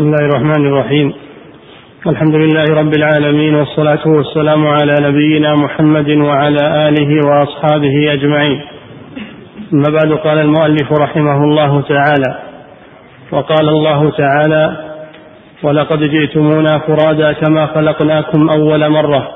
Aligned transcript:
بسم 0.00 0.08
الله 0.08 0.26
الرحمن 0.26 0.66
الرحيم 0.66 1.12
الحمد 2.06 2.34
لله 2.34 2.64
رب 2.64 2.94
العالمين 2.94 3.54
والصلاة 3.54 4.08
والسلام 4.08 4.66
على 4.66 4.94
نبينا 5.00 5.54
محمد 5.54 6.08
وعلى 6.08 6.88
آله 6.88 7.26
وأصحابه 7.26 8.12
أجمعين 8.12 8.60
أما 9.72 9.88
بعد 9.90 10.12
قال 10.12 10.38
المؤلف 10.38 10.92
رحمه 10.92 11.44
الله 11.44 11.80
تعالى 11.80 12.38
وقال 13.32 13.68
الله 13.68 14.10
تعالى 14.10 14.76
ولقد 15.62 15.98
جئتمونا 15.98 16.78
فرادا 16.78 17.32
كما 17.32 17.66
خلقناكم 17.66 18.48
أول 18.48 18.88
مرة 18.88 19.28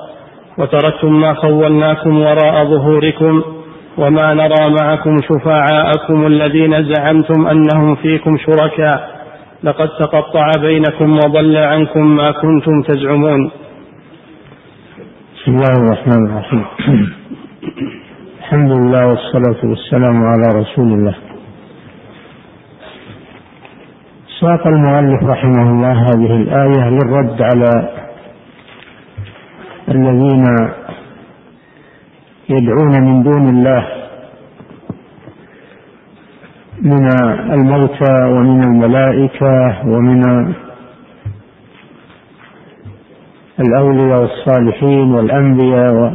وتركتم 0.59 1.21
ما 1.21 1.35
خولناكم 1.35 2.21
وراء 2.21 2.65
ظهوركم 2.65 3.43
وما 3.99 4.35
نرى 4.35 4.71
معكم 4.81 5.21
شفعاءكم 5.23 6.27
الذين 6.27 6.95
زعمتم 6.95 7.47
أنهم 7.47 7.95
فيكم 7.95 8.39
شركاء 8.39 9.14
لقد 9.63 9.89
تقطع 9.89 10.51
بينكم 10.61 11.17
وضل 11.17 11.57
عنكم 11.57 12.17
ما 12.17 12.31
كنتم 12.31 12.83
تزعمون. 12.83 13.51
بسم 15.37 15.53
الله 15.53 15.73
الرحمن 15.79 16.27
الرحيم. 16.27 16.65
الحمد 18.41 18.71
لله 18.71 19.07
والصلاة 19.07 19.61
والسلام 19.65 20.17
على 20.25 20.61
رسول 20.61 20.93
الله. 20.93 21.15
ساق 24.41 24.67
المؤلف 24.67 25.23
رحمه 25.23 25.71
الله 25.71 25.93
هذه 25.93 26.37
الآية 26.37 26.91
للرد 26.91 27.43
على 27.43 27.71
الذين 29.89 30.45
يدعون 32.49 33.01
من 33.03 33.23
دون 33.23 33.49
الله 33.49 34.04
من 36.85 37.09
الموتى 37.53 38.25
ومن 38.25 38.63
الملائكة 38.63 39.83
ومن 39.87 40.55
الأولياء 43.61 44.21
والصالحين 44.21 45.15
والأنبياء 45.15 45.95
و 45.95 46.11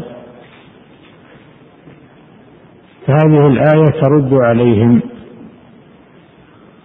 فهذه 3.08 3.48
الآية 3.48 4.02
ترد 4.02 4.34
عليهم 4.34 5.02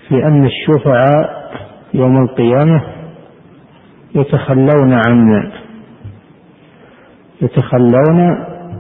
في 0.09 0.27
أن 0.27 0.45
الشفعاء 0.45 1.51
يوم 1.95 2.23
القيامة 2.23 2.83
يتخلون 4.15 4.93
عن 4.93 5.51
يتخلون 7.43 8.21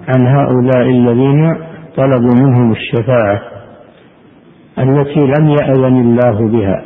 عن 0.08 0.26
هؤلاء 0.26 0.82
الذين 0.82 1.56
طلبوا 1.96 2.34
منهم 2.34 2.72
الشفاعة. 2.72 3.53
التي 4.78 5.20
لم 5.20 5.48
يأذن 5.48 6.00
الله 6.00 6.48
بها. 6.48 6.84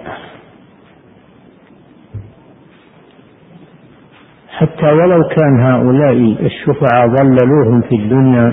حتى 4.49 4.87
ولو 4.87 5.29
كان 5.29 5.61
هؤلاء 5.61 6.13
الشفعاء 6.47 7.09
ضللوهم 7.09 7.81
في 7.81 7.95
الدنيا 7.95 8.53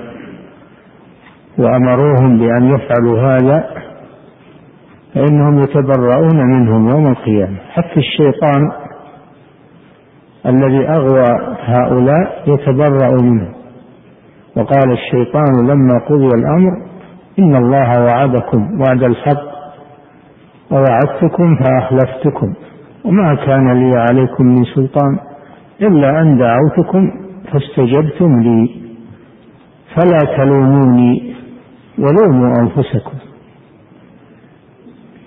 وأمروهم 1.57 2.37
بأن 2.37 2.75
يفعلوا 2.75 3.21
هذا 3.21 3.69
فإنهم 5.13 5.63
يتبرؤون 5.63 6.37
منهم 6.37 6.89
يوم 6.89 7.07
القيامة. 7.07 7.57
حتى 7.69 7.97
الشيطان 7.99 8.71
الذي 10.45 10.89
أغوى 10.89 11.55
هؤلاء 11.59 12.43
يتبرأ 12.47 13.21
منهم 13.21 13.53
وقال 14.55 14.91
الشيطان 14.91 15.67
لما 15.67 15.99
قضي 16.09 16.27
الأمر 16.27 16.71
إن 17.39 17.55
الله 17.55 18.03
وعدكم 18.03 18.81
وعد 18.81 19.03
الحق 19.03 19.55
ووعدتكم 20.71 21.55
فأخلفتكم 21.55 22.53
وما 23.05 23.35
كان 23.35 23.73
لي 23.73 23.97
عليكم 23.97 24.45
من 24.45 24.63
سلطان 24.63 25.19
إلا 25.81 26.21
أن 26.21 26.37
دعوتكم 26.37 27.11
فاستجبتم 27.51 28.39
لي 28.41 28.81
فلا 29.95 30.37
تلوموني 30.37 31.35
ولوموا 31.99 32.55
أنفسكم 32.61 33.17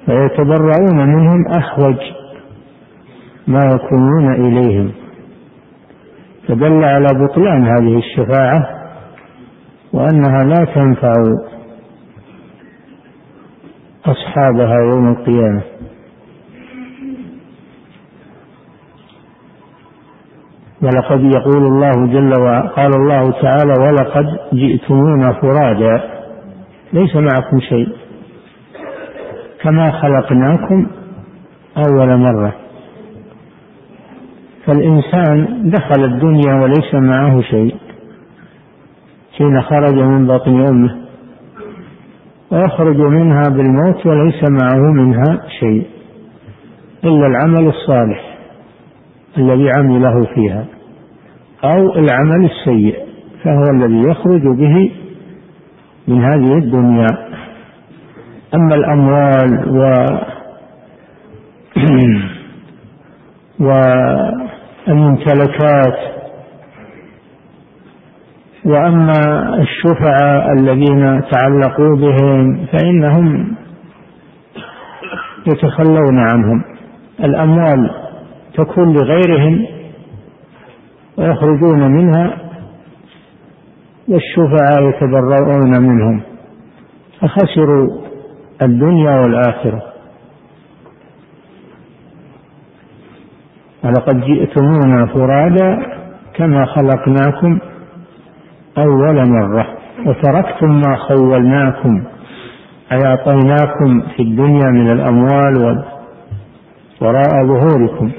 فيتبرؤون 0.06 1.09
منهم 1.15 1.47
أحوج 1.49 1.97
ما 3.47 3.65
يكونون 3.66 4.34
إليهم 4.34 4.93
فدل 6.49 6.84
على 6.84 7.06
بطلان 7.15 7.66
هذه 7.66 7.99
الشفاعة 7.99 8.66
وأنها 9.93 10.44
لا 10.44 10.65
تنفع 10.75 11.12
أصحابها 14.06 14.75
يوم 14.78 15.09
القيامة. 15.09 15.62
ولقد 20.82 21.20
يقول 21.20 21.66
الله 21.66 22.06
جل 22.06 22.41
وعلا 22.41 22.69
قال 22.69 22.94
الله 22.94 23.31
تعالى 23.31 23.72
ولقد 23.81 24.38
جئتمونا 24.53 25.32
فرادا. 25.32 26.20
ليس 26.92 27.16
معكم 27.16 27.60
شيء. 27.60 27.88
كما 29.62 29.91
خلقناكم 29.91 30.87
أول 31.76 32.16
مرة. 32.16 32.54
فالإنسان 34.66 35.70
دخل 35.70 36.04
الدنيا 36.04 36.54
وليس 36.54 36.94
معه 36.94 37.41
شيء. 37.41 37.76
حين 39.38 39.62
خرج 39.62 39.94
من 39.94 40.26
بطن 40.26 40.66
أمه. 40.66 41.07
ويخرج 42.53 42.97
منها 42.97 43.42
بالموت 43.48 44.06
وليس 44.06 44.42
معه 44.62 44.92
منها 44.92 45.41
شيء 45.60 45.86
إلا 47.04 47.26
العمل 47.26 47.69
الصالح 47.69 48.38
الذي 49.38 49.70
عمله 49.78 50.25
فيها 50.34 50.64
أو 51.64 51.94
العمل 51.94 52.44
السيء 52.44 52.97
فهو 53.44 53.70
الذي 53.70 54.03
يخرج 54.03 54.42
به 54.42 54.92
من 56.08 56.25
هذه 56.25 56.58
الدنيا. 56.58 57.06
أما 58.54 58.75
الأموال 58.75 59.69
و 59.69 59.94
والممتلكات 64.87 66.18
وأما 68.64 69.54
الشفعاء 69.58 70.52
الذين 70.52 71.22
تعلقوا 71.30 71.96
بهم 71.96 72.66
فإنهم 72.66 73.56
يتخلون 75.46 76.19
عنهم. 76.19 76.64
الأموال 77.24 77.91
تكون 78.54 78.92
لغيرهم 78.94 79.66
ويخرجون 81.19 81.91
منها 81.91 82.36
والشفعاء 84.08 84.88
يتبرؤون 84.88 85.82
منهم. 85.82 86.20
فخسروا 87.20 88.00
الدنيا 88.62 89.20
والآخرة. 89.20 89.82
ولقد 93.84 94.20
جئتمونا 94.20 95.06
فرادا 95.06 95.78
كما 96.34 96.64
خلقناكم 96.64 97.58
أول 98.79 99.29
مرة. 99.29 99.67
وتركتم 100.06 100.69
ما 100.69 100.97
خولناكم 100.97 102.05
أي 102.93 103.06
أعطيناكم 103.06 104.03
في 104.17 104.23
الدنيا 104.23 104.71
من 104.71 104.93
الأموال 104.93 105.84
وراء 107.01 107.47
ظهوركم. 107.47 108.11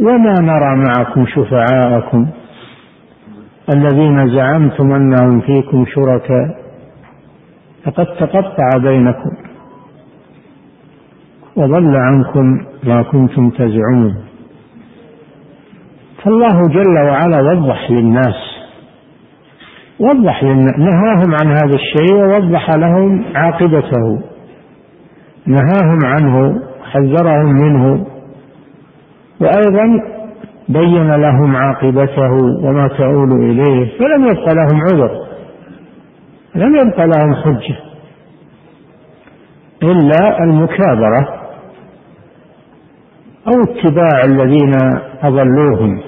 وما 0.00 0.34
نرى 0.40 0.76
معكم 0.76 1.26
شفعاءكم. 1.26 2.26
الذين 3.74 4.36
زعمتم 4.36 4.92
أنهم 4.92 5.40
فيكم 5.40 5.84
شركاء 5.86 6.66
فقد 7.84 8.06
تقطع 8.06 8.68
بينكم. 8.78 9.30
وضل 11.56 11.96
عنكم 11.96 12.66
ما 12.84 13.02
كنتم 13.02 13.50
تزعمون. 13.50 14.14
فالله 16.24 16.62
جل 16.68 16.98
وعلا 16.98 17.40
وضح 17.52 17.90
للناس 17.90 18.55
وضح 20.00 20.42
نهاهم 20.78 21.34
عن 21.42 21.50
هذا 21.50 21.74
الشيء 21.74 22.14
ووضح 22.14 22.70
لهم 22.70 23.24
عاقبته. 23.34 24.22
نهاهم 25.46 25.98
عنه 26.04 26.62
حذرهم 26.92 27.46
منه. 27.46 28.06
وأيضا 29.40 30.16
بين 30.68 31.14
لهم 31.14 31.56
عاقبته 31.56 32.32
وما 32.64 32.88
تؤول 32.88 33.32
إليه 33.32 33.98
فلم 33.98 34.26
يبق 34.26 34.52
لهم 34.52 34.80
عذر 34.82 35.26
لم 36.54 36.76
يبق 36.76 37.00
لهم 37.04 37.34
حجة 37.34 37.76
إلا 39.82 40.44
المكابرة 40.44 41.28
أو 43.48 43.62
اتباع 43.62 44.20
الذين 44.24 44.72
أضلوهم 45.22 46.00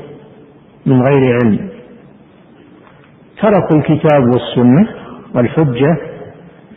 من 0.86 1.02
غير 1.02 1.38
علم. 1.42 1.77
تركوا 3.42 3.76
الكتاب 3.76 4.22
والسنة 4.22 4.88
والحجة 5.34 5.96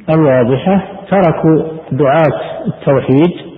الواضحة 0.09 0.81
تركوا 1.09 1.63
دعاة 1.91 2.67
التوحيد 2.67 3.51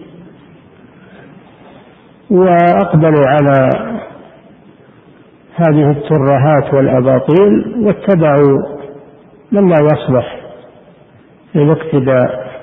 وأقبلوا 2.32 3.24
على 3.28 3.70
هذه 5.56 5.92
الترهات 5.92 6.74
والأباطيل 6.74 7.76
واتبعوا 7.86 8.60
من 9.52 9.70
لا 9.70 9.76
يصلح 9.76 10.42
للاقتداء. 11.56 12.54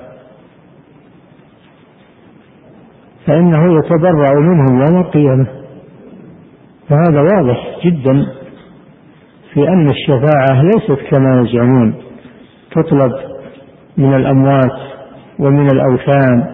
فإنه 3.27 3.77
يتبرأ 3.77 4.39
منهم 4.39 4.81
يوم 4.81 5.01
القيامة. 5.01 5.47
فهذا 6.89 7.21
واضح 7.21 7.79
جدا. 7.85 8.40
في 9.53 9.67
أن 9.67 9.89
الشفاعة 9.89 10.61
ليست 10.61 11.09
كما 11.11 11.41
يزعمون 11.41 11.95
تطلب 12.71 13.11
من 13.97 14.15
الأموات 14.15 14.79
ومن 15.39 15.67
الأوثان 15.73 16.45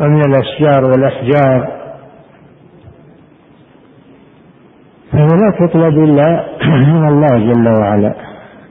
ومن 0.00 0.20
الأشجار 0.20 0.84
والأحجار. 0.84 1.84
فهي 5.12 5.26
لا 5.26 5.66
تطلب 5.66 5.98
إلا 5.98 6.44
من 6.64 7.08
الله 7.08 7.52
جل 7.52 7.68
وعلا 7.68 8.14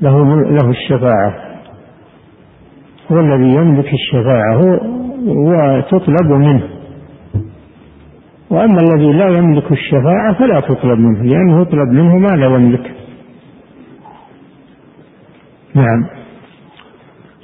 له 0.02 0.26
له 0.36 0.70
الشفاعة. 0.70 1.34
هو 3.12 3.20
الذي 3.20 3.56
يملك 3.56 3.94
الشفاعة 3.94 4.56
هو 4.56 4.80
وتطلب 5.28 6.32
منه. 6.32 6.64
وأما 8.50 8.82
الذي 8.82 9.14
لا 9.14 9.28
يملك 9.28 9.72
الشفاعة 9.72 10.34
فلا 10.34 10.60
تطلب 10.60 11.00
منه 11.00 11.24
لأنه 11.24 11.62
يطلب 11.62 11.90
منه 11.90 12.18
ما 12.18 12.36
لا 12.36 12.46
يملك. 12.46 13.03
نعم. 15.76 16.08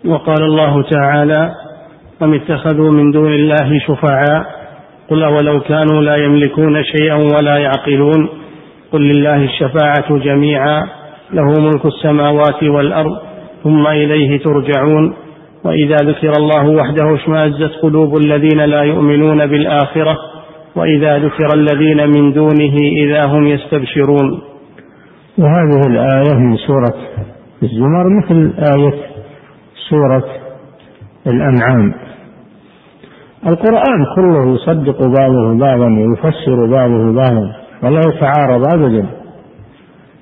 وقال 0.05 0.43
الله 0.43 0.83
تعالى 0.83 1.51
أم 2.21 2.33
اتخذوا 2.33 2.91
من 2.91 3.11
دون 3.11 3.33
الله 3.33 3.79
شفعاء؟ 3.87 4.45
قل 5.09 5.23
أولو 5.23 5.59
كانوا 5.59 6.01
لا 6.01 6.15
يملكون 6.15 6.83
شيئا 6.83 7.15
ولا 7.15 7.57
يعقلون؟ 7.57 8.29
قل 8.91 9.01
لله 9.01 9.35
الشفاعة 9.35 10.17
جميعا 10.17 10.83
له 11.33 11.61
ملك 11.61 11.85
السماوات 11.85 12.63
والأرض 12.63 13.17
ثم 13.63 13.87
إليه 13.87 14.39
ترجعون. 14.39 15.13
وإذا 15.63 15.95
ذكر 15.95 16.31
الله 16.37 16.69
وحده 16.69 17.15
اشمأزت 17.15 17.71
قلوب 17.81 18.17
الذين 18.17 18.59
لا 18.59 18.81
يؤمنون 18.81 19.45
بالآخرة 19.45 20.17
وإذا 20.75 21.17
ذكر 21.17 21.47
الذين 21.55 22.07
من 22.07 22.33
دونه 22.33 22.75
إذا 23.03 23.25
هم 23.25 23.47
يستبشرون. 23.47 24.41
وهذه 25.37 25.81
الآية 25.87 26.33
من 26.33 26.57
سورة 26.57 26.93
الزمر 27.63 28.09
مثل 28.09 28.53
آية 28.77 28.94
سورة 29.89 30.25
الأنعام. 31.27 31.94
القرآن 33.47 34.06
كله 34.15 34.53
يصدق 34.53 35.01
بعضه 35.01 35.57
بعضا 35.59 35.85
ويفسر 35.85 36.65
بعضه 36.65 37.13
بعضا 37.13 37.56
ولا 37.83 38.00
يتعارض 38.00 38.73
أبدا 38.73 39.06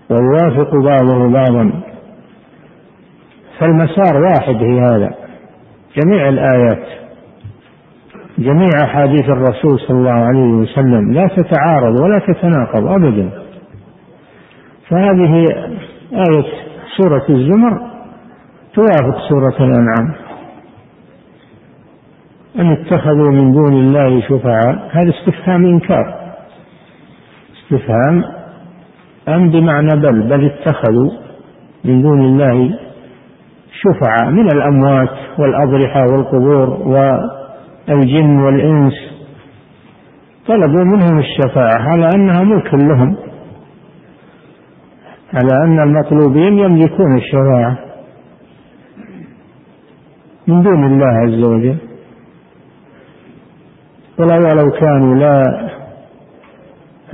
ويوافق 0.10 0.75
بعضه 0.75 1.30
بعضا. 1.30 1.72
فالمسار 3.60 4.24
واحد 4.24 4.57
في 4.57 4.80
هذا. 4.80 5.16
جميع 5.98 6.30
الآيات 6.30 6.88
جميع 8.38 8.69
أحاديث 8.84 9.30
الرسول 9.30 9.80
صلى 9.80 9.98
الله 9.98 10.12
عليه 10.12 10.54
وسلم 10.54 11.13
لا 11.13 11.28
تتعارض 11.28 12.00
ولا 12.04 12.19
تتناقض 12.19 12.88
أبدا. 12.88 13.30
فهذه 14.89 15.45
آية 16.13 16.67
سورة 16.98 17.26
الزمر 17.30 17.82
توافق 18.74 19.18
سورة 19.30 19.56
الأنعام. 19.60 20.16
أن 22.60 22.72
اتخذوا 22.72 23.32
من 23.32 23.52
دون 23.52 23.74
الله 23.74 24.22
شفعاء؟ 24.22 24.90
هذا 24.92 25.10
استفهام 25.10 25.66
إنكار. 25.66 26.34
استفهام 27.58 28.24
أم 29.28 29.50
بمعنى 29.50 29.96
بل 30.02 30.22
بل 30.22 30.46
اتخذوا 30.46 31.12
من 31.86 32.02
دون 32.02 32.22
الله 32.22 32.80
شفعاء 33.72 34.32
من 34.32 34.48
الأموات 34.52 35.10
والأضرحة 35.40 36.02
والقبور 36.02 36.70
والجن 37.88 38.40
والإنس. 38.40 38.94
طلبوا 40.48 40.84
منهم 40.84 41.20
الشفاعة 41.20 41.78
على 41.80 42.10
أنها 42.16 42.44
ملك 42.44 42.74
لهم. 42.74 43.26
على 45.33 45.63
أن 45.65 45.79
المطلوبين 45.79 46.57
يملكون 46.59 47.18
الشفاعة 47.18 47.77
من 50.47 50.62
دون 50.63 50.83
الله 50.85 51.07
عز 51.07 51.44
وجل. 51.44 51.77
ولو 54.19 54.71
كانوا 54.71 55.15
لا 55.15 55.68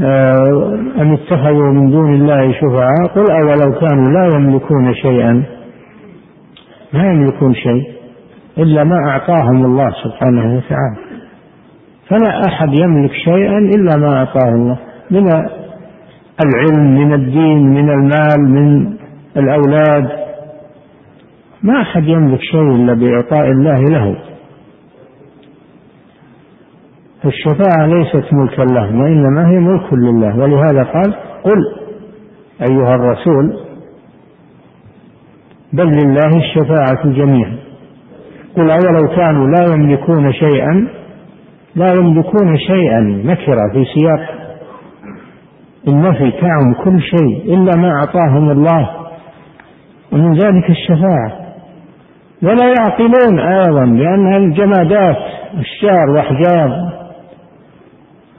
آه، 0.02 0.80
أن 0.98 1.14
اتخذوا 1.14 1.74
من 1.74 1.92
دون 1.92 2.14
الله 2.14 2.52
شفعاء 2.52 3.08
قل 3.16 3.32
أولو 3.32 3.80
كانوا 3.80 4.12
لا 4.12 4.36
يملكون 4.36 4.94
شيئا. 4.94 5.44
لا 6.94 7.04
يملكون 7.12 7.54
شيء 7.56 7.94
إلا 8.58 8.84
ما 8.84 8.98
أعطاهم 9.10 9.66
الله 9.66 9.92
سبحانه 10.04 10.58
وتعالى. 10.58 10.98
فلا 12.08 12.48
أحد 12.48 12.74
يملك 12.74 13.12
شيئا 13.12 13.58
إلا 13.58 13.98
ما 13.98 14.18
أعطاه 14.18 14.50
الله. 14.50 14.78
من 15.12 15.30
العلم 16.42 16.96
من 16.96 17.14
الدين 17.14 17.64
من 17.70 17.90
المال 17.90 18.50
من 18.50 18.98
الأولاد. 19.38 20.10
ما 21.64 21.82
أحد 21.82 22.04
يملك 22.04 22.40
شيء 22.42 22.76
إلا 22.76 22.94
بإعطاء 22.94 23.52
الله 23.52 23.82
له. 23.84 24.16
الشفاعة 27.26 27.86
ليست 27.86 28.34
ملكا 28.34 28.62
لهم 28.62 29.02
وإنما 29.02 29.50
هي 29.50 29.60
ملك 29.60 29.94
لله. 29.94 30.38
ولهذا 30.38 30.84
قال 30.84 31.14
قل 31.44 31.60
أيها 32.62 32.96
الرسول 32.96 33.60
بل 35.74 35.86
لله 35.88 36.38
الشفاعة 36.38 37.08
جميعا. 37.08 37.58
قل 38.58 38.72
أولو 38.72 39.16
كانوا 39.16 39.48
لا 39.48 39.74
يملكون 39.74 40.34
شيئا 40.34 40.88
لا 41.76 41.94
يملكون 41.94 42.58
شيئا 42.58 43.00
نكرة 43.00 43.72
في 43.74 43.86
سياق 43.86 44.43
النفي 45.88 46.32
تعم 46.32 46.74
كل 46.84 47.02
شيء 47.02 47.54
إلا 47.54 47.76
ما 47.76 47.92
أعطاهم 47.92 48.50
الله. 48.52 48.90
ومن 50.12 50.34
ذلك 50.34 50.70
الشفاعة. 50.70 51.32
ولا 52.44 52.74
يعقلون 52.80 53.40
أيضا 53.40 53.86
لأنها 53.86 54.38
الجمادات 54.38 55.18
أشجار 55.60 56.10
وأحجار 56.10 56.70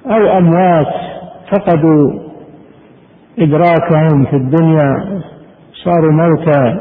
أو 0.06 0.38
أموات 0.38 0.94
فقدوا 1.50 2.20
إدراكهم 3.39 4.24
في 4.24 4.36
الدنيا 4.36 4.94
صاروا 5.84 6.13
موتى. 6.13 6.81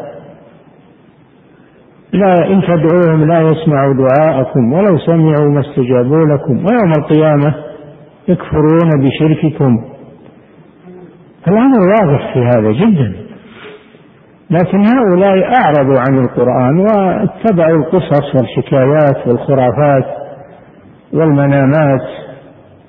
لا 2.13 2.34
إن 2.48 2.62
تدعوهم 2.62 3.27
لا 3.27 3.41
يسمعوا 3.41 3.93
دعاءكم 3.93 4.74
ولو 4.74 4.98
سمعوا 4.98 5.50
ما 5.50 5.60
استجابوا 5.60 6.25
لكم. 6.25 6.65
ويوم 6.65 6.91
القيامة 6.98 7.55
يكفرون 8.27 8.89
بشرككم. 9.00 9.92
الأمر 11.47 11.79
واضح 11.79 12.33
في 12.33 12.39
هذا 12.39 12.71
جدا. 12.71 13.13
لكن 14.50 14.85
هؤلاء 14.85 15.55
أعرضوا 15.55 16.00
عن 16.00 16.17
القرآن 16.17 16.79
واتبعوا 16.79 17.77
القصص 17.77 18.35
والحكايات 18.35 19.27
والخرافات 19.27 20.05
والمنامات 21.13 22.01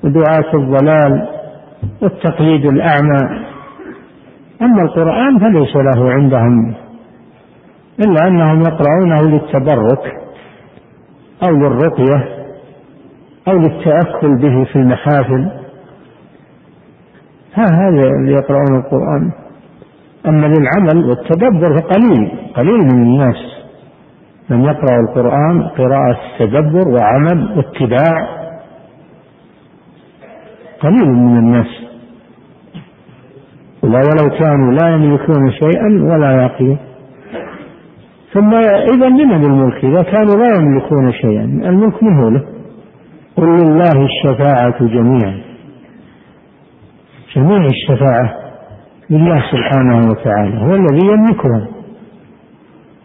ودعاة 0.05 0.55
الضلال 0.55 1.29
والتقليد 2.03 2.65
الأعمى. 2.65 3.45
أما 4.63 4.83
القرآن 4.83 5.39
فليس 5.39 5.77
له 5.77 6.13
عندهم 6.13 6.75
إلا 8.07 8.29
أنهم 8.29 8.61
يقرؤونه 8.61 9.23
للتبرك 9.23 10.13
أو 11.43 11.51
للرقية 11.51 12.29
أو 13.49 13.53
للتأكل 13.53 14.37
به 14.37 14.65
في 14.65 14.77
المحافل. 14.77 15.64
ها 17.55 17.65
هذا 17.65 18.07
اللي 18.07 18.33
يقرؤون 18.33 18.77
القرآن. 18.79 19.33
أما 20.27 20.47
للعمل 20.47 21.05
والتدبر 21.09 21.81
فقليل 21.81 22.31
قليل 22.55 22.79
من 22.79 23.03
الناس 23.03 23.37
من 24.51 24.65
يقرأ 24.65 25.01
القرآن 25.01 25.63
قراءة 25.63 26.19
تدبر 26.39 26.89
وعمل 26.89 27.57
واتباع. 27.57 28.29
قليل 30.81 31.09
من 31.09 31.39
الناس. 31.39 31.67
ولو 33.83 34.39
كانوا 34.39 34.73
لا 34.73 34.89
يملكون 34.95 35.51
شيئا 35.51 36.13
ولا 36.13 36.31
يعقلون. 36.33 36.79
ثم 38.33 38.55
إذا 38.95 39.09
لمن 39.09 39.45
الملك؟ 39.45 39.85
إذا 39.85 40.03
كانوا 40.03 40.35
لا 40.35 40.55
يملكون 40.59 41.13
شيئا 41.13 41.45
الملك 41.45 42.03
من 42.03 42.19
هو 42.19 42.29
له 42.29 42.45
قل 43.37 43.47
لله 43.47 44.05
الشفاعة 44.05 44.87
جميعا. 44.87 45.54
جميع 47.37 47.67
الشفاعة 47.67 48.35
لله 49.11 49.43
سبحانه 49.53 50.11
وتعالى 50.11 50.61
هو 50.61 50.75
الذي 50.75 51.07
يملكها 51.07 51.69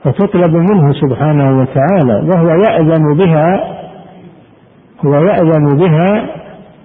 فتطلب 0.03 0.55
منه 0.55 0.93
سبحانه 0.93 1.59
وتعالى 1.59 2.29
وهو 2.29 2.47
يأذن 2.47 3.17
بها 3.17 3.75
هو 5.05 5.13
يأذن 5.13 5.77
بها 5.77 6.25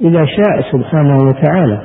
إذا 0.00 0.24
شاء 0.24 0.72
سبحانه 0.72 1.16
وتعالى. 1.16 1.82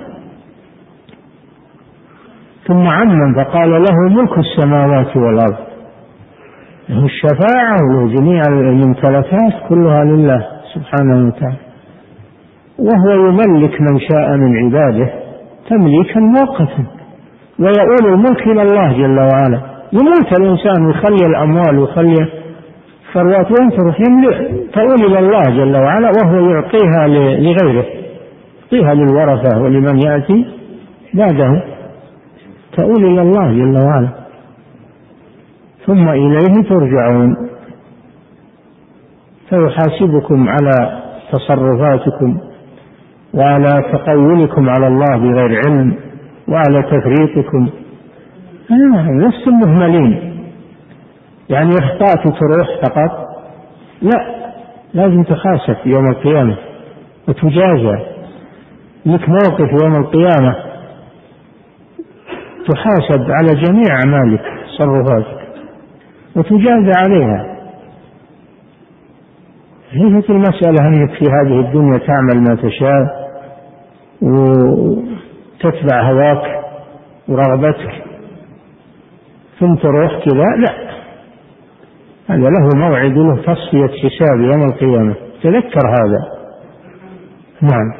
ثم 2.67 2.87
عمم 2.93 3.35
فقال 3.35 3.69
له 3.69 4.21
ملك 4.21 4.37
السماوات 4.37 5.17
والأرض. 5.17 5.57
له 6.89 7.05
الشفاعة 7.05 7.77
وجميع 7.97 8.41
الممتلكات 8.49 9.53
كلها 9.69 10.03
لله 10.03 10.47
سبحانه 10.73 11.27
وتعالى. 11.27 11.57
وهو 12.79 13.27
يملك 13.27 13.81
من 13.81 13.99
شاء 13.99 14.37
من 14.37 14.65
عباده. 14.65 15.28
تمليكا 15.69 16.19
مؤقتا 16.19 16.85
ويؤول 17.59 18.13
الملك 18.13 18.47
إلى 18.47 18.61
الله 18.61 18.93
جل 18.93 19.19
وعلا. 19.19 19.59
يموت 19.93 20.39
الإنسان 20.39 20.85
ويخلي 20.85 21.25
الأموال 21.25 21.79
ويخلي 21.79 22.15
الثروات 23.07 23.47
وين 23.51 23.69
تروح؟ 23.71 23.97
تؤول 24.73 25.11
إلى 25.11 25.19
الله 25.19 25.41
جل 25.41 25.75
وعلا 25.75 26.11
وهو 26.23 26.49
يعطيها 26.49 27.07
لغيره. 27.07 27.85
يعطيها 28.61 28.93
للورثة 28.93 29.61
ولمن 29.61 29.99
يأتي 29.99 30.45
بعده. 31.13 31.63
تؤول 32.77 33.05
إلى 33.05 33.21
الله 33.21 33.51
جل 33.51 33.77
وعلا. 33.77 34.09
ثم 35.85 36.09
إليه 36.09 36.69
ترجعون. 36.69 37.49
فيحاسبكم 39.49 40.49
على 40.49 41.01
تصرفاتكم. 41.31 42.37
وعلى 43.33 43.83
تقولكم 43.91 44.69
على 44.69 44.87
الله 44.87 45.17
بغير 45.17 45.61
علم 45.65 45.95
وعلى 46.47 46.83
تفريطكم. 46.83 47.69
لستم 49.09 49.51
مهملين. 49.51 50.35
يعني 51.49 51.69
اخطأت 51.69 52.23
تروح 52.23 52.67
فقط. 52.83 53.29
لا 54.01 54.39
لازم 54.93 55.23
تحاسب 55.23 55.75
يوم 55.85 56.09
القيامة 56.09 56.57
وتجازى. 57.27 57.97
لك 59.05 59.29
موقف 59.29 59.83
يوم 59.83 59.95
القيامة 59.95 60.55
تحاسب 62.69 63.31
على 63.31 63.61
جميع 63.61 63.85
أعمالك 64.03 64.41
تصرفاتك 64.67 65.39
وتجازى 66.35 66.91
عليها. 67.03 67.55
ليست 69.93 70.29
المسألة 70.29 70.87
أنك 70.87 71.09
في 71.09 71.25
هذه 71.25 71.59
الدنيا 71.59 71.97
تعمل 71.97 72.43
ما 72.43 72.55
تشاء. 72.55 73.18
وتتبع 74.21 76.01
هواك 76.01 76.63
ورغبتك 77.27 78.03
ثم 79.59 79.75
تروح 79.75 80.11
كذا 80.11 80.43
لا. 80.57 80.89
هذا 82.29 82.49
له 82.49 82.69
موعد 82.75 83.17
له 83.17 83.35
تصفية 83.35 83.87
حساب 83.87 84.39
يوم 84.39 84.63
القيامة. 84.63 85.15
تذكر 85.43 85.87
هذا. 85.87 86.39
نعم. 87.61 87.93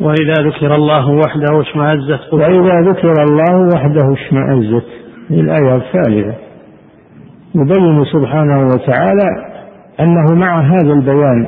وإذا 0.00 0.34
ذكر 0.48 0.74
الله 0.74 1.10
وحده 1.10 1.60
اشمأزت 1.60 2.32
وإذا 2.32 2.80
ذكر 2.90 3.12
الله 3.22 3.68
وحده 3.74 4.12
اشمأزت. 4.12 4.86
الآية 5.30 5.76
الثالثة. 5.76 6.34
يبين 7.54 8.04
سبحانه 8.04 8.66
وتعالى 8.66 9.28
أنه 10.00 10.34
مع 10.34 10.60
هذا 10.60 10.92
البيان 10.92 11.46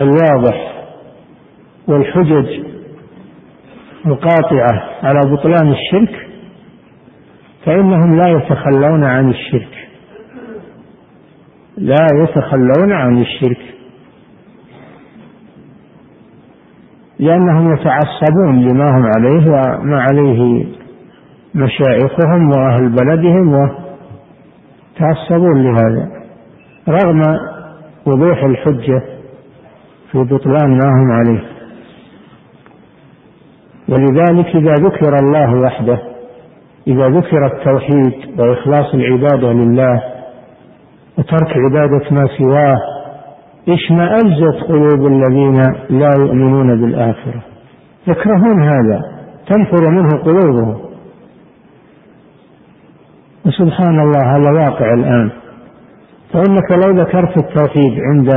الواضح 0.00 0.79
والحجج 1.90 2.60
القاطعة 4.06 4.82
على 5.02 5.20
بطلان 5.32 5.72
الشرك 5.72 6.28
فإنهم 7.66 8.16
لا 8.16 8.28
يتخلون 8.28 9.04
عن 9.04 9.30
الشرك. 9.30 9.88
لا 11.76 12.06
يتخلون 12.14 12.92
عن 12.92 13.20
الشرك. 13.20 13.74
لأنهم 17.18 17.74
يتعصبون 17.74 18.60
لما 18.68 18.86
هم 18.90 19.10
عليه 19.16 19.50
وما 19.50 20.00
عليه 20.00 20.66
مشايخهم 21.54 22.50
وأهل 22.50 22.88
بلدهم 22.88 23.54
وتعصبون 24.94 25.62
لهذا. 25.62 26.10
رغم 26.88 27.22
وضوح 28.06 28.44
الحجة 28.44 29.02
في 30.12 30.18
بطلان 30.18 30.78
ما 30.78 30.86
هم 30.86 31.12
عليه. 31.12 31.59
ولذلك 33.90 34.46
إذا 34.56 34.72
ذكر 34.72 35.18
الله 35.18 35.60
وحده 35.60 35.98
إذا 36.86 37.08
ذكر 37.08 37.46
التوحيد 37.46 38.40
وإخلاص 38.40 38.94
العبادة 38.94 39.52
لله 39.52 40.02
وترك 41.18 41.56
عبادة 41.56 42.10
ما 42.10 42.26
سواه 42.38 42.76
اشمأزت 43.68 44.64
قلوب 44.68 45.06
الذين 45.06 45.62
لا 45.90 46.10
يؤمنون 46.18 46.80
بالآخرة. 46.80 47.42
يكرهون 48.08 48.62
هذا 48.62 49.00
تنفر 49.46 49.90
منه 49.90 50.08
قلوبهم. 50.24 50.80
وسبحان 53.46 54.00
الله 54.00 54.36
هذا 54.36 54.50
واقع 54.50 54.94
الآن. 54.94 55.30
فإنك 56.32 56.84
لو 56.84 57.00
ذكرت 57.00 57.36
التوحيد 57.38 57.98
عند 58.00 58.30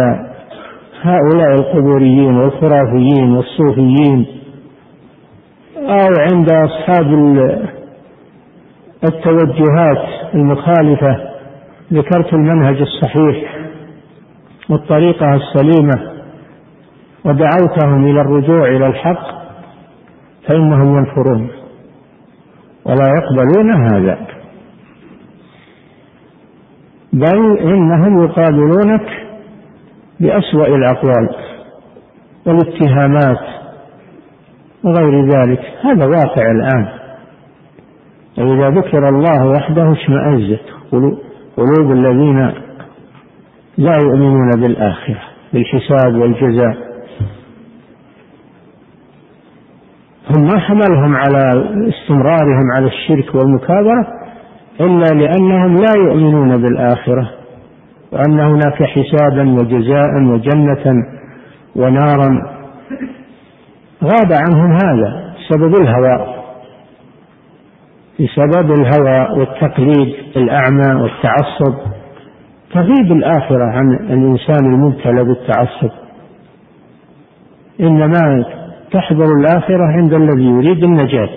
هؤلاء 1.02 1.54
القبوريين 1.54 2.38
والخرافيين 2.38 3.36
والصوفيين 3.36 4.43
أو 5.84 6.10
عند 6.32 6.52
أصحاب 6.52 7.14
التوجهات 9.04 10.34
المخالفة 10.34 11.18
ذكرت 11.94 12.34
المنهج 12.34 12.82
الصحيح 12.82 13.58
والطريقة 14.70 15.36
السليمة 15.36 16.14
ودعوتهم 17.26 18.06
إلى 18.06 18.22
الرجوع 18.22 18.68
إلى 18.68 18.88
الحق 18.88 19.44
فإنهم 20.48 20.98
ينفرون 20.98 21.50
ولا 22.86 23.08
يقبلون 23.18 23.72
هذا. 23.94 24.28
بل 27.14 27.58
إنهم 27.58 28.24
يقابلونك 28.24 29.06
بأسوأ 30.20 30.68
الأقوال 30.68 31.30
والاتهامات 32.48 33.63
وغير 34.84 35.26
ذلك. 35.26 35.60
هذا 35.82 36.06
واقع 36.06 36.52
الآن. 36.52 36.88
وإذا 38.38 38.70
ذكر 38.70 39.10
الله 39.10 39.48
وحده 39.48 39.92
اشمأزت 39.92 40.66
قلوب 41.58 41.92
الذين 41.92 42.40
لا 43.78 43.96
يؤمنون 43.98 44.50
بالآخرة 44.62 45.22
بالحساب 45.54 46.16
والجزاء. 46.16 46.94
هم 50.36 50.44
ما 50.44 50.60
حملهم 50.60 51.16
على 51.16 51.66
استمرارهم 51.90 52.72
على 52.76 52.88
الشرك 52.88 53.36
والمكابرة 53.36 54.08
إلا 54.82 55.06
لأنهم 55.06 55.76
لا 55.76 55.94
يؤمنون 55.98 56.62
بالآخرة 56.62 57.30
وأن 58.12 58.40
هناك 58.40 58.84
حسابا 58.84 59.52
وجزاء 59.52 60.24
وجنة 60.24 61.04
ونارا 61.76 62.53
غاب 64.04 64.34
عنهم 64.34 64.72
هذا 64.72 65.34
سبب 65.50 65.76
الهوى 65.76 66.34
بسبب 68.20 68.72
الهوى 68.72 69.40
والتقليد 69.40 70.16
الأعمى 70.36 71.02
والتعصب. 71.02 71.94
تغيب 72.74 73.12
الآخرة 73.12 73.64
عن 73.64 73.94
الإنسان 73.94 74.74
المبتلى 74.74 75.24
بالتعصب. 75.24 75.92
إنما 77.80 78.46
تحضر 78.92 79.26
الآخرة 79.26 79.84
عند 79.84 80.14
الذي 80.14 80.46
يريد 80.46 80.84
النجاة 80.84 81.30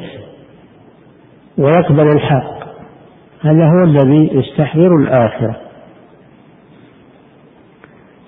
ويقبل 1.58 2.08
الحق. 2.08 2.56
هذا 3.40 3.66
هو 3.66 3.85
الذي 3.85 4.30
يستحضر 4.32 4.96
الآخرة. 4.96 5.56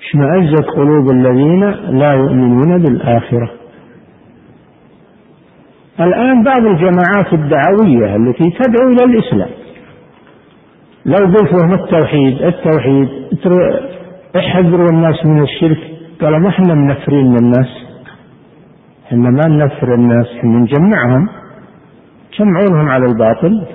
اشمأزت 0.01 0.67
قلوب 0.77 1.11
الذين 1.11 1.61
لا 1.99 2.13
يؤمنون 2.13 2.83
بالآخرة. 2.83 3.51
الآن 6.01 6.43
بعض 6.43 6.67
الجماعات 6.67 7.33
الدعوية 7.33 8.17
التي 8.17 8.51
تدعو 8.51 8.89
إلى 8.89 9.05
الإسلام. 9.05 9.51
لو 11.07 11.27
قلت 11.27 11.53
لهم 11.53 11.73
التوحيد 11.73 12.43
التوحيد 12.43 13.09
احذروا 14.37 14.89
الناس 14.93 15.27
من 15.27 15.43
الشرك. 15.43 15.79
قالوا 16.21 16.39
ما 16.39 16.49
إحنا 16.49 16.75
منفرين 16.75 17.37
الناس 17.43 17.69
إحنا 19.07 19.31
ما 19.31 19.49
ننفر 19.49 19.95
الناس 19.95 20.27
إحنا 20.39 20.59
نجمعهم. 20.59 21.29
جمعونهم 22.39 22.89
على 22.89 23.05
الباطل. 23.07 23.67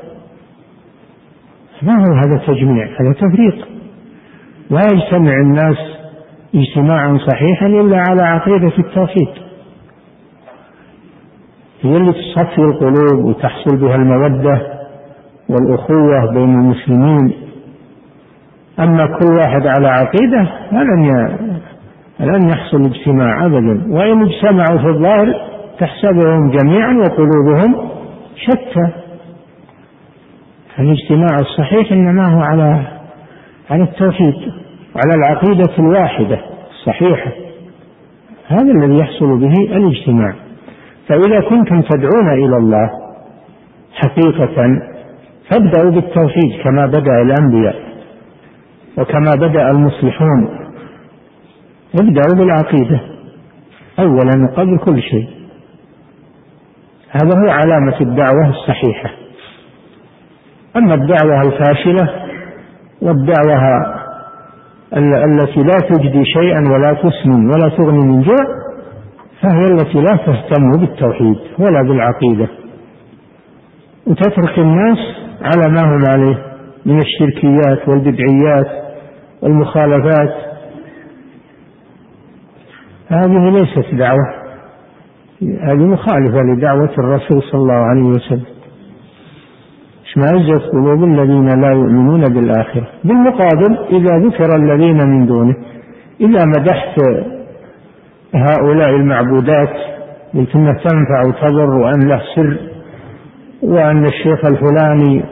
ما 1.82 1.94
هو 1.94 2.14
هذا 2.14 2.46
تجميع؟ 2.48 2.86
هذا 2.86 3.14
تفريق. 3.14 3.68
لا 4.70 4.82
يجتمع 4.94 5.34
الناس 5.34 5.78
اجتماعا 6.56 7.18
صحيحا 7.18 7.66
إلا 7.66 8.04
على 8.10 8.22
عقيدة 8.22 8.74
التوحيد. 8.80 9.28
هي 11.84 11.98
اللي 11.98 12.14
تصفي 12.14 12.62
القلوب 12.62 13.26
وتحصل 13.26 13.78
بها 13.82 13.96
المودة 13.96 14.62
والأخوة 15.50 16.34
بين 16.34 16.54
المسلمين. 16.54 17.34
أما 18.80 19.06
كل 19.06 19.28
واحد 19.40 19.68
على 19.68 19.88
عقيدة 19.88 20.50
فلن 20.72 21.38
لن 22.20 22.50
يحصل 22.50 22.86
اجتماع 22.86 23.46
أبدا. 23.46 23.86
وإن 23.90 24.22
اجتمعوا 24.22 24.78
في 24.78 24.88
الظاهر 24.88 25.34
تحسبهم 25.80 26.52
جميعا 26.52 26.94
وقلوبهم 26.94 27.90
شتى. 28.36 28.92
فالاجتماع 30.76 31.40
الصحيح 31.42 31.92
إنما 31.92 32.36
هو 32.36 32.42
على 32.42 32.88
على 33.70 33.84
التوحيد 33.84 34.34
وعلى 34.96 35.16
العقيدة 35.16 35.74
الواحدة 35.80 36.40
الصحيحة. 36.72 37.32
هذا 38.48 38.72
الذي 38.72 38.98
يحصل 38.98 39.40
به 39.40 39.54
الاجتماع. 39.78 40.34
فإذا 41.08 41.50
كنتم 41.50 41.82
تدعون 41.82 42.34
إلى 42.34 42.58
الله 42.58 42.90
حقيقة 43.94 44.80
فابدأوا 45.50 45.92
بالتوحيد 45.92 46.62
كما 46.64 46.86
بدأ 46.86 47.22
الأنبياء 47.22 47.76
وكما 48.98 49.32
بدأ 49.38 49.72
المصلحون. 49.72 50.50
ابدأوا 52.00 52.36
بالعقيدة 52.38 53.00
أولا 54.00 54.54
قبل 54.56 54.78
كل 54.78 55.02
شيء. 55.02 55.28
هذا 57.10 57.40
هو 57.40 57.52
علامة 57.52 58.02
الدعوة 58.02 58.50
الصحيحة. 58.50 59.10
أما 60.76 60.94
الدعوة 60.94 61.42
الفاشلة 61.42 62.10
والدعوة 63.02 63.94
التي 64.98 65.64
لا 65.64 65.88
تجدي 65.90 66.26
شيئا 66.26 66.60
ولا 66.74 66.94
تسمن 66.94 67.46
ولا 67.50 67.70
تغني 67.78 68.06
من 68.06 68.22
جوع 68.22 68.64
فهي 69.44 69.72
التي 69.72 69.98
لا 70.00 70.16
تهتم 70.26 70.72
بالتوحيد 70.80 71.38
ولا 71.60 71.82
بالعقيدة. 71.82 72.48
وتترك 74.08 74.60
الناس 74.60 74.98
على 75.42 75.74
ما 75.74 75.82
هم 75.82 76.04
عليه 76.10 76.38
من 76.86 76.98
الشركيات 76.98 77.90
والبدعيات 77.90 78.68
والمخالفات. 79.42 80.34
هذه 83.08 83.50
ليست 83.50 83.96
دعوة 83.96 84.44
هذه 85.62 85.86
مخالفة 85.86 86.38
لدعوة 86.42 86.94
الرسول 86.98 87.44
صلى 87.52 87.62
الله 87.62 87.74
عليه 87.74 88.04
وسلم. 88.04 88.54
اشمئزت 90.06 90.64
قلوب 90.72 91.04
الذين 91.04 91.62
لا 91.62 91.72
يؤمنون 91.72 92.22
بالآخرة؟ 92.22 92.88
بالمقابل 93.04 93.78
إذا 93.92 94.18
ذكر 94.28 94.56
الذين 94.56 94.98
من 95.08 95.26
دونه 95.26 95.56
إذا 96.22 96.46
مدحت 96.46 97.00
هؤلاء 98.36 98.90
المعبودات 98.90 99.70
قلت 100.34 100.56
انها 100.56 100.74
تنفع 100.74 101.28
وتضر 101.28 101.70
وأن 101.70 102.08
له 102.08 102.22
سر 102.36 102.58
وأن 103.62 104.06
الشيخ 104.06 104.46
الفلاني 104.46 105.24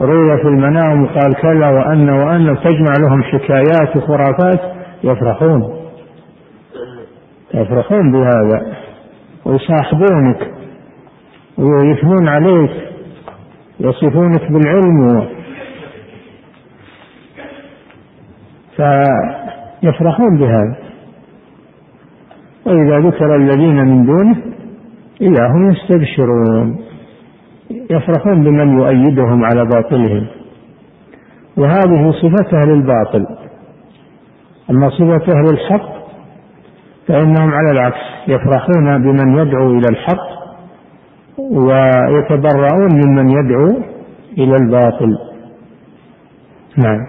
روي 0.00 0.36
في 0.36 0.48
المنام 0.48 1.02
وقال 1.02 1.34
كذا 1.34 1.68
وأن 1.68 2.10
وأن 2.10 2.56
تجمع 2.64 2.92
لهم 3.00 3.22
حكايات 3.22 3.96
وخرافات 3.96 4.60
يفرحون. 5.04 5.76
يفرحون 7.54 8.12
بهذا. 8.12 8.76
ويصاحبونك. 9.44 10.50
ويثنون 11.58 12.28
عليك. 12.28 12.70
يصفونك 13.80 14.42
بالعلم. 14.52 15.28
فيفرحون 18.76 20.38
بهذا. 20.38 20.89
وإذا 22.70 23.08
ذكر 23.08 23.36
الذين 23.36 23.76
من 23.76 24.06
دونه 24.06 24.36
إذا 25.20 25.46
هم 25.46 25.70
يستبشرون 25.70 26.76
يفرحون 27.90 28.44
بمن 28.44 28.78
يؤيدهم 28.78 29.44
على 29.44 29.64
باطلهم. 29.64 30.26
وهذه 31.56 32.12
صفة 32.12 32.62
أهل 32.62 32.70
الباطل. 32.70 33.26
أما 34.70 34.90
صفة 34.90 35.32
أهل 35.36 35.44
الحق 35.52 35.90
فإنهم 37.08 37.50
على 37.50 37.70
العكس 37.70 38.28
يفرحون 38.28 39.02
بمن 39.02 39.38
يدعو 39.38 39.70
إلى 39.70 39.86
الحق 39.90 40.30
ويتبرؤون 41.38 42.88
ممن 43.04 43.28
يدعو 43.28 43.82
إلى 44.38 44.56
الباطل. 44.56 45.18
نعم. 46.76 47.06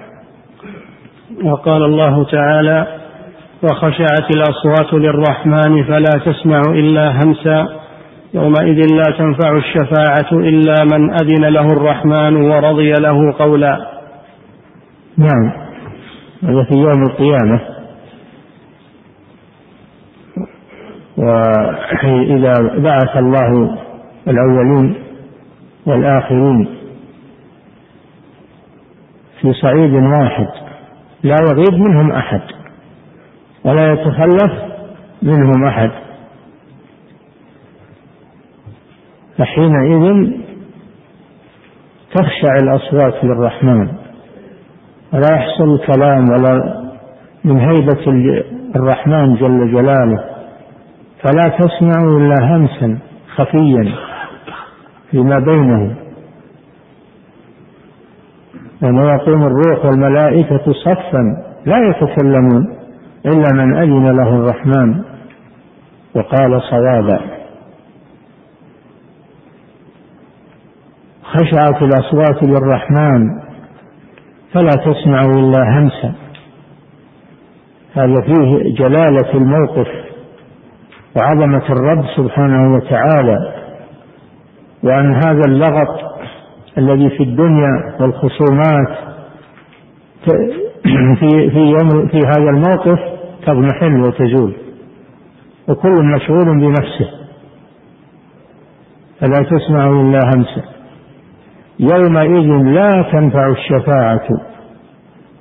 وقال 1.46 1.84
الله 1.84 2.26
تعالى 2.32 3.01
وخشعت 3.64 4.36
الأصوات 4.36 4.94
للرحمن 4.94 5.84
فلا 5.84 6.20
تسمع 6.26 6.62
إلا 6.68 7.12
همسا. 7.12 7.68
يومئذ 8.34 8.94
لا 8.96 9.18
تنفع 9.18 9.58
الشفاعة 9.58 10.32
إلا 10.32 10.76
من 10.84 11.14
أذن 11.14 11.46
له 11.46 11.66
الرحمن 11.66 12.36
ورضي 12.36 12.92
له 12.92 13.34
قولا. 13.40 13.78
نعم. 15.18 15.52
هذا 16.44 16.64
في 16.64 16.76
يوم 16.76 17.02
القيامة. 17.04 17.62
وإذا 21.18 22.54
بعث 22.78 23.18
الله 23.18 23.78
الأولين 24.28 24.96
والآخرين 25.86 26.68
في 29.42 29.54
صعيد 29.54 29.94
واحد 29.94 30.48
لا 31.24 31.36
يغيب 31.52 31.74
منهم 31.74 32.12
أحد. 32.12 32.61
ولا 33.66 33.94
يتخلف 33.94 34.52
منهم 35.22 35.66
أحد. 35.66 35.92
فحينئذ 39.38 40.32
تخشع 42.16 42.56
الأصوات 42.64 43.24
للرحمن. 43.24 43.88
ولا 45.14 45.28
يحصل 45.36 45.74
الكلام 45.74 46.30
ولا 46.30 46.82
من 47.44 47.60
هيبة 47.60 48.08
الرحمن 48.76 49.36
جل 49.36 49.72
جلاله. 49.72 50.24
فلا 51.24 51.58
تسمع 51.60 52.04
إلا 52.04 52.56
همسا 52.56 53.00
خفيا 53.36 53.96
فيما 55.12 55.40
بينهم 55.40 55.96
يوم 58.82 59.00
يقوم 59.00 59.44
الروح 59.44 59.86
والملائكة 59.86 60.74
صفا 60.74 61.44
لا 61.66 61.78
يتكلمون. 61.90 62.81
إلا 63.26 63.48
من 63.54 63.78
أذن 63.78 64.18
له 64.18 64.30
الرحمن 64.36 65.04
وقال 66.16 66.62
صوابا. 66.62 67.20
خشعت 71.24 71.82
الأصوات 71.82 72.44
للرحمن 72.44 73.42
فلا 74.54 74.72
تسمع 74.72 75.22
إلا 75.22 75.64
همسا. 75.80 76.14
هذا 77.96 78.22
فيه 78.22 78.76
جلالة 78.78 79.34
الموقف 79.34 79.88
وعظمة 81.16 81.66
الرب 81.70 82.06
سبحانه 82.18 82.76
وتعالى 82.76 83.38
وأن 84.84 85.14
هذا 85.16 85.42
اللغط 85.48 86.00
الذي 86.78 87.10
في 87.10 87.24
الدنيا 87.24 87.96
والخصومات 88.00 88.98
في 91.20 91.50
في 91.50 91.60
يوم 91.60 92.08
في 92.08 92.18
هذا 92.18 92.50
الموقف 92.50 93.00
تضمحل 93.46 94.02
وتزول 94.02 94.54
وكل 95.68 96.04
مشغول 96.16 96.60
بنفسه. 96.60 97.10
فلا 99.20 99.44
تسمع 99.44 99.88
إلا 99.88 100.20
همسا 100.36 100.64
يومئذ 101.80 102.64
لا 102.64 103.02
تنفع 103.12 103.48
الشفاعة 103.50 104.28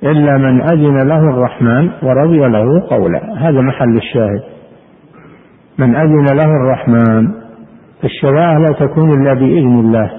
إلا 0.03 0.37
من 0.37 0.61
أذن 0.61 1.07
له 1.07 1.19
الرحمن 1.19 1.89
ورضي 2.03 2.39
له 2.39 2.87
قولا. 2.89 3.21
هذا 3.37 3.61
محل 3.61 3.97
الشاهد. 3.97 4.43
من 5.77 5.95
أذن 5.95 6.25
له 6.25 6.45
الرحمن 6.45 7.31
الشفاعة 8.03 8.59
لا 8.59 8.73
تكون 8.79 9.21
إلا 9.21 9.33
بإذن 9.33 9.79
الله. 9.79 10.11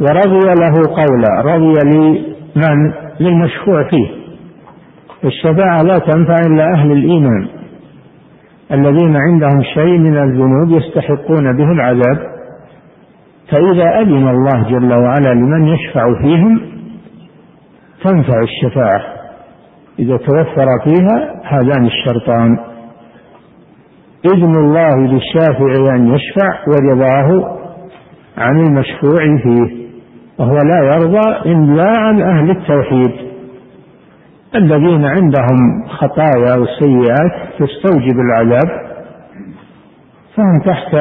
ورضي 0.00 0.48
له 0.60 0.74
قولا 0.96 1.54
رضي 1.54 1.72
لمن 2.58 2.92
للمشفوع 3.20 3.88
فيه. 3.90 4.08
الشفاعة 5.24 5.82
لا 5.82 5.98
تنفع 5.98 6.36
إلا 6.46 6.72
أهل 6.74 6.92
الإيمان 6.92 7.48
الذين 8.72 9.16
عندهم 9.16 9.62
شيء 9.74 9.98
من 9.98 10.16
الذنوب 10.18 10.70
يستحقون 10.70 11.56
به 11.56 11.72
العذاب. 11.72 12.18
فإذا 13.50 14.00
أذن 14.00 14.28
الله 14.28 14.70
جل 14.70 14.92
وعلا 14.92 15.34
لمن 15.34 15.66
يشفع 15.66 16.22
فيهم 16.22 16.60
تنفع 18.04 18.40
الشفاعة. 18.42 19.02
إذا 19.98 20.16
توفر 20.16 20.66
فيها 20.84 21.42
هذان 21.44 21.86
الشرطان. 21.86 22.58
إذن 24.34 24.56
الله 24.56 24.96
للشافع 24.96 25.94
أن 25.94 26.14
يشفع 26.14 26.48
ورضاه 26.68 27.58
عن 28.38 28.60
المشفوع 28.60 29.38
فيه. 29.42 29.77
وهو 30.38 30.56
لا 30.56 30.94
يرضى 30.94 31.52
إلا 31.52 31.90
عن 31.90 32.22
أهل 32.22 32.50
التوحيد 32.50 33.28
الذين 34.54 35.04
عندهم 35.04 35.86
خطايا 35.88 36.56
وسيئات 36.56 37.32
تستوجب 37.58 38.16
العذاب 38.20 38.88
فهم 40.36 40.60
تحت 40.66 40.94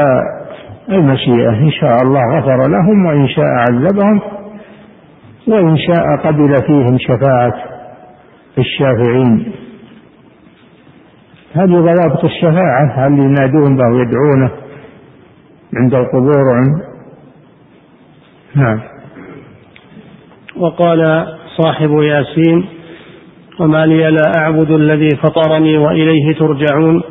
المشيئة. 0.90 1.50
إن 1.50 1.72
شاء 1.72 1.98
الله 2.04 2.40
غفر 2.40 2.70
لهم 2.70 3.06
وإن 3.06 3.28
شاء 3.28 3.46
عذبهم 3.46 4.22
وإن 5.48 5.78
شاء 5.78 6.18
قبل 6.24 6.56
فيهم 6.68 6.98
شفاعة 7.00 7.54
الشافعين. 8.58 9.52
هذه 11.54 11.72
ضوابط 11.72 12.24
الشفاعة 12.24 13.08
اللي 13.08 13.24
ينادون 13.24 13.78
به 13.78 13.88
ويدعونه 13.96 14.52
عند 15.76 15.94
القبور 15.94 16.44
وعند 16.48 16.82
نعم. 18.56 18.97
وقال 20.60 21.28
صاحب 21.58 21.92
ياسين 21.92 22.66
وما 23.60 23.86
لي 23.86 24.12
لا 24.12 24.32
أعبد 24.38 24.72
الذي 24.72 25.10
فطرني 25.24 25.78
وإليه 25.78 26.34
ترجعون 26.34 27.02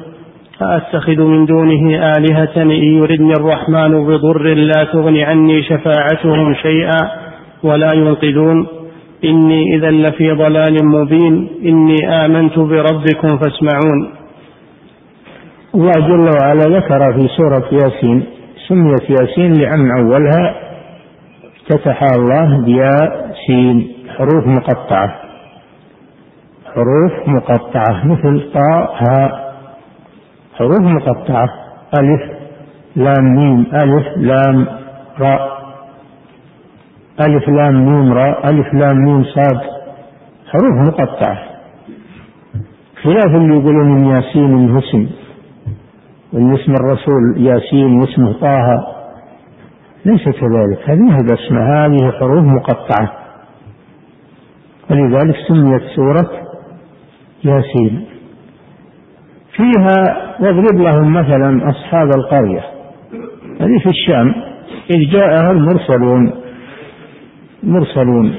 أأتخذ 0.63 1.21
من 1.21 1.47
دونه 1.47 2.13
آلهة 2.19 2.63
إن 2.63 2.71
يردني 2.71 3.33
الرحمن 3.33 4.07
بضر 4.07 4.55
لا 4.55 4.85
تغن 4.93 5.17
عني 5.17 5.63
شفاعتهم 5.63 6.55
شيئا 6.55 7.11
ولا 7.63 7.93
ينقذون. 7.93 8.67
إني 9.25 9.77
إذا 9.77 9.91
لفي 9.91 10.31
ضلال 10.31 10.77
مبين 10.85 11.49
إني 11.65 12.25
آمنت 12.25 12.59
بربكم 12.59 13.39
فاسمعون. 13.39 14.11
الله 15.75 15.93
جل 15.93 16.31
وعلا 16.41 16.77
ذكر 16.79 17.13
في 17.13 17.29
سورة 17.37 17.69
ياسين 17.73 18.25
سميت 18.69 19.11
ياسين 19.11 19.53
لأن 19.53 19.91
أولها 20.01 20.55
افتتح 21.57 22.03
الله 22.03 22.65
بياء 22.65 23.36
سين 23.47 23.97
حروف 24.17 24.47
مقطعة. 24.47 25.21
حروف 26.75 27.29
مقطعة 27.29 28.07
مثل 28.07 28.53
طاء 28.53 28.95
هاء. 29.09 29.55
حروف 30.55 30.81
مقطعة 30.81 31.49
ألف 31.99 32.23
لام 32.97 33.25
ميم. 33.37 33.67
ألف 33.75 34.07
لام 34.17 34.67
راء 35.21 35.57
ألف 37.21 37.49
لام 37.49 37.75
ميم 37.75 38.13
راء 38.13 38.51
ألف 38.51 38.75
لام 38.75 38.97
ميم 38.97 39.25
صاد. 39.25 39.61
حروف 40.53 40.89
مقطعة. 40.89 41.39
خلاف 43.03 43.27
اللي 43.27 43.57
يقولون 43.57 43.89
من 43.93 44.05
ياسين 44.05 44.51
من 44.55 44.79
اسم 44.79 45.07
وإن 46.33 46.55
اسم 46.55 46.73
الرسول 46.73 47.23
ياسين 47.37 48.01
واسمه 48.01 48.33
طه. 48.33 48.87
ليس 50.05 50.25
كذلك. 50.25 50.91
هذه 50.91 51.21
الاسماء 51.21 51.63
هذه 51.63 52.11
حروف 52.21 52.45
مقطعة. 52.45 53.26
ولذلك 54.91 55.37
سميت 55.49 55.83
سورة 55.97 56.31
ياسين. 57.45 58.05
فيها 59.57 59.97
واضرب 60.41 60.81
لهم 60.81 61.13
مثلا 61.13 61.71
أصحاب 61.71 62.09
القرية. 62.19 62.61
هذه 63.61 63.79
في 63.83 63.89
الشام. 63.89 64.35
إذ 64.95 65.11
جاءها 65.11 65.51
المرسلون. 65.51 66.33
مرسلون 67.63 68.35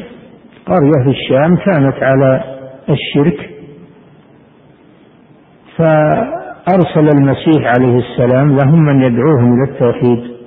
قرية 0.66 1.04
في 1.04 1.10
الشام 1.10 1.56
كانت 1.56 2.04
على 2.04 2.44
الشرك. 2.90 3.50
فأرسل 5.78 7.10
المسيح 7.18 7.74
عليه 7.78 8.00
السلام 8.00 8.56
لهم 8.56 8.80
من 8.86 9.02
يدعوهم 9.02 9.54
إلى 9.54 9.72
التوحيد. 9.72 10.38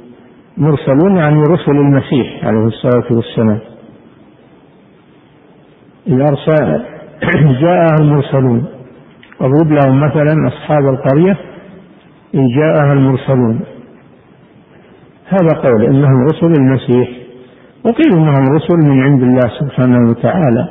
مرسلون 0.57 1.17
يعني 1.17 1.43
رسل 1.43 1.73
المسيح 1.73 2.45
عليه 2.45 2.65
الصلاة 2.67 3.17
والسلام. 3.17 3.70
إذ 6.11 6.21
أرسل 6.21 6.85
جاءها 7.63 7.95
المرسلون. 8.01 8.65
واضرب 9.41 9.73
لهم 9.73 10.01
مثلا 10.01 10.49
أصحاب 10.49 10.89
القرية. 10.89 11.37
إن 12.35 12.47
جاءها 12.49 12.93
المرسلون. 12.93 13.61
هذا 15.27 15.61
قول 15.63 15.85
إنهم 15.85 16.25
رسل 16.25 16.53
المسيح. 16.63 17.09
وقيل 17.85 18.13
إنهم 18.13 18.53
رسل 18.57 18.77
من 18.89 19.03
عند 19.03 19.23
الله 19.23 19.49
سبحانه 19.61 20.11
وتعالى. 20.11 20.69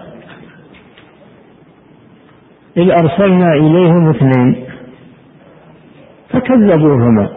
إذ 2.77 2.89
أرسلنا 2.91 3.53
إليهم 3.53 4.09
اثنين 4.09 4.65
فكذبوهما. 6.29 7.29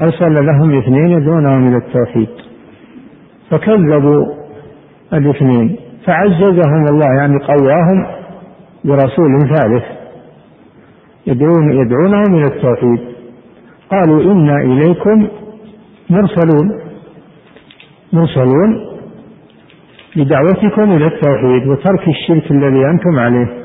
أرسل 0.00 0.46
لهم 0.46 0.78
اثنين 0.78 1.08
يدعونهم 1.10 1.68
إلى 1.68 1.76
التوحيد. 1.76 2.28
فكذبوا 3.50 4.34
الاثنين. 5.12 5.83
فعززهم 6.06 6.86
الله 6.88 7.06
يعني 7.20 7.38
قواهم 7.38 8.06
برسول 8.84 9.40
ثالث. 9.40 9.84
يدعون 11.26 11.72
يدعونهم 11.72 12.34
إلى 12.34 12.46
التوحيد. 12.46 13.14
قالوا 13.90 14.32
إنا 14.32 14.56
إليكم 14.56 15.28
مرسلون. 16.10 16.80
مرسلون 18.12 18.86
لدعوتكم 20.16 20.92
إلى 20.92 21.06
التوحيد 21.06 21.68
وترك 21.68 22.08
الشرك 22.08 22.50
الذي 22.50 22.86
أنتم 22.86 23.18
عليه. 23.18 23.64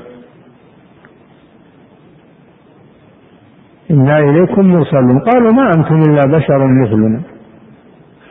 إنا 3.91 4.19
إليكم 4.19 4.65
مرسلون. 4.65 5.19
قالوا 5.19 5.51
ما 5.51 5.69
أنتم 5.77 5.95
إلا 5.95 6.37
بشر 6.37 6.67
مثلنا. 6.83 7.21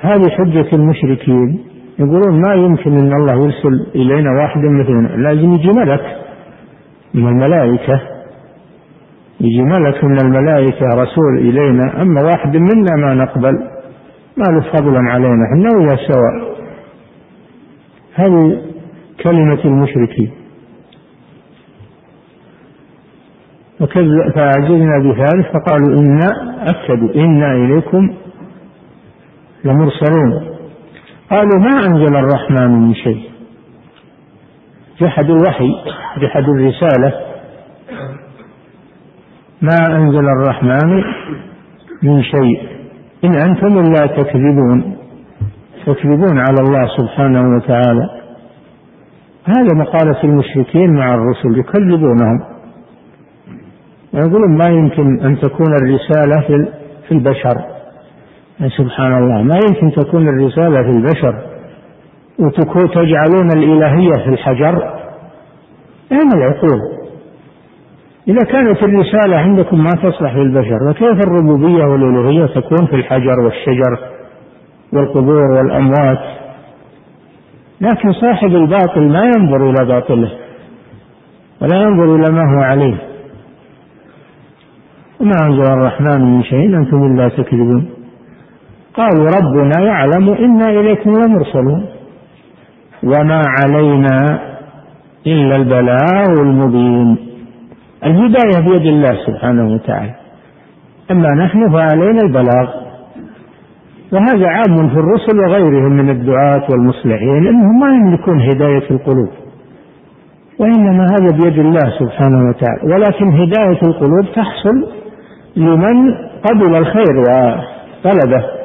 هذه 0.00 0.28
حجة 0.30 0.76
المشركين. 0.76 1.64
يقولون 1.98 2.40
ما 2.40 2.54
يمكن 2.54 2.98
أن 2.98 3.12
الله 3.12 3.44
يرسل 3.44 3.86
إلينا 3.94 4.30
واحد 4.42 4.58
مثلنا 4.58 5.08
لازم 5.08 5.52
يجي 5.52 5.68
ملك 5.68 6.16
من 7.14 7.28
الملائكة. 7.28 8.00
يجي 9.40 9.62
ملك 9.62 10.04
من 10.04 10.16
الملائكة 10.24 10.86
رسول 10.86 11.38
إلينا. 11.38 12.02
أما 12.02 12.22
واحد 12.22 12.56
منا 12.56 12.96
ما 12.96 13.14
نقبل 13.14 13.52
ما 14.36 14.44
له 14.44 14.60
فضلا 14.60 15.00
علينا. 15.10 15.44
إحنا 15.52 15.78
ويا 15.78 15.96
سواء 15.96 16.58
هذه 18.14 18.62
كلمة 19.22 19.64
المشركين. 19.64 20.30
فعجزنا 24.34 24.98
بثالث 24.98 25.46
فقالوا 25.46 26.00
إنا 26.00 26.28
أكدوا 26.70 27.14
إنا 27.14 27.52
إليكم 27.52 28.14
لمرسلون. 29.64 30.57
قالوا 31.30 31.58
ما 31.58 31.86
أنزل 31.86 32.16
الرحمن 32.16 32.70
من 32.70 32.94
شيء. 32.94 33.30
جحدوا 35.00 35.36
الوحي 35.36 35.70
جحدوا 36.18 36.54
الرسالة. 36.54 37.12
ما 39.62 39.96
أنزل 39.96 40.28
الرحمن 40.28 41.04
من 42.02 42.22
شيء. 42.22 42.68
إن 43.24 43.34
أنتم 43.34 43.78
إلا 43.78 44.06
تكذبون. 44.06 44.96
تكذبون 45.86 46.38
على 46.38 46.60
الله 46.60 46.88
سبحانه 46.96 47.56
وتعالى. 47.56 48.10
هذا 49.44 49.74
مقالة 49.74 50.24
المشركين 50.24 50.94
مع 50.94 51.14
الرسل 51.14 51.58
يكذبونهم. 51.58 52.40
ويقولون 54.12 54.58
ما 54.58 54.66
يمكن 54.68 55.20
أن 55.20 55.40
تكون 55.40 55.74
الرسالة 55.82 56.68
في 57.08 57.12
البشر. 57.14 57.77
سبحان 58.66 59.18
الله. 59.18 59.42
ما 59.42 59.58
يمكن 59.68 60.02
تكون 60.02 60.28
الرسالة 60.28 60.82
في 60.82 60.90
البشر 60.90 61.34
وتجعلون 62.38 63.48
الإلهية 63.56 64.24
في 64.24 64.28
الحجر؟ 64.28 64.94
أين 66.12 66.32
العقول؟ 66.34 66.80
إذا 68.28 68.44
كانت 68.50 68.82
الرسالة 68.82 69.36
عندكم 69.36 69.84
ما 69.84 69.90
تصلح 69.90 70.34
للبشر 70.36 70.92
فكيف 70.92 71.26
الربوبية 71.26 71.84
والألوهية 71.84 72.46
تكون 72.46 72.86
في 72.86 72.96
الحجر 72.96 73.40
والشجر 73.44 73.98
والقبور 74.92 75.50
والأموات؟ 75.50 76.18
لكن 77.80 78.12
صاحب 78.12 78.48
الباطل 78.48 79.08
ما 79.08 79.30
ينظر 79.36 79.70
إلى 79.70 79.84
باطله 79.88 80.30
ولا 81.60 81.76
ينظر 81.82 82.14
إلى 82.14 82.32
ما 82.32 82.56
هو 82.56 82.62
عليه. 82.62 82.96
وما 85.20 85.36
أنزل 85.42 85.72
الرحمن 85.72 86.20
من 86.20 86.42
شيء 86.42 86.76
أنتم 86.76 87.02
إلا 87.06 87.28
تكذبون. 87.28 87.97
قالوا 88.98 89.26
ربنا 89.26 89.84
يعلم 89.84 90.28
إنا 90.28 90.70
إليكم 90.70 91.10
لمرسلون 91.10 91.86
وما 93.02 93.42
علينا 93.46 94.38
إلا 95.26 95.56
البلاغ 95.56 96.32
المبين. 96.40 97.16
الهداية 98.04 98.68
بيد 98.68 98.86
الله 98.86 99.14
سبحانه 99.26 99.74
وتعالى. 99.74 100.14
أما 101.10 101.28
نحن 101.44 101.72
فعلينا 101.72 102.20
البلاغ. 102.22 102.68
وهذا 104.12 104.48
عام 104.48 104.88
في 104.88 104.98
الرسل 104.98 105.40
وغيرهم 105.40 105.92
من 105.92 106.10
الدعاة 106.10 106.62
والمصلحين 106.70 107.46
إنهم 107.46 107.80
ما 107.80 107.88
يملكون 107.96 108.40
هداية 108.40 108.90
القلوب. 108.90 109.28
وإنما 110.58 111.04
هذا 111.04 111.36
بيد 111.42 111.58
الله 111.58 111.90
سبحانه 111.98 112.48
وتعالى. 112.48 112.94
ولكن 112.94 113.28
هداية 113.28 113.82
القلوب 113.82 114.24
تحصل 114.34 114.88
لمن 115.56 116.14
قبل 116.50 116.76
الخير 116.76 117.18
وطلبه. 117.18 118.57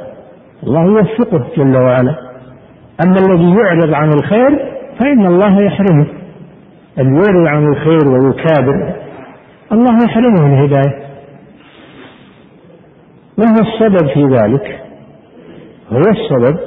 الله 0.68 0.84
يوفقه 0.84 1.48
جل 1.58 1.78
وعلا. 1.78 2.16
أما 3.06 3.18
الذي 3.20 3.56
يعرض 3.56 3.94
عن 3.94 4.10
الخير 4.10 4.74
فإن 5.00 5.26
الله 5.26 5.62
يحرمه. 5.62 6.08
الذي 7.00 7.14
يعرض 7.14 7.48
عن 7.48 7.68
الخير 7.68 8.08
ويكابر 8.08 8.94
الله 9.72 9.98
يحرمه 10.06 10.46
الهداية 10.46 11.04
وهو 13.38 13.56
السبب 13.62 14.08
في 14.14 14.24
ذلك؟ 14.24 14.82
هو 15.92 16.00
السبب 16.00 16.58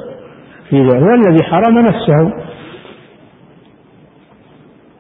في 0.71 0.83
ذلك. 0.83 0.95
هو 0.95 1.15
الذي 1.15 1.45
حرم 1.45 1.79
نفسه. 1.79 2.33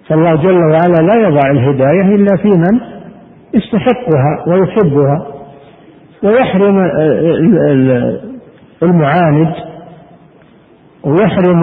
فالله 0.09 0.35
جل 0.35 0.59
وعلا 0.59 1.07
لا 1.07 1.29
يضع 1.29 1.51
الهداية 1.51 2.15
إلا 2.15 2.37
في 2.37 2.49
من 2.49 2.81
يستحقها 3.55 4.45
ويحبها. 4.47 5.27
ويحرم 6.23 6.77
المعاند 8.83 9.55
ويحرم 11.05 11.62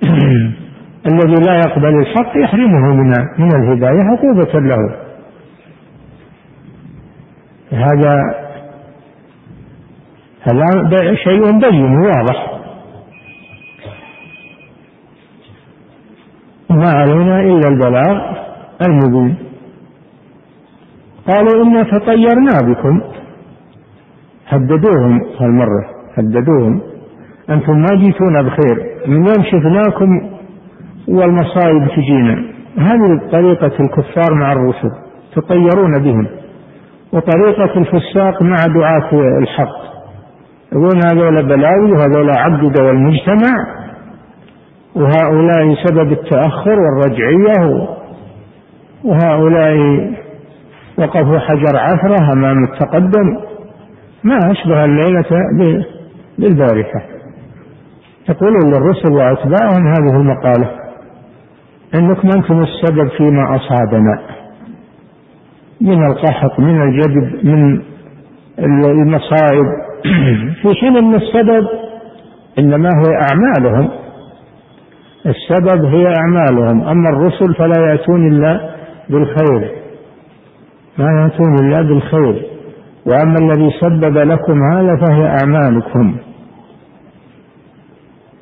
الذي 1.06 1.44
لا 1.46 1.56
يقبل 1.56 2.00
الحق 2.00 2.36
يحرمه 2.36 2.94
من 2.94 3.10
من 3.38 3.56
الهداية 3.56 4.02
عقوبة 4.02 4.60
له. 4.60 4.96
هذا 7.72 8.16
هذا 10.42 11.14
شيء 11.14 11.58
بين 11.58 11.98
واضح. 11.98 12.60
ما 16.70 16.90
علينا 16.90 17.40
إلا 17.40 17.68
البلاغ 17.68 18.36
المبين. 18.82 19.36
قالوا 21.28 21.64
إنا 21.64 21.82
تطيرنا 21.82 22.72
بكم. 22.72 23.00
هددوهم 24.48 25.20
هالمرة. 25.40 25.99
هددوهم 26.20 26.80
أنتم 27.50 27.72
ما 27.72 27.96
جيتونا 27.96 28.42
بخير. 28.42 28.76
من 29.06 29.26
يوم 29.26 29.44
شفناكم 29.44 30.30
والمصائب 31.08 31.88
تجينا؟ 31.96 32.44
هذه 32.78 33.30
طريقة 33.32 33.72
الكفار 33.80 34.34
مع 34.34 34.52
الرسل 34.52 34.90
تطيرون 35.36 36.02
بهم. 36.02 36.26
وطريقة 37.12 37.78
الفساق 37.78 38.42
مع 38.42 38.56
دعاة 38.74 39.10
الحق. 39.42 39.80
يقولون 40.72 41.00
هذول 41.06 41.46
بلاوي 41.46 41.92
وهذول 41.92 42.30
عقدوا 42.30 42.90
المجتمع 42.90 43.54
وهؤلاء 44.94 45.74
سبب 45.84 46.12
التأخر 46.12 46.78
والرجعية. 46.80 47.88
وهؤلاء 49.04 49.76
وقفوا 50.98 51.38
حجر 51.38 51.76
عثرة 51.76 52.32
أمام 52.32 52.64
التقدم. 52.64 53.36
ما 54.24 54.38
أشبه 54.50 54.84
الليلة 54.84 55.24
بالبارحة 56.40 57.02
يقولون 58.28 58.72
للرسل 58.72 59.12
وأتباعهم 59.12 59.86
هذه 59.86 60.16
المقالة 60.20 60.80
أنكم 61.94 62.28
أنتم 62.36 62.62
السبب 62.62 63.08
فيما 63.08 63.56
أصابنا. 63.56 64.20
من 65.80 66.06
القحط 66.06 66.60
من 66.60 66.82
الجدب 66.82 67.44
من 67.44 67.82
المصائب. 68.68 69.64
في 70.62 70.74
حين 70.80 70.96
أن 70.96 71.14
السبب 71.14 71.66
إنما 72.58 72.88
هو 72.88 73.12
أعمالهم. 73.12 73.90
السبب 75.26 75.84
هي 75.84 76.14
أعمالهم. 76.18 76.88
أما 76.88 77.08
الرسل 77.10 77.54
فلا 77.54 77.90
يأتون 77.90 78.32
إلا 78.32 78.70
بالخير. 79.08 79.70
ما 80.98 81.22
يأتون 81.22 81.54
إلا 81.54 81.82
بالخير. 81.82 82.46
وأما 83.06 83.36
الذي 83.40 83.70
سبب 83.80 84.18
لكم 84.18 84.58
هذا 84.72 84.96
فهي 84.96 85.36
أعمالكم. 85.42 86.16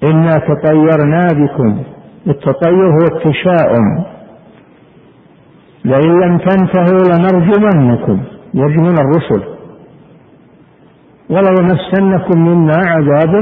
إنا 0.03 0.39
تطيرنا 0.39 1.27
بكم 1.33 1.83
التطير 2.27 2.91
هو 2.91 3.05
التشاؤم 3.17 4.05
لئن 5.85 6.21
لم 6.21 6.39
تنتهوا 6.39 7.09
لنرجمنكم 7.09 8.21
يرجمون 8.55 8.95
الرسل. 8.99 9.43
ولو 11.31 11.55
مسنكم 11.63 12.49
منا 12.49 12.77
عذاب 12.77 13.35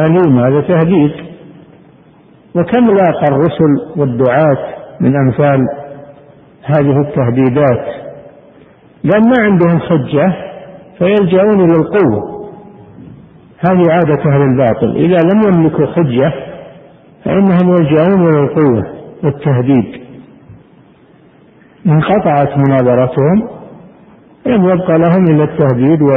أليم 0.00 0.38
هذا 0.38 0.60
تهديد. 0.60 1.12
وكم 2.54 2.86
لاقى 2.86 3.24
الرسل 3.28 3.72
والدعاة 3.96 4.74
من 5.00 5.16
أمثال 5.16 5.60
هذه 6.64 7.00
التهديدات؟ 7.00 7.86
لأن 9.04 9.22
ما 9.22 9.44
عندهم 9.44 9.78
حجة 9.78 10.34
فيلجؤون 10.98 11.60
إلى 11.60 11.76
القوة. 11.76 12.39
هذه 13.60 13.82
عادة 13.90 14.30
أهل 14.30 14.42
الباطل. 14.42 14.96
إذا 14.96 15.18
لم 15.18 15.42
يملكوا 15.42 15.86
حجة 15.86 16.32
فإنهم 17.24 17.76
يلجؤون 17.76 18.28
إلى 18.28 18.40
القوة 18.40 18.84
والتهديد. 19.24 20.00
انقطعت 21.86 22.58
مناظرتهم 22.58 23.48
لم 24.46 24.64
يبقى 24.64 24.98
لهم 24.98 25.24
إلا 25.30 25.44
التهديد 25.44 26.02
و 26.02 26.10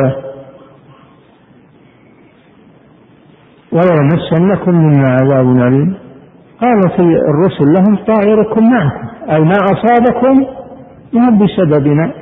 وليمسنكم 3.71 4.75
منا 4.75 5.09
عذاب 5.09 5.45
أليم. 5.45 5.97
قالت 6.61 6.99
الرسل 6.99 7.73
لهم 7.73 7.95
طائركم 7.95 8.71
معكم. 8.71 9.07
أي 9.31 9.39
ما 9.39 9.57
أصابكم 9.71 10.45
ما 11.13 11.29
بسببنا. 11.29 12.13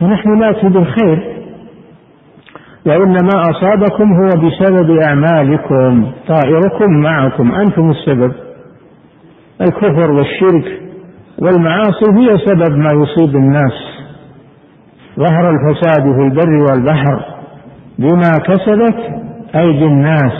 فنحن 0.00 0.38
نأتي 0.38 0.68
بالخير 0.68 1.38
وإن 2.86 3.12
ما 3.12 3.42
أصابكم 3.50 4.12
هو 4.12 4.28
بسبب 4.28 4.90
أعمالكم. 5.02 6.12
طائركم 6.28 6.92
معكم 7.02 7.52
أنتم 7.54 7.90
السبب. 7.90 8.32
الكفر 9.60 10.10
والشرك 10.10 10.82
والمعاصي 11.38 12.10
هي 12.16 12.38
سبب 12.46 12.76
ما 12.76 12.90
يصيب 12.92 13.36
الناس. 13.36 13.72
ظهر 15.18 15.50
الفساد 15.50 16.02
في 16.02 16.22
البر 16.22 16.50
والبحر 16.70 17.24
بما 17.98 18.30
كسبت 18.46 18.96
أيدي 19.56 19.84
الناس. 19.84 20.32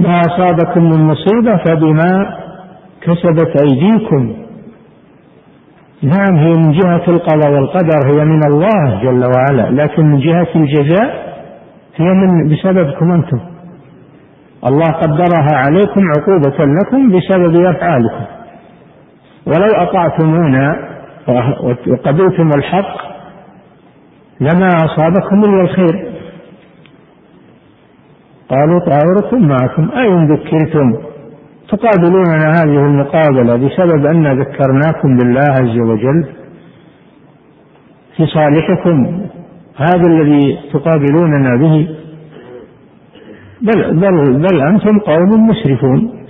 ما 0.00 0.20
أصابكم 0.20 0.84
من 0.84 1.04
مصيبة 1.04 1.56
فبما 1.66 2.36
كسبت 3.02 3.62
أيديكم. 3.62 4.47
نعم 6.02 6.36
هي 6.36 6.52
من 6.52 6.72
جهة 6.72 7.02
القضاء 7.08 7.52
والقدر 7.52 7.98
هي 8.06 8.24
من 8.24 8.40
الله 8.46 9.02
جل 9.02 9.24
وعلا 9.24 9.82
لكن 9.82 10.04
من 10.04 10.18
جهة 10.18 10.48
الجزاء 10.56 11.28
هي 11.96 12.06
من 12.06 12.48
بسببكم 12.48 13.12
أنتم. 13.12 13.40
الله 14.66 14.92
قدرها 14.92 15.56
عليكم 15.56 16.00
عقوبة 16.16 16.64
لكم 16.64 17.08
بسبب 17.08 17.64
أفعالكم. 17.64 18.24
ولو 19.46 19.74
أطعتمونا 19.76 20.76
وقبلتم 21.86 22.50
الحق 22.56 22.96
لما 24.40 24.68
أصابكم 24.68 25.44
إلا 25.44 25.60
الخير. 25.62 26.12
قالوا 28.50 28.80
طائركم 28.80 29.48
معكم 29.48 29.90
أين 29.98 30.32
ذكرتم؟ 30.32 30.92
تقابلوننا 31.68 32.50
هذه 32.50 32.86
المقابلة 32.86 33.56
بسبب 33.56 34.06
أن 34.06 34.40
ذكرناكم 34.40 35.16
بالله 35.16 35.44
عز 35.50 35.78
وجل 35.78 36.26
في 38.16 38.26
صالحكم. 38.26 39.26
هذا 39.76 40.02
الذي 40.08 40.58
تقابلوننا 40.72 41.56
به 41.56 41.88
بل, 43.60 44.00
بل, 44.00 44.38
بل 44.38 44.60
أنتم 44.60 44.98
قوم 44.98 45.46
مسرفون. 45.48 46.24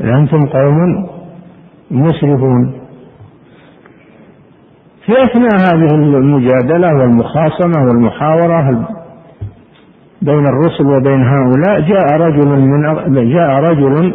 بل 0.00 0.08
أنتم 0.08 0.46
قوم 0.46 1.08
مسرفون. 1.90 2.80
في 5.06 5.12
أثناء 5.24 5.56
هذه 5.56 5.94
المجادلة 5.94 6.94
والمخاصمة 6.94 7.86
والمحاورة 7.86 8.95
بين 10.22 10.44
الرسل 10.46 10.86
وبين 10.86 11.22
هؤلاء 11.24 11.80
جاء 11.80 12.20
رجل 12.20 12.48
من 13.08 13.32
جاء 13.32 13.50
رجل 13.50 14.14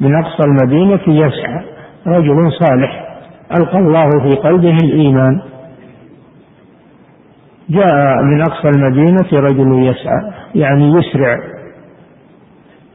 من 0.00 0.14
أقصى 0.14 0.42
المدينة 0.46 1.00
يسعى 1.06 1.64
رجل 2.06 2.52
صالح 2.52 3.08
ألقى 3.56 3.78
الله 3.78 4.08
في 4.10 4.36
قلبه 4.36 4.76
الإيمان. 4.84 5.40
جاء 7.70 8.22
من 8.22 8.40
أقصى 8.40 8.68
المدينة 8.76 9.28
رجل 9.32 9.88
يسعى 9.88 10.32
يعني 10.54 10.92
يسرع 10.92 11.38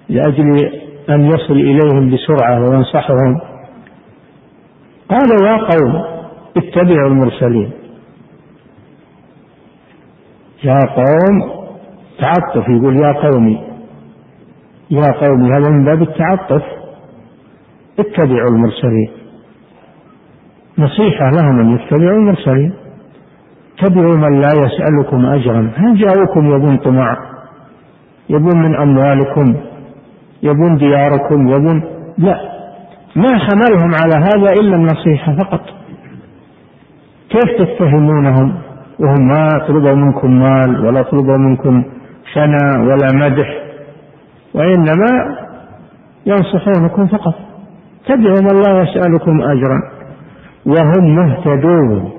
لأجل 0.09 0.71
أن 1.09 1.25
يصل 1.25 1.53
إليهم 1.53 2.09
بسرعة 2.09 2.59
وينصحهم. 2.59 3.39
قال 5.09 5.45
يا 5.45 5.57
قوم 5.57 6.03
اتبعوا 6.57 7.09
المرسلين. 7.09 7.71
يا 10.63 10.79
قوم 10.95 11.56
تعطف 12.19 12.69
يقول 12.69 12.95
يا 12.95 13.11
قومي 13.11 13.63
يا 14.91 15.11
قومي 15.11 15.49
هذا 15.49 15.69
من 15.69 15.85
باب 15.85 16.01
التعطف؟ 16.01 16.63
اتبعوا 17.99 18.49
المرسلين. 18.49 19.09
نصيحة 20.77 21.29
لهم 21.29 21.59
أن 21.59 21.75
يتبعوا 21.75 22.17
المرسلين. 22.17 22.73
اتبعوا 23.79 24.15
من 24.15 24.39
لا 24.39 24.47
يسألكم 24.47 25.25
أجرا. 25.25 25.71
هل 25.75 25.97
جاءوكم 25.97 26.55
يبون 26.55 26.77
طمع؟ 26.77 27.17
يبون 28.29 28.57
من 28.61 28.75
أموالكم؟ 28.75 29.55
يبون 30.43 30.77
دياركم؟ 30.77 31.47
يبون؟ 31.47 31.83
لا. 32.17 32.37
ما 33.15 33.37
حملهم 33.37 33.91
على 34.03 34.15
هذا 34.15 34.53
إلا 34.61 34.75
النصيحة 34.75 35.35
فقط. 35.35 35.61
كيف 37.29 37.51
تتهمونهم؟ 37.59 38.53
وهم 38.99 39.27
ما 39.27 39.49
طلبوا 39.67 39.95
منكم 39.95 40.39
مال 40.39 40.85
ولا 40.85 41.01
طلبوا 41.01 41.37
منكم 41.37 41.83
ثناء 42.37 42.79
ولا 42.79 43.07
مدح 43.13 43.47
وإنما 44.53 45.37
ينصحونكم 46.25 47.07
فقط. 47.07 47.33
تدعوهم 48.07 48.47
الله 48.51 48.81
يسألكم 48.81 49.41
أجرا 49.41 49.81
وهم 50.65 51.15
مهتدون. 51.15 52.11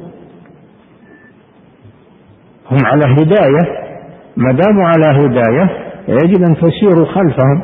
هم 2.70 2.78
على 2.84 3.04
هداية 3.04 3.88
ما 4.36 4.52
داموا 4.52 4.84
على 4.84 5.24
هداية 5.24 5.70
يجب 6.08 6.42
أن 6.42 6.56
تسيروا 6.56 7.06
خلفهم. 7.06 7.62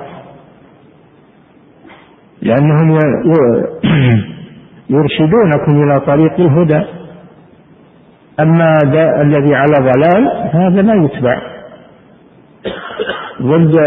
لأنهم 2.43 2.99
يرشدونكم 4.91 5.83
إلى 5.83 6.01
طريق 6.01 6.41
الهدى. 6.41 6.85
أما 8.43 8.79
الذي 9.21 9.55
على 9.55 9.75
ضلال 9.79 10.51
هذا 10.53 10.83
لا 10.83 11.05
يتبع. 11.05 11.54
ضد 13.45 13.79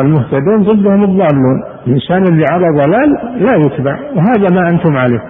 المهتدون 0.00 0.62
ضدهم 0.62 1.04
الضالون. 1.04 1.64
الإنسان 1.86 2.22
اللي 2.22 2.44
على 2.50 2.66
ضلال 2.82 3.10
لا 3.42 3.56
يتبع. 3.56 3.98
وهذا 4.16 4.50
ما 4.50 4.68
أنتم 4.68 4.96
عليه. 4.96 5.22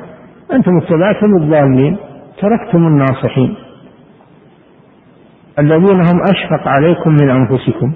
أنتم 0.52 0.76
اتبعتم 0.76 1.36
الضالين 1.36 1.96
تركتم 2.40 2.86
الناصحين. 2.86 3.56
الذين 5.58 6.00
هم 6.00 6.20
أشفق 6.20 6.68
عليكم 6.68 7.10
من 7.10 7.30
أنفسكم. 7.30 7.92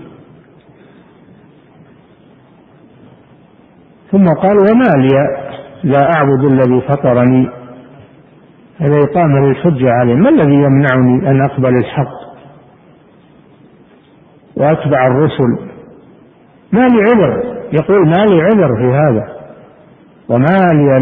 ثم 4.11 4.25
قال 4.25 4.57
وما 4.59 5.03
لي 5.03 5.09
لا 5.85 6.11
أعبد 6.17 6.45
الذي 6.45 6.81
فطرني. 6.89 7.49
هذا 8.81 8.99
إقامة 8.99 9.47
للحجة 9.47 9.91
عليه. 9.91 10.15
ما 10.15 10.29
الذي 10.29 10.55
يمنعني 10.55 11.31
أن 11.31 11.41
أقبل 11.45 11.77
الحق؟ 11.77 12.28
وأتبع 14.59 15.07
الرسل. 15.07 15.59
ما 16.73 16.87
لي 16.87 17.03
عذر. 17.03 17.43
يقول 17.73 18.09
ما 18.09 18.25
لي 18.27 18.43
عذر 18.43 18.77
في 18.77 18.87
هذا. 18.87 19.29
وما 20.29 20.59
لي 20.73 21.01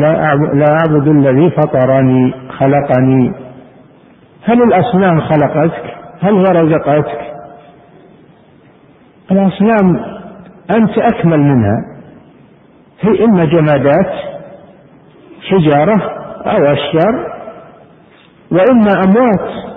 لا 0.54 0.76
أعبد, 0.82 1.08
الذي 1.08 1.50
فطرني 1.50 2.34
خلقني. 2.58 3.32
هل 4.44 4.62
الأصنام 4.62 5.20
خلقتك؟ 5.20 5.94
هل 6.20 6.34
هي 6.34 6.62
رزقتك؟ 6.62 7.20
الأصنام 9.30 10.00
أنت 10.76 10.98
أكمل 10.98 11.40
منها. 11.40 11.76
هي 13.00 13.24
إما 13.24 13.44
جمادات 13.44 14.12
حجارة 15.50 16.02
أو 16.46 16.64
أشجار 16.64 17.36
وإما 18.50 18.92
أموات. 19.04 19.75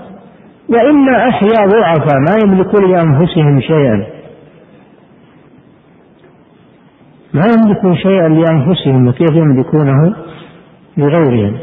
وإما 0.69 1.29
أحياء 1.29 1.67
ضعفاء 1.67 2.19
ما 2.19 2.37
يملكون 2.43 2.91
لأنفسهم 2.91 3.61
شيئا. 3.61 4.05
ما 7.33 7.45
يملكون 7.57 7.95
شيئا 7.95 8.27
لأنفسهم 8.27 9.07
وكيف 9.07 9.31
يملكونه؟ 9.31 10.15
لغيرهم. 10.97 11.57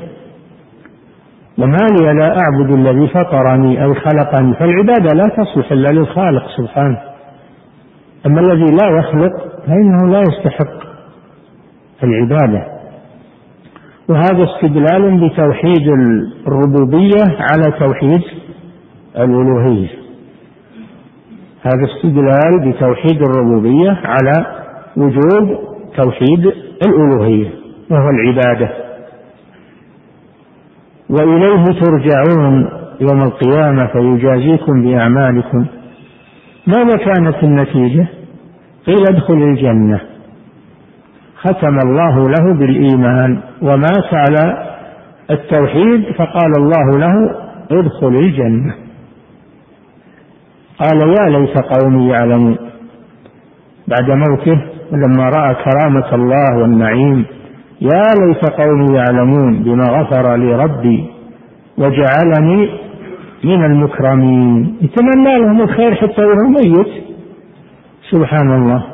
وما 1.59 1.87
لي 1.91 2.13
لا 2.13 2.37
أعبد 2.39 2.73
الذي 2.73 3.09
فطرني 3.09 3.85
أو 3.85 3.95
خلقني. 3.95 4.55
فالعبادة 4.55 5.13
لا 5.15 5.29
تصلح 5.37 5.73
إلا 5.73 5.89
للخالق 5.89 6.43
سبحانه. 6.57 6.99
أما 8.27 8.41
الذي 8.41 8.77
لا 8.83 8.99
يخلق 8.99 9.33
فإنه 9.67 10.09
لا 10.13 10.21
يستحق 10.21 10.87
العبادة. 12.05 12.67
وهذا 14.09 14.45
استدلال 14.45 15.29
بتوحيد 15.29 15.89
الربوبية 16.47 17.25
على 17.41 17.79
توحيد 17.79 18.23
الألوهية. 19.19 19.89
هذا 21.63 21.85
استدلال 21.85 22.73
بتوحيد 22.73 23.23
الربوبية 23.23 24.01
على 24.05 24.47
وجوب 24.97 25.59
توحيد 25.97 26.53
الألوهية 26.87 27.51
وهو 27.91 28.11
العبادة. 28.11 28.71
وإليه 31.11 31.65
ترجعون 31.65 32.69
يوم 33.01 33.23
القيامة 33.23 33.87
فيجازيكم 33.87 34.83
بأعمالكم. 34.83 35.67
ماذا 36.67 36.97
كانت 37.05 37.37
النتيجة؟ 37.43 38.07
قيل 38.87 39.03
ادخل 39.11 39.35
الجنة. 39.35 40.01
ختم 41.37 41.79
الله 41.79 42.29
له 42.29 42.55
بالإيمان 42.55 43.41
ومات 43.63 44.15
على 44.15 44.73
التوحيد 45.31 46.05
فقال 46.19 46.53
الله 46.59 46.99
له 46.99 47.35
ادخل 47.71 48.17
الجنة. 48.17 48.86
قال 50.81 50.99
يا 51.09 51.39
ليت 51.39 51.59
قومي 51.59 52.09
يعلمون. 52.09 52.57
بعد 53.89 54.11
موته 54.11 54.61
لما 54.93 55.29
رأى 55.29 55.55
كرامة 55.55 56.15
الله 56.15 56.59
والنعيم 56.61 57.25
يا 57.81 58.03
ليت 58.21 58.45
قومي 58.61 58.97
يعلمون 58.97 59.63
بما 59.63 59.89
غفر 59.89 60.37
لي 60.37 60.57
ربي 60.57 61.11
وجعلني 61.79 62.69
من 63.45 63.65
المكرمين. 63.65 64.77
يتمنى 64.81 65.39
لهم 65.39 65.61
الخير 65.61 65.95
حتى 65.95 66.25
وهو 66.25 66.49
ميت. 66.49 67.05
سبحان 68.11 68.55
الله. 68.55 68.85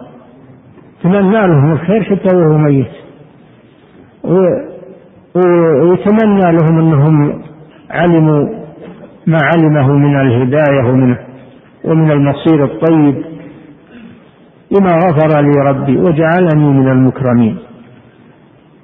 تمنى 1.02 1.46
لهم 1.46 1.72
الخير 1.72 2.02
حتى 2.04 2.36
وهو 2.36 2.58
ميت. 2.58 2.92
ويتمنى 5.34 6.52
لهم 6.52 6.78
أنهم 6.78 7.42
علموا 7.90 8.48
ما 9.26 9.38
علمه 9.42 9.92
من 9.92 10.20
الهداية 10.20 10.84
ومن 10.90 11.16
ومن 11.84 12.10
المصير 12.10 12.64
الطيب 12.64 13.24
بما 14.70 14.92
غفر 14.92 15.40
لي 15.40 15.70
ربي 15.70 15.96
وجعلني 15.96 16.66
من 16.66 16.88
المكرمين. 16.88 17.58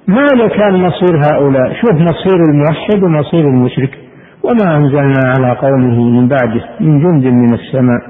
ماذا 0.08 0.48
كان 0.48 0.82
مصير 0.82 1.18
هؤلاء؟ 1.32 1.72
شوف 1.74 1.92
مصير 1.92 2.42
الموحد 2.50 3.02
ومصير 3.02 3.48
المشرك. 3.48 3.98
وما 4.42 4.76
أنزلنا 4.76 5.34
على 5.36 5.56
قومه 5.56 6.10
من 6.10 6.28
بعده 6.28 6.64
من 6.80 7.00
جند 7.00 7.24
من 7.24 7.54
السماء. 7.54 8.00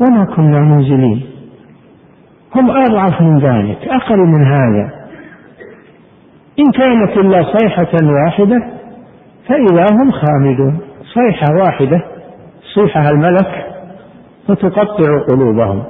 وما 0.00 0.24
كنا 0.24 0.60
منزلين. 0.60 1.22
هم 2.54 2.70
أضعف 2.70 3.20
من 3.22 3.38
ذلك 3.38 3.78
أقل 3.88 4.18
من 4.18 4.46
هذا. 4.46 4.90
إن 6.58 6.70
كانت 6.72 7.18
إلا 7.18 7.58
صيحة 7.58 7.88
واحدة 8.02 8.66
فإذا 9.48 9.86
هم 9.92 10.10
خامدون. 10.10 10.78
صيحة 11.14 11.54
واحدة 11.54 12.04
صيحها 12.74 13.10
الملك 13.10 13.71
فتقطع 14.48 15.18
قلوبهم. 15.30 15.82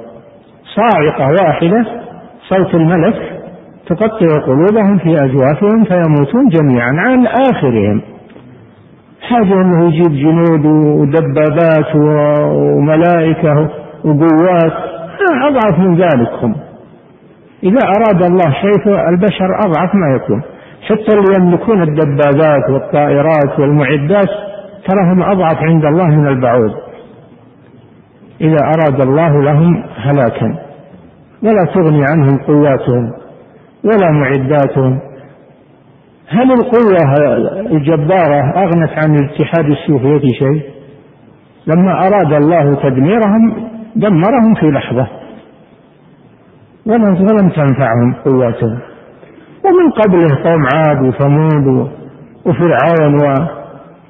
صاعقة 0.75 1.31
واحدة 1.41 1.85
صوت 2.49 2.75
الملك 2.75 3.39
تقطع 3.87 4.39
قلوبهم 4.45 4.97
في 4.97 5.23
أجوافهم 5.23 5.83
فيموتون 5.83 6.47
جميعا 6.47 6.91
عن 7.07 7.27
آخرهم. 7.27 8.01
حاجة 9.21 9.53
أنه 9.53 9.85
يجيب 9.87 10.11
جنود 10.11 10.65
ودبابات 10.65 11.95
وملائكة 11.95 13.69
وقوات. 14.05 14.73
أضعف 15.49 15.79
من 15.79 15.95
ذلك 15.95 16.29
هم 16.41 16.55
إذا 17.63 17.79
أراد 17.97 18.23
الله 18.23 18.51
شيء 18.61 19.09
البشر 19.09 19.59
أضعف 19.65 19.95
ما 19.95 20.15
يكون. 20.15 20.41
حتى 20.87 21.17
اللي 21.17 21.35
يملكون 21.35 21.81
الدبابات 21.81 22.69
والطائرات 22.69 23.59
والمعدات 23.59 24.29
تراهم 24.87 25.23
أضعف 25.23 25.57
عند 25.57 25.85
الله 25.85 26.07
من 26.07 26.27
البعوض. 26.27 26.71
إذا 28.43 28.57
أراد 28.75 29.01
الله 29.01 29.43
لهم 29.43 29.83
هلاكا 29.95 30.55
ولا 31.43 31.65
تغني 31.73 32.03
عنهم 32.09 32.37
قواتهم 32.37 33.11
ولا 33.83 34.11
معداتهم. 34.11 34.99
هل 36.27 36.51
القوة 36.51 37.15
الجبارة 37.71 38.53
أغنت 38.57 38.91
عن 39.03 39.15
الاتحاد 39.15 39.65
السوفيتي 39.65 40.33
شيء؟ 40.33 40.61
لما 41.67 42.07
أراد 42.07 42.33
الله 42.33 42.75
تدميرهم 42.75 43.69
دمرهم 43.95 44.53
في 44.59 44.65
لحظة. 44.65 45.07
ولم 46.85 47.49
تنفعهم 47.49 48.13
قواتهم. 48.25 48.79
ومن 49.65 49.91
قبله 49.91 50.43
قوم 50.43 50.65
عاد 50.75 51.01
وثمود 51.01 51.91
وفرعون 52.45 53.15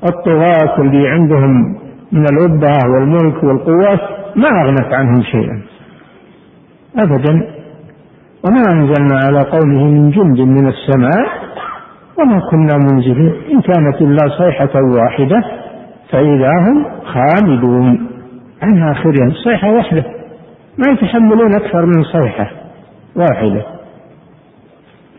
والطغاة 0.03 0.81
اللي 0.81 1.07
عندهم 1.07 1.77
من 2.11 2.25
الأبهة 2.25 2.91
والملك 2.93 3.43
والقوات. 3.43 4.22
ما 4.36 4.47
أغنت 4.63 4.93
عنهم 4.93 5.23
شيئا. 5.23 5.61
أبدا. 6.97 7.47
وما 8.45 8.63
أنزلنا 8.69 9.19
على 9.25 9.41
قومه 9.41 9.84
من 9.84 10.11
جند 10.11 10.39
من 10.39 10.67
السماء 10.67 11.27
وما 12.19 12.39
كنا 12.51 12.77
منزلين. 12.77 13.34
إن 13.51 13.61
كانت 13.61 14.01
إلا 14.01 14.29
صيحة 14.38 14.81
واحدة 14.81 15.43
فإذا 16.09 16.49
هم 16.49 16.86
خامدون. 17.05 18.07
عن 18.61 18.89
آخرهم 18.91 19.31
صيحة 19.43 19.71
واحدة. 19.71 20.03
ما 20.77 20.93
يتحملون 20.93 21.55
أكثر 21.55 21.86
من 21.86 22.03
صيحة 22.03 22.51
واحدة. 23.15 23.65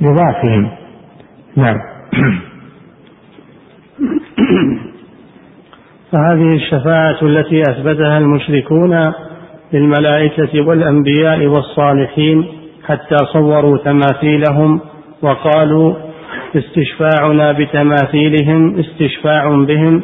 لضعفهم. 0.01 0.71
نعم. 1.57 1.79
فهذه 6.15 6.55
الشفاعة 6.55 7.19
التي 7.23 7.63
أثبتها 7.63 8.19
المشركون 8.19 9.13
للملائكة 9.73 10.61
والأنبياء 10.61 11.47
والصالحين 11.47 12.45
حتى 12.87 13.17
صوروا 13.33 13.79
تماثيلهم 13.79 14.81
وقالوا 15.23 15.95
استشفاعنا 16.57 17.53
بتماثيلهم 17.53 18.79
استشفاع 18.79 19.49
بهم 19.49 20.03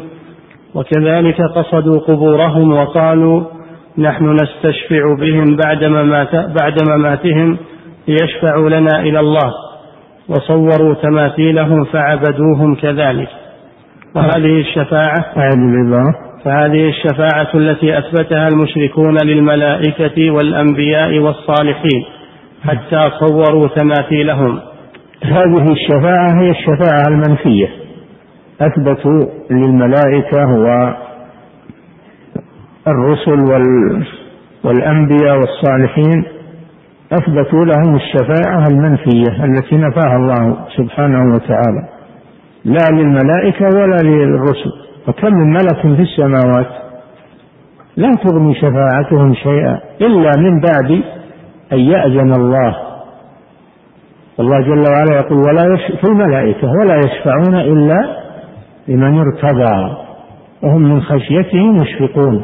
وكذلك 0.74 1.40
قصدوا 1.56 2.00
قبورهم 2.00 2.72
وقالوا 2.72 3.42
نحن 3.98 4.32
نستشفع 4.32 5.14
بهم 5.20 5.56
بعد 5.64 5.84
ممات 5.84 6.34
بعد 6.34 6.76
مماتهم 6.88 7.58
ليشفعوا 8.08 8.70
لنا 8.70 9.00
إلى 9.00 9.20
الله 9.20 9.52
وصوروا 10.28 10.94
تماثيلهم 10.94 11.84
فعبدوهم 11.84 12.74
كذلك. 12.74 13.28
وهذه 14.14 14.60
الشفاعة 14.60 15.34
فهذه 16.44 16.88
الشفاعة 16.88 17.48
التي 17.54 17.98
أثبتها 17.98 18.48
المشركون 18.48 19.16
للملائكة 19.24 20.30
والأنبياء 20.30 21.18
والصالحين 21.18 22.04
حتى 22.64 23.10
صوروا 23.20 23.68
تماثيلهم. 23.68 24.60
هذه 25.24 25.72
الشفاعة 25.72 26.42
هي 26.42 26.50
الشفاعة 26.50 27.08
المنفية. 27.08 27.68
أثبتوا 28.60 29.26
للملائكة 29.50 30.46
والرسل 32.86 33.40
والأنبياء 34.64 35.36
والصالحين 35.38 36.24
أثبتوا 37.12 37.64
لهم 37.64 37.96
الشفاعة 37.96 38.66
المنفية 38.70 39.44
التي 39.44 39.76
نفاها 39.76 40.16
الله 40.16 40.56
سبحانه 40.76 41.34
وتعالى. 41.34 41.88
لا 42.64 42.88
للملائكة 42.90 43.66
ولا 43.66 43.96
للرسل. 44.02 44.72
وكم 45.08 45.34
من 45.34 45.50
ملك 45.52 45.80
في 45.80 46.02
السماوات 46.02 46.66
لا 47.96 48.14
تغني 48.14 48.54
شفاعتهم 48.54 49.34
شيئا 49.34 49.80
إلا 50.00 50.30
من 50.38 50.60
بعد 50.60 51.02
أن 51.72 51.78
يأذن 51.78 52.32
الله. 52.32 52.76
والله 54.38 54.60
جل 54.60 54.84
وعلا 54.90 55.16
يقول 55.16 55.38
ولا 55.38 55.76
في 56.00 56.04
الملائكة 56.04 56.68
ولا 56.80 56.96
يشفعون 56.96 57.54
إلا 57.54 58.16
لمن 58.88 59.18
ارتضى. 59.18 59.96
وهم 60.62 60.82
من 60.82 61.02
خشيته 61.02 61.72
مشفقون. 61.72 62.42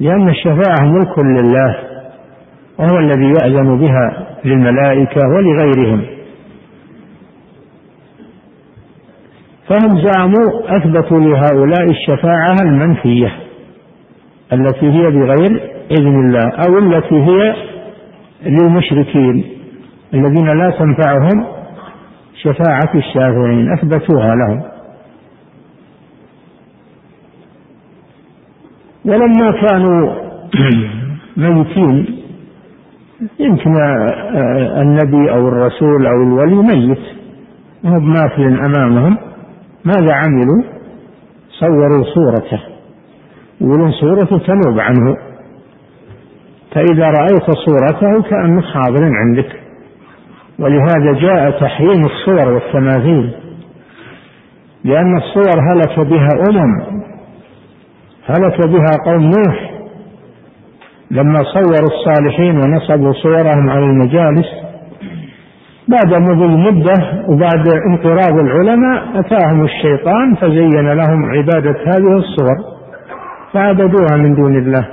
لأن 0.00 0.28
الشفاعة 0.28 0.86
ملك 0.86 1.18
لله. 1.18 1.76
وهو 2.78 2.98
الذي 2.98 3.32
يأذن 3.42 3.78
بها 3.78 4.26
للملائكة 4.44 5.20
ولغيرهم. 5.28 6.15
فهم 9.68 10.00
زعموا 10.00 10.76
أثبتوا 10.76 11.20
لهؤلاء 11.20 11.90
الشفاعة 11.90 12.56
المنفية 12.62 13.32
التي 14.52 14.86
هي 14.86 15.10
بغير 15.10 15.76
إذن 15.90 16.26
الله 16.26 16.50
أو 16.68 16.78
التي 16.78 17.14
هي 17.14 17.54
للمشركين 18.46 19.44
الذين 20.14 20.46
لا 20.46 20.70
تنفعهم 20.70 21.46
شفاعة 22.42 22.94
الشافعين 22.94 23.72
أثبتوها 23.72 24.34
لهم. 24.34 24.62
ولما 29.04 29.52
كانوا 29.66 30.14
ميتين 31.36 32.06
يمكن 33.40 33.70
النبي 34.80 35.30
أو 35.30 35.48
الرسول 35.48 36.06
أو 36.06 36.22
الولي 36.22 36.54
ميت 36.54 36.98
وهو 37.84 38.00
ماثل 38.00 38.60
أمامهم. 38.64 39.18
ماذا 39.86 40.12
عملوا؟ 40.12 40.62
صوروا 41.50 42.04
صورته. 42.14 42.62
يقولون 43.60 43.92
صورته 43.92 44.38
تنوب 44.38 44.80
عنه. 44.80 45.16
فإذا 46.74 47.04
رأيت 47.04 47.50
صورته 47.50 48.22
كأنك 48.30 48.64
حاضر 48.64 49.04
عندك. 49.04 49.60
ولهذا 50.58 51.12
جاء 51.20 51.60
تحريم 51.60 52.04
الصور 52.04 52.52
والتماثيل. 52.52 53.34
لأن 54.84 55.16
الصور 55.16 55.60
هلك 55.72 56.00
بها 56.00 56.28
أمم. 56.50 57.02
هلك 58.26 58.66
بها 58.66 58.92
قوم 59.04 59.22
نوح. 59.22 59.70
لما 61.10 61.42
صوروا 61.42 61.88
الصالحين 61.92 62.56
ونصبوا 62.56 63.12
صورهم 63.12 63.70
على 63.70 63.84
المجالس 63.84 64.65
بعد 65.88 66.22
مضي 66.22 66.46
مدة 66.46 67.24
وبعد 67.28 67.68
انقراض 67.86 68.38
العلماء 68.38 69.20
أتاهم 69.20 69.64
الشيطان 69.64 70.34
فزين 70.34 70.92
لهم 70.92 71.24
عبادة 71.24 71.76
هذه 71.86 72.16
الصور 72.16 72.56
فعبدوها 73.52 74.16
من 74.16 74.34
دون 74.34 74.56
الله. 74.56 74.88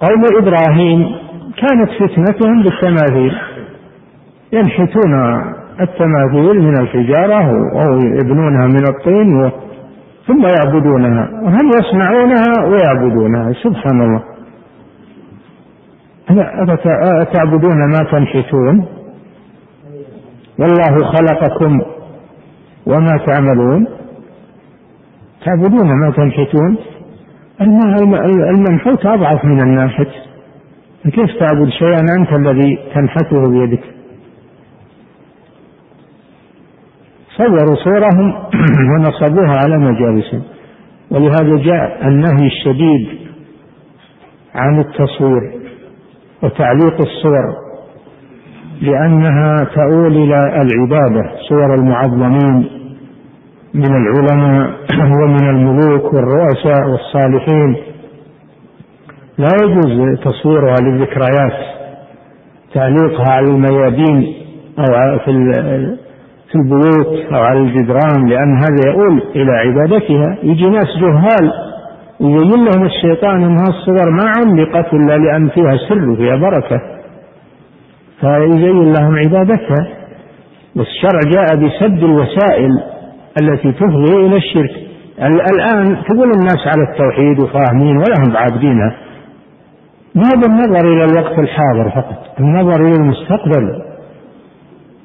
قوم 0.00 0.22
إبراهيم 0.42 1.06
كانت 1.56 1.90
فتنتهم 1.90 2.62
بالتماثيل 2.62 3.32
ينحتون 4.52 5.14
التماثيل 5.80 6.62
من 6.62 6.80
الحجارة 6.80 7.42
أو 7.82 7.98
يبنونها 7.98 8.66
من 8.66 8.84
الطين 8.88 9.50
ثم 10.26 10.46
يعبدونها. 10.58 11.30
هم 11.42 11.68
يصنعونها 11.78 12.68
ويعبدونها. 12.68 13.52
سبحان 13.52 14.00
الله. 14.00 14.29
أتعبدون 17.22 17.90
ما 17.90 18.10
تنحتون؟ 18.12 18.86
والله 20.58 21.04
خلقكم 21.04 21.80
وما 22.86 23.16
تعملون. 23.26 23.86
تعبدون 25.44 25.88
ما 26.00 26.12
تنحتون؟ 26.16 26.76
المنحوت 28.54 29.06
أضعف 29.06 29.44
من 29.44 29.60
الناحت. 29.60 30.08
كيف 31.04 31.30
تعبد 31.40 31.68
شيئا؟ 31.68 32.18
أنت 32.18 32.32
الذي 32.32 32.78
تنحته 32.94 33.48
بيدك. 33.48 33.84
صوروا 37.36 37.74
صورهم 37.84 38.34
ونصبوها 38.90 39.58
على 39.64 39.78
مجالسهم. 39.78 40.42
ولهذا 41.10 41.56
جاء 41.56 42.08
النهي 42.08 42.46
الشديد 42.46 43.08
عن 44.54 44.80
التصوير. 44.80 45.69
وتعليق 46.42 47.00
الصور 47.00 47.54
لأنها 48.82 49.56
تؤول 49.74 50.16
إلى 50.16 50.62
العبادة 50.62 51.30
صور 51.48 51.74
المعظمين 51.74 52.70
من 53.74 53.90
العلماء 53.96 54.70
ومن 55.00 55.48
الملوك 55.48 56.14
والرؤساء 56.14 56.88
والصالحين. 56.90 57.76
لا 59.38 59.48
يجوز 59.62 60.18
تصويرها 60.18 60.74
للذكريات 60.82 61.52
تعليقها 62.74 63.30
على 63.30 63.46
الميادين 63.46 64.34
أو 64.78 65.18
في 65.18 65.52
في 66.50 66.54
البيوت 66.54 67.32
أو 67.32 67.40
على 67.40 67.60
الجدران 67.60 68.28
لأن 68.28 68.56
هذا 68.56 68.90
يؤول 68.90 69.22
إلى 69.36 69.52
عبادتها. 69.52 70.38
يجي 70.42 70.70
ناس 70.70 70.88
جهال 71.00 71.52
يبين 72.20 72.64
لهم 72.64 72.84
الشيطان 72.84 73.42
أن 73.42 73.60
الصور 73.60 74.10
ما 74.10 74.32
علقت 74.38 74.94
إلا 74.94 75.18
لأن 75.18 75.48
فيها 75.48 75.76
سر 75.88 76.10
وفيها 76.10 76.36
بركة. 76.36 76.80
فيزين 78.20 78.92
لهم 78.92 79.16
عبادتها. 79.16 79.86
والشرع 80.76 81.20
جاء 81.34 81.56
بسد 81.56 82.02
الوسائل 82.02 82.70
التي 83.42 83.72
تفضي 83.72 84.26
إلى 84.26 84.36
الشرك. 84.36 84.70
الآن 85.52 85.96
تقول 86.04 86.30
الناس 86.30 86.66
على 86.66 86.82
التوحيد 86.92 87.42
وفاهمين 87.42 87.96
ولا 87.96 88.14
هم 88.26 88.36
عابدينها 88.36 88.96
ما 90.14 90.30
بالنظر 90.42 90.92
إلى 90.92 91.04
الوقت 91.04 91.38
الحاضر 91.38 91.90
فقط 91.90 92.40
النظر 92.40 92.80
إلى 92.80 92.94
المستقبل. 92.94 93.82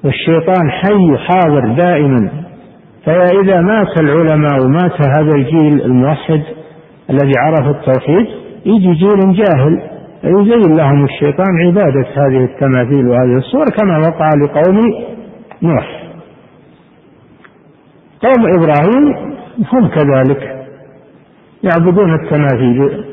والشيطان 0.03 0.71
حي 0.71 1.17
حاضر 1.17 1.73
دائما. 1.73 2.29
فإذا 3.05 3.61
مات 3.61 3.99
العلماء 4.01 4.65
ومات 4.65 5.07
هذا 5.17 5.31
الجيل 5.35 5.81
الموحد 5.81 6.41
الذي 7.09 7.31
عرف 7.37 7.75
التوحيد 7.75 8.27
يجي 8.65 8.93
جيل 8.93 9.33
جاهل 9.33 9.81
يزين 10.23 10.77
لهم 10.77 11.05
الشيطان 11.05 11.67
عبادة 11.67 12.07
هذه 12.15 12.43
التماثيل 12.43 13.07
وهذه 13.07 13.37
الصور 13.37 13.65
كما 13.65 13.97
وقع 13.97 14.29
لقوم 14.43 14.77
نوح. 15.61 16.03
قوم 18.21 18.45
إبراهيم 18.57 19.15
هم 19.73 19.87
كذلك 19.87 20.67
يعبدون 21.63 22.13
التماثيل 22.13 23.05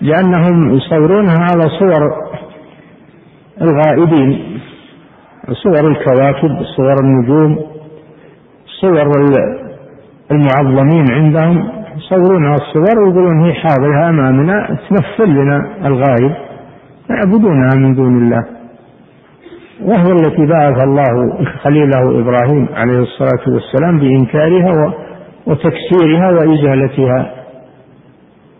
لأنهم 0.00 0.74
يصورونها 0.74 1.38
على 1.50 1.68
صور 1.78 2.08
الغائبين 3.60 4.60
صور 5.52 5.90
الكواكب 5.90 6.62
صور 6.76 6.94
النجوم 7.02 7.66
صور 8.80 9.10
المعظمين 10.30 11.04
عندهم. 11.10 11.81
يصورونها 11.96 12.54
الصور 12.54 12.98
ويقولون 12.98 13.44
هي 13.44 13.54
حاضرة 13.54 14.08
أمامنا 14.08 14.78
تمثل 14.88 15.30
لنا 15.30 15.86
الغايب 15.86 16.32
يعبدونها 17.10 17.70
من 17.76 17.94
دون 17.94 18.22
الله. 18.22 18.46
وهو 19.82 20.12
التي 20.12 20.46
بعث 20.46 20.82
الله 20.82 21.44
خليله 21.62 22.20
إبراهيم 22.20 22.68
عليه 22.74 22.98
الصلاة 22.98 23.54
والسلام 23.54 23.98
بإنكارها 23.98 24.94
وتكسيرها 25.46 26.30
وإزالتها. 26.30 27.34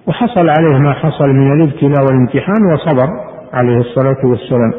وحصل 0.07 0.49
عليه 0.49 0.79
ما 0.79 0.93
حصل 0.93 1.29
من 1.29 1.53
الابتلاء 1.53 2.05
والامتحان 2.05 2.73
وصبر 2.73 3.09
عليه 3.53 3.77
الصلاة 3.77 4.19
والسلام. 4.25 4.73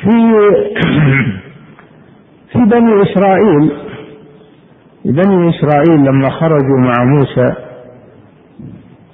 في 0.00 0.10
في 2.52 2.58
بني 2.58 3.02
إسرائيل 3.02 3.83
بني 5.04 5.50
إسرائيل 5.50 6.04
لما 6.04 6.30
خرجوا 6.30 6.78
مع 6.78 7.04
موسى 7.04 7.54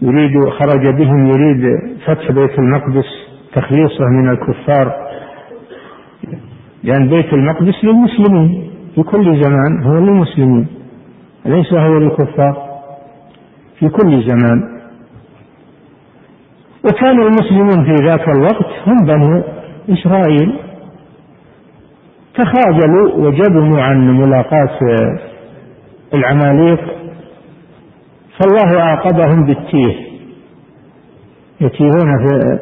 يريد 0.02 0.48
خرج 0.48 0.94
بهم 0.94 1.26
يريد 1.26 1.78
فتح 2.06 2.32
بيت 2.32 2.58
المقدس 2.58 3.04
تخليصه 3.54 4.04
من 4.04 4.30
الكفار. 4.30 5.10
لأن 6.84 7.08
بيت 7.08 7.32
المقدس 7.32 7.84
للمسلمين 7.84 8.70
في 8.94 9.02
كل 9.02 9.42
زمان 9.42 9.82
هو 9.82 9.94
للمسلمين 9.98 10.66
ليس 11.46 11.72
هو 11.72 11.98
للكفار 11.98 12.70
في 13.78 13.88
كل 13.88 14.22
زمان. 14.28 14.80
وكان 16.84 17.20
المسلمون 17.20 17.84
في 17.84 18.04
ذاك 18.04 18.28
الوقت 18.28 18.66
هم 18.86 18.96
بنو 19.06 19.42
إسرائيل. 19.90 20.58
تخاذلوا 22.34 23.14
وجبنوا 23.14 23.80
عن 23.82 24.18
ملاقاة 24.20 24.78
العماليق 26.14 26.80
فالله 28.38 28.82
عاقبهم 28.82 29.46
بالتيه. 29.46 30.10
يتيهون 31.60 32.26
في 32.26 32.58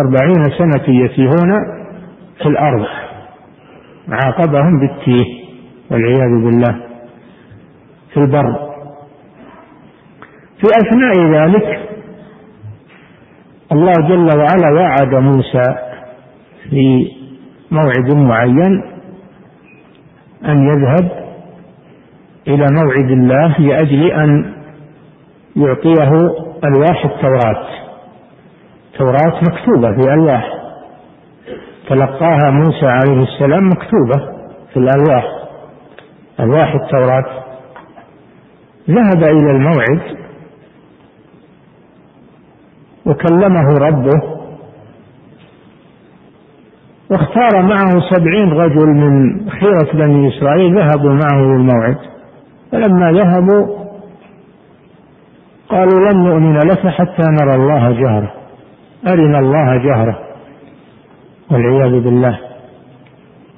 أربعين 0.00 0.44
سنة 0.58 0.94
يتيهون 1.04 1.50
في 2.42 2.46
الأرض. 2.46 2.86
عاقبهم 4.08 4.80
بالتيه 4.80 5.24
والعياذ 5.90 6.44
بالله. 6.44 6.82
في 8.12 8.16
البر. 8.16 8.68
في 10.60 10.66
أثناء 10.82 11.32
ذلك 11.32 11.88
الله 13.72 13.92
جل 13.92 14.38
وعلا 14.38 14.80
وعد 14.80 15.14
موسى 15.14 15.62
في 16.70 17.12
موعد 17.70 18.12
معين 18.12 18.82
أن 20.44 20.68
يذهب 20.68 21.27
إلى 22.48 22.66
موعد 22.70 23.10
الله 23.10 23.60
لأجل 23.60 24.10
أن 24.10 24.54
يعطيه 25.56 26.10
ألواح 26.64 27.04
التوراة. 27.04 27.66
توراة 28.98 29.40
مكتوبة 29.42 29.92
في 29.92 30.14
ألواح 30.14 30.44
تلقاها 31.88 32.50
موسى 32.50 32.86
عليه 32.86 33.22
السلام 33.22 33.68
مكتوبة 33.68 34.32
في 34.72 34.76
الألواح. 34.76 35.24
ألواح 36.40 36.74
التوراة. 36.74 37.44
ذهب 38.90 39.22
إلى 39.22 39.50
الموعد. 39.50 40.16
وكلمه 43.06 43.78
ربه. 43.78 44.38
واختار 47.10 47.62
معه 47.62 48.00
سبعين 48.14 48.52
رجل 48.52 48.86
من 48.86 49.50
خيرة 49.50 49.92
بني 49.92 50.28
إسرائيل. 50.28 50.78
ذهبوا 50.78 51.12
معه 51.12 51.40
للموعد. 51.40 52.17
فلما 52.72 53.12
ذهبوا 53.12 53.88
قالوا 55.68 56.12
لن 56.12 56.24
نؤمن 56.24 56.58
لك 56.58 56.86
حتى 56.86 57.22
نرى 57.42 57.54
الله 57.54 57.92
جهرة. 57.92 58.32
أرنا 59.08 59.38
الله 59.38 59.76
جهرة. 59.76 60.18
والعياذ 61.50 62.04
بالله. 62.04 62.38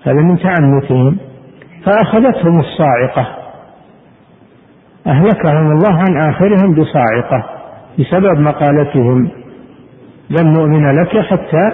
هذا 0.02 0.20
من 0.20 0.38
تعنتهم. 0.38 1.16
فأخذتهم 1.84 2.60
الصاعقة. 2.60 3.26
أهلكهم 5.06 5.72
الله 5.72 5.94
عن 5.94 6.30
آخرهم 6.30 6.74
بصاعقة. 6.74 7.44
بسبب 7.98 8.38
مقالتهم. 8.38 9.28
لن 10.30 10.52
نؤمن 10.52 10.90
لك 11.00 11.18
حتى 11.18 11.70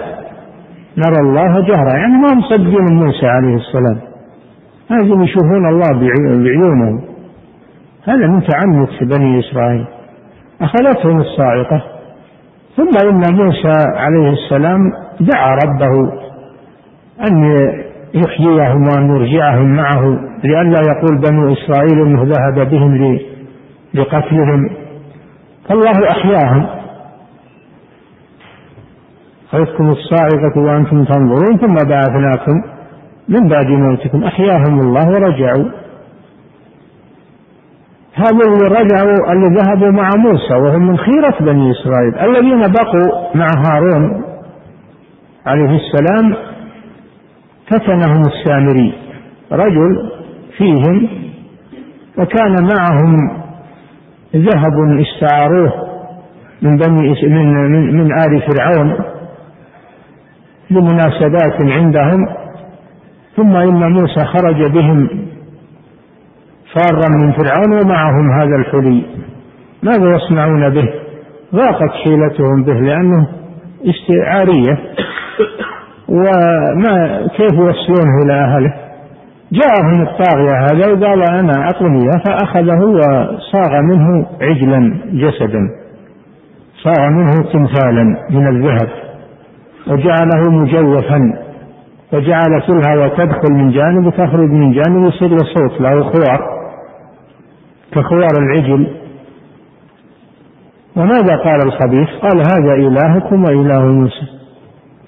نرى 0.97 1.19
الله 1.21 1.59
جهرا 1.59 1.97
يعني 1.97 2.13
ما 2.13 2.33
مصدقين 2.33 2.95
موسى 2.95 3.27
عليه 3.27 3.55
السلام. 3.55 3.99
لازم 4.89 5.23
يشوفون 5.23 5.69
الله 5.69 5.99
بعيونهم. 6.43 7.16
هذا 8.07 8.27
من 8.27 8.43
تعنت 8.43 9.03
بني 9.03 9.39
إسرائيل؟ 9.39 9.85
أخذتهم 10.61 11.19
الصاعقة. 11.19 11.83
ثم 12.75 13.09
إن 13.09 13.35
موسى 13.35 13.73
عليه 13.95 14.29
السلام 14.29 14.79
دعا 15.19 15.55
ربه 15.65 16.11
أن 17.27 17.43
يحييهم 18.13 18.87
وأن 18.87 19.15
يرجعهم 19.15 19.75
معه 19.75 20.19
لئلا 20.43 20.79
يقول 20.79 21.21
بنو 21.29 21.53
إسرائيل 21.53 22.01
أنه 22.01 22.23
ذهب 22.23 22.69
بهم 22.69 23.19
لقتلهم. 23.93 24.69
فالله 25.69 26.11
أحياهم. 26.11 26.65
خذتكم 29.51 29.89
الصاعقة 29.89 30.59
وأنتم 30.59 31.03
تنظرون 31.03 31.57
ثم 31.57 31.75
بعثناكم 31.75 32.63
من 33.29 33.47
بعد 33.47 33.65
موتكم. 33.65 34.23
أحياهم 34.23 34.79
الله 34.79 35.07
ورجعوا. 35.09 35.86
هذا 38.17 38.45
اللي 38.45 38.79
رجعوا 38.79 39.31
اللي 39.33 39.59
ذهبوا 39.59 39.91
مع 39.91 40.09
موسى 40.17 40.53
وهم 40.53 40.87
من 40.87 40.97
خيرة 40.97 41.35
بني 41.39 41.71
إسرائيل. 41.71 42.29
الذين 42.29 42.61
بقوا 42.61 43.35
مع 43.35 43.47
هارون 43.67 44.23
عليه 45.45 45.79
السلام 45.79 46.35
فتنهم 47.67 48.21
السامري. 48.21 48.93
رجل 49.51 50.11
فيهم 50.57 51.09
وكان 52.17 52.55
معهم 52.63 53.41
ذهب 54.35 54.73
استعاروه 55.01 55.73
من 56.61 56.77
بني 56.77 57.15
من 57.23 57.71
من, 57.71 57.97
من 57.97 58.11
آل 58.13 58.41
فرعون 58.41 58.97
لمناسبات 60.71 61.61
عندهم. 61.61 62.27
ثم 63.35 63.55
إن 63.55 63.91
موسى 63.91 64.25
خرج 64.25 64.71
بهم 64.71 65.09
فارا 66.77 67.17
من 67.17 67.31
فرعون 67.31 67.81
ومعهم 67.81 68.31
هذا 68.31 68.55
الحلي. 68.55 69.05
ماذا 69.83 70.15
يصنعون 70.15 70.69
به؟ 70.69 70.89
ضاقت 71.55 71.91
حيلتهم 72.03 72.63
به 72.63 72.73
لأنه 72.73 73.27
استعارية. 73.85 74.77
وما 76.09 77.27
كيف 77.37 77.53
يوصلونه 77.53 78.23
إلى 78.25 78.33
أهله؟ 78.33 78.73
جاءهم 79.51 80.01
الطاغية 80.01 80.55
هذا 80.71 80.87
وقال 80.87 81.23
أنا 81.31 81.53
أعطني 81.61 81.99
فأخذه 82.27 82.79
وصاغ 82.83 83.81
منه 83.81 84.25
عجلا 84.41 85.01
جسدا. 85.13 85.59
صاغ 86.83 87.09
منه 87.09 87.33
تمثالا 87.53 88.03
من 88.29 88.47
الذهب. 88.47 88.89
وجعله 89.87 90.51
مجوفا. 90.51 91.33
وجعل 92.13 92.61
كل 92.67 92.81
هذا 92.89 93.07
تدخل 93.07 93.53
من 93.53 93.71
جانب 93.71 94.07
وتخرج 94.07 94.49
من 94.49 94.71
جانب 94.71 95.07
يصير 95.07 95.29
له 95.29 95.37
صوت 95.37 95.81
له 95.81 96.03
خوار. 96.03 96.57
كخوار 97.91 98.33
العجل. 98.39 98.87
وماذا 100.95 101.35
قال 101.35 101.59
الخبيث؟ 101.65 102.09
قال 102.21 102.37
هذا 102.37 102.73
إلهكم 102.73 103.43
وإله 103.43 103.85
موسى. 103.85 104.27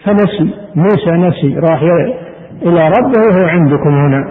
فنسي 0.04 0.54
موسى 0.76 1.12
نسي 1.12 1.56
راح 1.60 1.82
إلى 2.62 2.88
ربه 2.88 3.22
وهو 3.30 3.48
عندكم 3.48 3.90
هنا. 3.90 4.26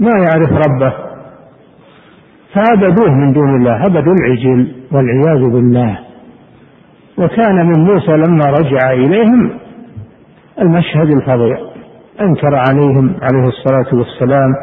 ما 0.00 0.10
يعرف 0.10 0.52
ربه؟ 0.52 0.92
فعبدوه 2.54 3.14
من 3.14 3.32
دون 3.32 3.56
الله 3.56 3.72
عبدوا 3.72 4.14
العجل 4.20 4.72
والعياذ 4.92 5.50
بالله. 5.50 5.98
وكان 7.18 7.66
من 7.66 7.84
موسى 7.84 8.12
لما 8.12 8.44
رجع 8.44 8.92
إليهم 8.92 9.50
المشهد 10.60 11.10
الفظيع. 11.10 11.58
أنكر 12.20 12.54
عليهم 12.54 13.14
عليه 13.22 13.48
الصلاة 13.48 13.98
والسلام 13.98 14.54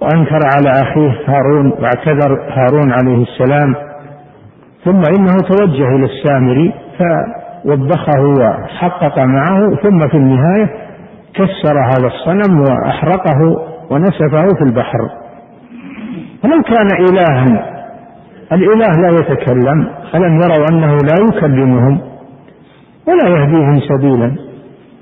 وأنكر 0.00 0.40
على 0.56 0.70
أخيه 0.82 1.12
هارون 1.26 1.72
واعتذر 1.72 2.40
هارون 2.50 2.92
عليه 2.92 3.22
السلام 3.22 3.74
ثم 4.84 5.02
إنه 5.18 5.36
توجه 5.36 5.88
إلى 5.88 6.06
السامري 6.06 6.72
فوبخه 6.98 8.22
وحقق 8.40 9.18
معه 9.18 9.76
ثم 9.82 10.08
في 10.08 10.16
النهاية 10.16 10.70
كسر 11.34 11.78
هذا 11.78 12.06
الصنم 12.06 12.60
وأحرقه 12.60 13.38
ونسفه 13.90 14.46
في 14.58 14.64
البحر. 14.64 14.98
فلو 16.42 16.62
كان 16.62 16.88
إلها 17.08 17.72
الإله 18.52 18.90
لا 19.02 19.10
يتكلم 19.20 19.88
ألم 20.14 20.40
يروا 20.40 20.66
أنه 20.70 20.96
لا 20.96 21.14
يكلمهم 21.28 22.00
ولا 23.08 23.28
يهديهم 23.28 23.80
سبيلا؟ 23.80 24.36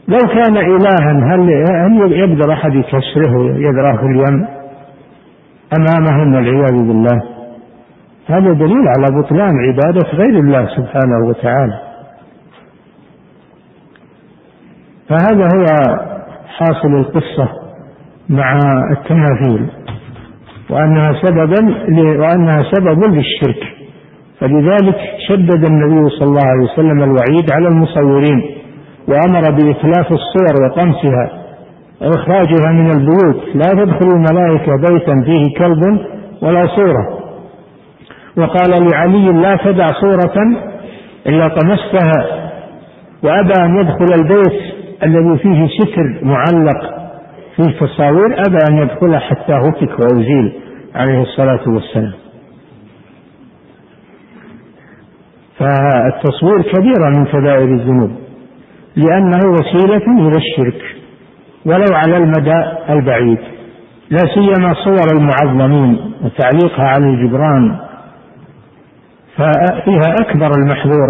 لو 0.08 0.18
كان 0.18 0.56
إلها 0.56 1.12
هل 1.12 1.32
هل 1.32 2.12
يقدر 2.12 2.52
أحد 2.52 2.74
يكسره 2.74 3.36
ويذراه 3.36 3.96
في 3.96 4.06
اليم؟ 4.06 4.46
أمامهم 5.78 6.34
والعياذ 6.34 6.72
بالله. 6.72 7.22
هذا 8.26 8.52
دليل 8.52 8.84
على 8.96 9.20
بطلان 9.20 9.52
عبادة 9.68 10.08
غير 10.12 10.38
الله 10.40 10.66
سبحانه 10.66 11.28
وتعالى. 11.28 11.80
فهذا 15.08 15.48
هو 15.56 15.64
حاصل 16.46 16.88
القصة 16.88 17.48
مع 18.28 18.58
التماثيل 18.90 19.68
وأنها 20.70 21.12
سببا 21.22 21.74
وأنها 22.20 22.62
سبب 22.72 23.04
للشرك. 23.04 23.62
فلذلك 24.40 24.96
شدد 25.28 25.64
النبي 25.70 26.10
صلى 26.10 26.28
الله 26.28 26.46
عليه 26.46 26.64
وسلم 26.72 27.02
الوعيد 27.02 27.52
على 27.52 27.68
المصورين 27.68 28.42
وأمر 29.08 29.50
بإتلاف 29.50 30.12
الصور 30.12 30.54
وطمسها 30.64 31.43
إخراجها 32.04 32.72
من 32.72 32.90
البيوت. 32.90 33.56
لا 33.56 33.84
تدخل 33.84 34.06
الملائكة 34.06 34.76
بيتا 34.76 35.22
فيه 35.24 35.58
كلب 35.58 35.82
ولا 36.42 36.66
صورة. 36.66 37.24
وقال 38.36 38.88
لعلي 38.90 39.32
لا 39.32 39.56
تدع 39.64 39.86
صورة 39.86 40.34
إلا 41.26 41.48
طمستها 41.48 42.50
وأبى 43.22 43.52
أن 43.60 43.76
يدخل 43.76 44.14
البيت 44.18 44.60
الذي 45.02 45.38
فيه 45.38 45.68
ستر 45.78 46.18
معلق 46.22 46.94
فيه 47.56 47.78
تصاوير 47.80 48.26
أبى 48.46 48.58
أن 48.70 48.78
يدخله 48.78 49.18
حتى 49.18 49.52
هتك 49.52 49.98
وأزيل 50.00 50.52
عليه 50.94 51.22
الصلاة 51.22 51.68
والسلام. 51.68 52.12
فالتصوير 55.58 56.62
كبيرة 56.62 57.08
من 57.18 57.24
كبائر 57.24 57.68
الذنوب 57.74 58.10
لأنه 58.96 59.40
وسيلة 59.52 60.28
إلى 60.28 60.36
الشرك. 60.36 60.82
ولو 61.66 61.94
على 61.94 62.16
المدى 62.16 62.62
البعيد. 62.90 63.38
لا 64.10 64.18
سيما 64.34 64.74
صور 64.74 65.18
المعظمين 65.18 66.14
وتعليقها 66.24 66.84
على 66.84 67.04
الجبران 67.06 67.76
ففيها 69.36 70.14
أكبر 70.20 70.50
المحظور 70.58 71.08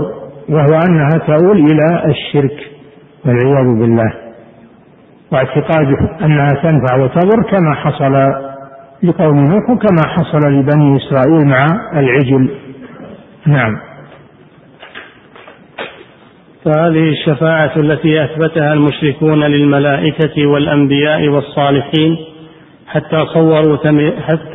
وهو 0.48 0.78
أنها 0.88 1.18
تؤول 1.26 1.58
إلى 1.58 2.04
الشرك 2.06 2.70
والعياذ 3.24 3.78
بالله 3.80 4.14
واعتقاده 5.32 6.24
أنها 6.24 6.54
تنفع 6.54 6.96
وتضر 6.96 7.42
كما 7.50 7.74
حصل 7.74 8.14
لقوم 9.02 9.36
نوح 9.44 9.70
وكما 9.70 10.02
حصل 10.08 10.38
لبني 10.52 10.96
إسرائيل 10.96 11.46
مع 11.46 11.66
العجل. 11.92 12.50
نعم. 13.46 13.76
فهذه 16.64 17.08
الشفاعة 17.08 17.76
التي 17.76 18.24
أثبتها 18.24 18.72
المشركون 18.72 19.44
للملائكة 19.44 20.46
والأنبياء 20.46 21.28
والصالحين 21.28 22.16
حتى 22.86 23.24
صوروا 23.34 23.76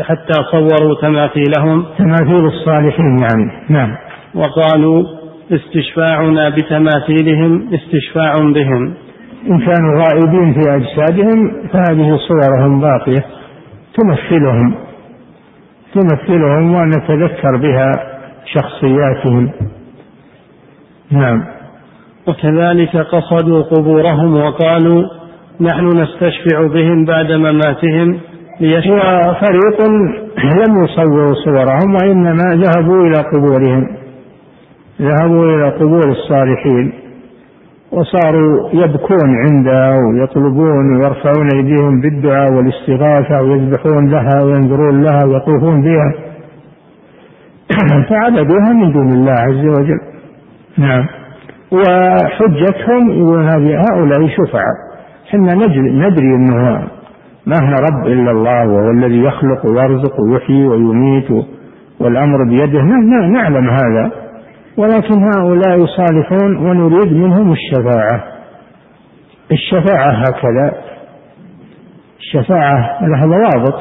حتى 0.01 0.33
صوروا 0.51 1.01
تماثيلهم. 1.01 1.85
تماثيل 1.97 2.45
الصالحين 2.45 3.19
يعني 3.19 3.51
نعم. 3.69 3.95
وقالوا 4.35 5.03
استشفاعنا 5.51 6.49
بتماثيلهم 6.49 7.73
استشفاع 7.73 8.33
بهم. 8.33 8.93
إن 9.49 9.59
كانوا 9.59 10.03
غائبين 10.03 10.53
في 10.53 10.75
أجسادهم 10.75 11.67
فهذه 11.73 12.17
صورهم 12.27 12.81
باقية. 12.81 13.25
تمثلهم. 13.97 14.75
تمثلهم 15.93 16.75
ونتذكر 16.75 17.57
بها 17.57 17.91
شخصياتهم. 18.45 19.51
نعم. 21.11 21.58
وكذلك 22.29 22.97
قصدوا 22.97 23.61
قبورهم 23.61 24.33
وقالوا 24.33 25.03
نحن 25.61 25.85
نستشفع 25.85 26.67
بهم 26.67 27.05
بعد 27.05 27.31
مماتهم 27.31 28.19
ليشفع. 28.59 29.33
فريق 29.33 29.89
لم 30.43 30.83
يصوروا 30.83 31.33
صورهم 31.45 31.95
وإنما 31.95 32.63
ذهبوا 32.63 33.07
إلى 33.07 33.23
قبورهم. 33.33 33.87
ذهبوا 35.01 35.45
إلى 35.45 35.69
قبور 35.69 36.11
الصالحين 36.11 36.93
وصاروا 37.91 38.69
يبكون 38.73 39.29
عنده 39.45 39.97
ويطلبون 39.97 40.95
ويرفعون 40.95 41.49
أيديهم 41.55 42.01
بالدعاء 42.01 42.51
والاستغاثة 42.51 43.41
ويذبحون 43.41 44.11
لها 44.11 44.43
وينظرون 44.43 45.03
لها 45.03 45.25
ويطوفون 45.25 45.81
بها. 45.81 46.13
فعبدوها 48.09 48.73
من 48.73 48.91
دون 48.91 49.09
الله 49.13 49.31
عز 49.31 49.65
وجل. 49.65 49.99
نعم. 50.77 51.18
وحجتهم 51.71 53.09
يقولون 53.09 53.49
هؤلاء 53.91 54.27
شفعاء. 54.27 54.75
إحنا 55.27 55.53
ندري 55.75 56.35
إنه 56.35 56.87
ما 57.45 57.55
هنا 57.61 57.75
رب 57.75 58.07
إلا 58.07 58.31
الله 58.31 58.67
وهو 58.67 58.91
الذي 58.91 59.23
يخلق 59.23 59.65
ويرزق 59.65 60.21
ويحيي 60.21 60.67
ويميت 60.67 61.31
والأمر 61.99 62.49
بيده. 62.49 62.81
نعلم 63.31 63.69
هذا. 63.69 64.11
ولكن 64.77 65.23
هؤلاء 65.35 65.85
صالحون 65.85 66.57
ونريد 66.57 67.13
منهم 67.13 67.51
الشفاعة. 67.51 68.23
الشفاعة 69.51 70.11
هكذا. 70.11 70.73
الشفاعة 72.19 72.99
لها 73.01 73.25
ضوابط 73.25 73.75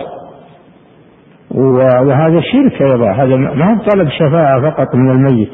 وهذا 2.09 2.41
شرك 2.41 2.82
أيضا. 2.82 3.12
هذا 3.12 3.36
ما 3.36 3.74
هو 3.74 3.78
طلب 3.78 4.09
شفاعة 4.09 4.70
فقط 4.70 4.95
من 4.95 5.11
الميت. 5.11 5.51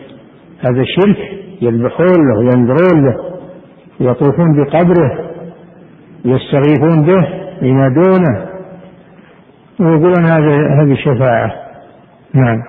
هذا 0.60 0.84
شرك. 0.84 1.43
يذبحون 1.64 2.28
له 2.28 2.38
وينذرون 2.38 3.04
له 3.04 3.16
يطوفون 4.00 4.64
بقبره 4.64 5.24
يستغيثون 6.24 7.06
به 7.06 7.28
ينادونه. 7.62 8.46
ويقولون 9.80 10.24
هذه 10.24 10.82
هذه 10.82 10.94
شفاعة. 10.94 11.52
نعم. 12.34 12.62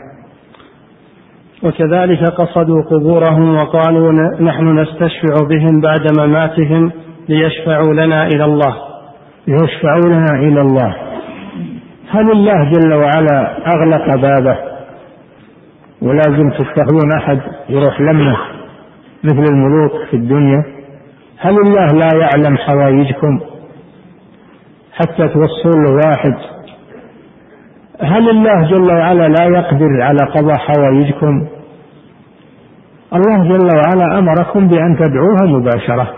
وكذلك 1.64 2.24
قصدوا 2.24 2.82
قبورهم 2.82 3.56
وقالوا 3.56 4.12
نحن 4.42 4.80
نستشفع 4.80 5.48
بهم 5.50 5.82
بعد 5.82 6.20
مماتهم 6.20 6.92
ليشفعوا 7.30 7.94
لنا 7.94 8.28
إلى 8.28 8.46
الله. 8.46 8.76
ليشفعوا 9.48 10.06
لنا 10.06 10.40
إلى 10.40 10.62
الله. 10.62 10.96
هل 12.10 12.32
الله 12.32 12.72
جل 12.72 12.94
وعلا 12.94 13.58
أغلق 13.68 14.16
بابه؟ 14.16 14.58
ولازم 16.02 16.50
تتخذون 16.50 17.12
أحد 17.18 17.40
يروح 17.70 18.02
لمه؟ 18.02 18.55
مثل 19.26 19.54
الملوك 19.54 19.92
في 20.12 20.18
الدنيا 20.18 20.64
هل 21.40 21.58
الله 21.60 21.86
لا 21.86 22.10
يعلم 22.20 22.58
حوائجكم؟ 22.58 23.40
حتى 24.94 25.28
توصلوا 25.28 26.00
واحد 26.06 26.36
هل 28.02 28.30
الله 28.30 28.70
جل 28.70 28.92
وعلا 28.94 29.28
لا 29.28 29.46
يقدر 29.60 30.02
على 30.02 30.20
قضاء 30.20 30.58
حوائجكم؟ 30.58 31.48
الله 33.14 33.44
جل 33.44 33.68
وعلا 33.76 34.20
أمركم 34.20 34.68
بأن 34.68 34.98
تدعوه 34.98 35.60
مباشرة. 35.60 36.14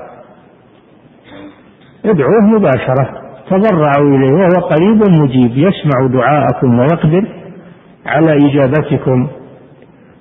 ادعوه 2.05 2.41
مباشرة. 2.41 3.09
تضرعوا 3.49 4.15
إليه 4.15 4.31
وهو 4.31 4.67
قريب 4.67 5.01
مجيب 5.21 5.51
يسمع 5.57 6.07
دعاءكم 6.07 6.79
ويقدر 6.79 7.27
على 8.05 8.47
إجابتكم. 8.49 9.27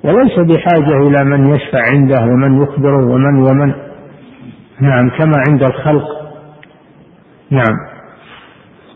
وليس 0.06 0.38
بحاجة 0.38 0.96
إلى 0.96 1.24
من 1.24 1.54
يشفع 1.54 1.78
عنده 1.92 2.20
ومن 2.20 2.62
يخبره 2.62 3.06
ومن 3.06 3.38
ومن. 3.38 3.72
نعم 4.80 5.10
كما 5.18 5.32
عند 5.48 5.62
الخلق. 5.62 6.04
نعم. 7.50 7.76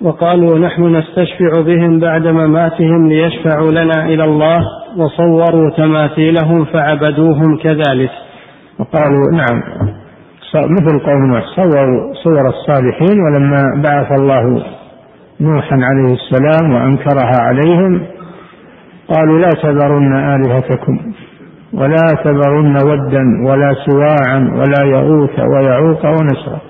وقالوا 0.03 0.59
نحن 0.59 0.97
نستشفع 0.97 1.61
بهم 1.61 2.01
بعد 2.01 2.27
مماتهم 2.27 3.09
ليشفعوا 3.09 3.71
لنا 3.71 4.05
إلى 4.05 4.25
الله 4.25 4.59
وصوروا 4.97 5.71
تماثيلهم 5.77 6.65
فعبدوهم 6.65 7.57
كذلك. 7.57 8.11
وقالوا 8.79 9.33
نعم. 9.33 9.63
مثل 10.55 10.99
قوم 11.07 11.27
نوح 11.27 11.45
صوروا 11.57 12.15
صور 12.25 12.49
الصالحين 12.49 13.21
ولما 13.21 13.83
بعث 13.85 14.21
الله 14.21 14.63
نوحا 15.41 15.77
عليه 15.77 16.15
السلام 16.15 16.75
وأنكرها 16.75 17.37
عليهم 17.41 18.03
قالوا 19.11 19.39
لا 19.39 19.51
تذرن 19.63 20.13
آلهتكم 20.13 20.99
ولا 21.73 22.07
تذرن 22.25 22.77
ودا 22.77 23.23
ولا 23.47 23.75
سواعا 23.87 24.39
ولا 24.55 24.85
يغوث 24.85 25.39
ويعوق 25.39 26.07
ونسرا. 26.07 26.61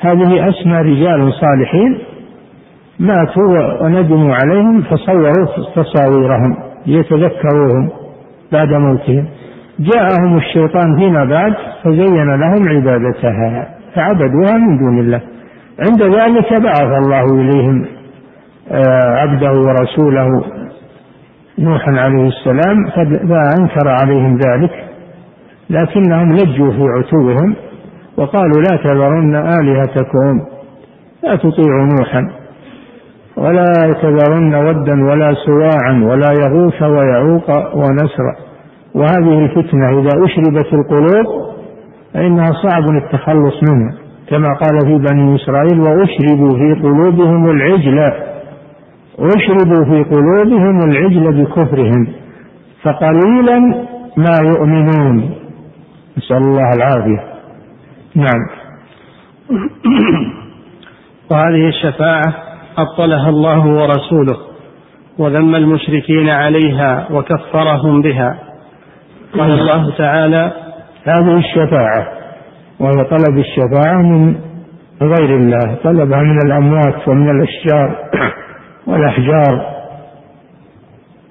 هذه 0.00 0.48
أسمى 0.48 0.76
رجال 0.76 1.32
صالحين 1.32 1.98
ماتوا 2.98 3.82
وندموا 3.82 4.34
عليهم 4.34 4.82
فصوروا 4.82 5.46
تصاويرهم 5.76 6.56
ليتذكروهم 6.86 7.90
بعد 8.52 8.68
موتهم. 8.68 9.26
جاءهم 9.78 10.36
الشيطان 10.36 10.96
فيما 10.98 11.24
بعد 11.24 11.54
فزين 11.84 12.34
لهم 12.36 12.68
عبادتها 12.68 13.68
فعبدوها 13.94 14.56
من 14.58 14.78
دون 14.78 14.98
الله. 14.98 15.20
عند 15.78 16.02
ذلك 16.02 16.52
بعث 16.52 16.92
الله 17.04 17.24
إليهم 17.24 17.86
آه، 18.70 19.16
عبده 19.16 19.52
ورسوله 19.52 20.28
نوحا 21.58 21.92
عليه 21.92 22.28
السلام 22.28 22.90
فأنكر 23.28 23.88
عليهم 23.88 24.38
ذلك 24.38 24.84
لكنهم 25.70 26.32
لجوا 26.32 26.70
في 26.70 26.82
عتوهم 26.82 27.56
وقالوا 28.16 28.62
لا 28.70 28.76
تذرن 28.76 29.34
آلهتكم 29.34 30.40
لا 31.22 31.36
تطيعوا 31.36 31.88
نوحا 31.98 32.30
ولا 33.36 33.72
تذرن 34.02 34.54
ودا 34.54 35.04
ولا 35.04 35.34
سواعا 35.46 36.04
ولا 36.04 36.32
يغوث 36.32 36.82
ويعوق 36.82 37.76
ونسرا. 37.76 38.34
وهذه 38.94 39.44
الفتنة 39.44 40.00
إذا 40.00 40.24
أشربت 40.24 40.66
القلوب 40.72 41.54
فإنها 42.14 42.52
صعب 42.52 42.88
التخلص 42.88 43.54
منها 43.70 43.94
كما 44.28 44.48
قال 44.54 44.80
في 44.80 45.12
بني 45.12 45.36
إسرائيل 45.36 45.80
وأشربوا 45.80 46.58
في 46.58 46.80
قلوبهم 46.82 47.50
العجل 47.50 48.12
واشربوا 49.18 49.84
في 49.84 50.04
قلوبهم 50.14 50.90
العجل 50.90 51.44
بكفرهم 51.44 52.08
فقليلا 52.82 53.58
ما 54.16 54.36
يؤمنون. 54.42 55.34
نسأل 56.18 56.36
الله 56.36 56.70
العافية. 56.76 57.24
نعم. 58.14 58.46
وهذه 61.30 61.68
الشفاعة 61.68 62.34
أبطلها 62.78 63.28
الله 63.28 63.66
ورسوله 63.66 64.36
وذم 65.18 65.54
المشركين 65.54 66.28
عليها 66.28 67.06
وكفرهم 67.10 68.02
بها. 68.02 68.38
قال 69.38 69.50
الله 69.50 69.96
تعالى 69.98 70.52
هذه 71.04 71.36
الشفاعة 71.36 72.08
وهي 72.80 73.04
طلب 73.04 73.38
الشفاعة 73.38 74.02
من 74.02 74.36
غير 75.02 75.36
الله 75.36 75.76
طلبها 75.84 76.22
من 76.22 76.38
الأموات 76.46 77.08
ومن 77.08 77.30
الأشجار. 77.30 77.96
والأحجار. 78.86 79.74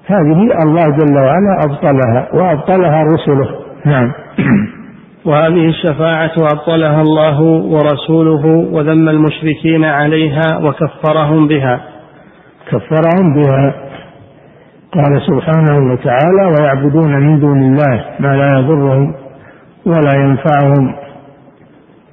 هذه 0.06 0.62
الله 0.62 0.84
جل 0.84 1.16
وعلا 1.18 1.60
أبطلها 1.64 2.28
وأبطلها 2.32 3.02
رسله. 3.02 3.48
نعم. 3.84 4.12
وهذه 5.26 5.68
الشفاعة 5.68 6.32
أبطلها 6.38 7.00
الله 7.00 7.40
ورسوله 7.42 8.46
وذم 8.72 9.08
المشركين 9.08 9.84
عليها 9.84 10.58
وكفرهم 10.62 11.48
بها. 11.48 11.80
كفرهم 12.66 13.34
بها. 13.34 13.74
قال 14.92 15.22
سبحانه 15.26 15.92
وتعالى 15.92 16.54
ويعبدون 16.58 17.12
من 17.16 17.40
دون 17.40 17.62
الله 17.62 18.04
ما 18.20 18.36
لا 18.36 18.58
يضرهم 18.58 19.14
ولا 19.86 20.14
ينفعهم 20.14 20.94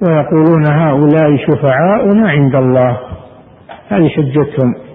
ويقولون 0.02 0.66
هؤلاء 0.66 1.36
شفعاؤنا 1.36 2.30
عند 2.30 2.54
الله. 2.54 2.98
هذه 3.88 4.08
حجتهم. 4.08 4.91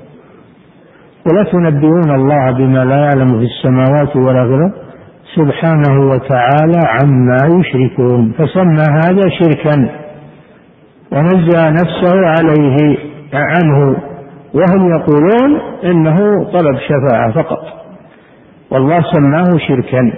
ولا 1.31 1.43
تنبئون 1.43 2.15
الله 2.15 2.51
بما 2.51 2.85
لا 2.85 2.95
يعلم 2.95 3.39
في 3.39 3.45
السماوات 3.45 4.15
ولا 4.15 4.43
الأرض. 4.43 4.71
سبحانه 5.35 6.09
وتعالى 6.09 6.79
عما 6.87 7.59
يشركون. 7.59 8.31
فسمى 8.37 8.83
هذا 9.03 9.29
شركا. 9.29 9.89
ونزه 11.11 11.69
نفسه 11.69 12.27
عليه 12.27 12.97
عنه. 13.33 13.95
وهم 14.53 14.89
يقولون 14.95 15.59
إنه 15.83 16.15
طلب 16.53 16.77
شفاعة 16.87 17.31
فقط. 17.31 17.63
والله 18.71 19.01
سماه 19.01 19.57
شركا. 19.67 20.11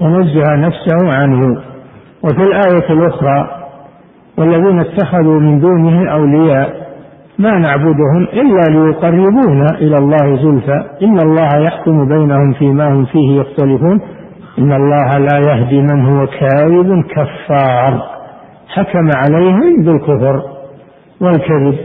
ونزه 0.00 0.56
نفسه 0.56 1.12
عنه. 1.12 1.62
وفي 2.24 2.42
الآية 2.42 2.92
الأخرى 2.92 3.48
والذين 4.38 4.80
اتخذوا 4.80 5.40
من 5.40 5.60
دونه 5.60 6.12
أولياء 6.12 6.81
ما 7.42 7.58
نعبدهم 7.58 8.22
إلا 8.32 8.62
ليقربونا 8.70 9.66
إلى 9.80 9.96
الله 9.98 10.36
زلفى. 10.42 10.78
إن 11.02 11.20
الله 11.20 11.50
يحكم 11.66 12.08
بينهم 12.08 12.52
فيما 12.52 12.88
هم 12.88 13.04
فيه 13.04 13.40
يختلفون. 13.40 14.00
إن 14.58 14.72
الله 14.72 15.18
لا 15.18 15.38
يهدي 15.50 15.80
من 15.80 16.04
هو 16.04 16.26
كاذب 16.26 17.04
كفار. 17.14 18.02
حكم 18.68 19.10
عليهم 19.16 19.84
بالكفر 19.84 20.42
والكذب. 21.20 21.78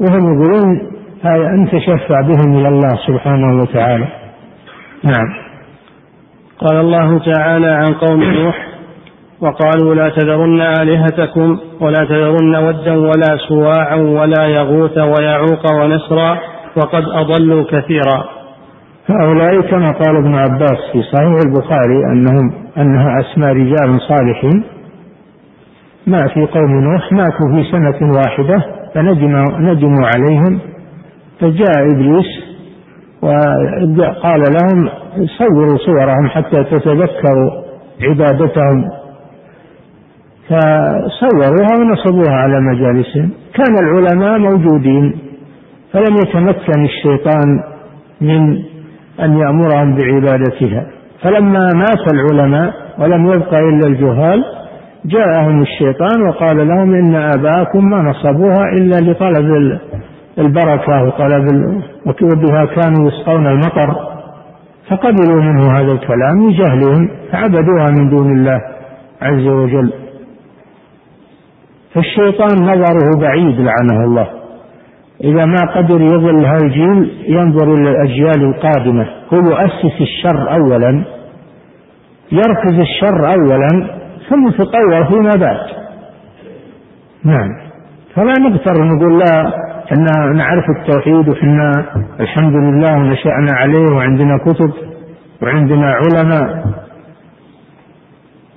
وهم 0.00 0.34
يقولون 0.34 0.80
أن 1.24 1.68
تشفع 1.72 2.20
بهم 2.20 2.58
إلى 2.58 2.68
الله 2.68 2.96
سبحانه 3.06 3.62
وتعالى. 3.62 4.06
نعم. 5.04 5.28
قال 6.58 6.76
الله 6.80 7.18
تعالى 7.18 7.70
عن 7.70 7.94
قوم 7.94 8.22
نوح 8.22 8.77
وقالوا 9.40 9.94
لا 9.94 10.08
تذرن 10.08 10.60
آلهتكم 10.60 11.58
ولا 11.80 12.04
تذرن 12.04 12.56
ودا 12.56 12.96
ولا 12.96 13.36
سواعا 13.48 13.94
ولا 13.96 14.46
يغوث 14.46 14.98
ويعوق 14.98 15.72
ونسرا 15.72 16.38
وقد 16.76 17.04
أضلوا 17.08 17.64
كثيرا. 17.64 18.24
هؤلاء 19.06 19.60
كما 19.60 19.90
قال 19.90 20.16
ابن 20.16 20.34
عباس 20.34 20.78
في 20.92 21.02
صحيح 21.02 21.38
البخاري 21.46 22.04
أنهم 22.12 22.52
أنها 22.78 23.20
أسماء 23.20 23.52
رجال 23.52 24.00
صالحين. 24.08 24.64
ما 26.06 26.28
في 26.28 26.46
قوم 26.46 26.70
نوح 26.80 27.12
ماتوا 27.12 27.48
في 27.54 27.70
سنة 27.72 28.12
واحدة 28.12 28.64
فندموا 28.94 30.06
عليهم. 30.14 30.60
فجاء 31.40 31.86
إبليس 31.94 32.26
وقال 33.22 34.40
لهم 34.40 34.90
صوروا 35.38 35.76
صورهم 35.76 36.28
حتى 36.28 36.64
تتذكروا 36.64 37.50
عبادتهم. 38.02 38.97
فصوروها 40.48 41.72
ونصبوها 41.80 42.34
على 42.34 42.60
مجالسهم. 42.60 43.30
كان 43.54 43.74
العلماء 43.78 44.38
موجودين 44.38 45.18
فلم 45.92 46.16
يتمكن 46.16 46.84
الشيطان 46.84 47.62
من 48.20 48.58
أن 49.20 49.38
يأمرهم 49.38 49.94
بعبادتها. 49.94 50.86
فلما 51.22 51.72
مات 51.74 52.12
العلماء 52.12 52.72
ولم 52.98 53.32
يبق 53.32 53.54
إلا 53.54 53.86
الجهال 53.86 54.44
جاءهم 55.04 55.62
الشيطان 55.62 56.28
وقال 56.28 56.68
لهم 56.68 56.94
إن 56.94 57.14
آباءكم 57.14 57.90
ما 57.90 58.02
نصبوها 58.02 58.62
إلا 58.78 59.10
لطلب 59.10 59.78
البركة 60.38 61.02
وطلب 61.04 61.46
وبها 62.22 62.64
كانوا 62.64 63.08
يسقون 63.08 63.46
المطر. 63.46 63.96
فقبلوا 64.90 65.42
منه 65.42 65.78
هذا 65.78 65.92
الكلام 65.92 66.50
لجهلهم 66.50 67.10
فعبدوها 67.32 67.90
من 67.90 68.10
دون 68.10 68.38
الله 68.38 68.60
عز 69.22 69.46
وجل. 69.46 69.92
فالشيطان 71.94 72.62
نظره 72.62 73.20
بعيد 73.20 73.60
لعنه 73.60 74.04
الله. 74.04 74.28
إذا 75.24 75.44
ما 75.44 75.60
قدر 75.76 76.00
يظل 76.00 76.46
هذا 76.46 76.64
الجيل 76.64 77.24
ينظر 77.28 77.74
إلى 77.74 77.90
الأجيال 77.90 78.44
القادمة. 78.44 79.06
هو 79.34 79.38
يؤسس 79.38 80.00
الشر 80.00 80.52
أولا 80.52 81.04
يركز 82.32 82.78
الشر 82.78 83.32
أولا 83.34 83.68
ثم 84.28 84.50
تطور 84.50 85.04
فيما 85.04 85.30
بعد. 85.40 85.66
نعم. 87.24 87.48
فلا 88.14 88.32
نغتر 88.40 88.84
نقول 88.84 89.18
لا 89.18 89.52
إحنا 89.84 90.32
نعرف 90.34 90.64
التوحيد 90.78 91.28
وحنا 91.28 91.70
الحمد 92.20 92.52
لله 92.52 92.96
ونشأنا 92.96 93.52
عليه 93.52 93.96
وعندنا 93.96 94.38
كتب 94.38 94.72
وعندنا 95.42 95.92
علماء. 95.92 96.64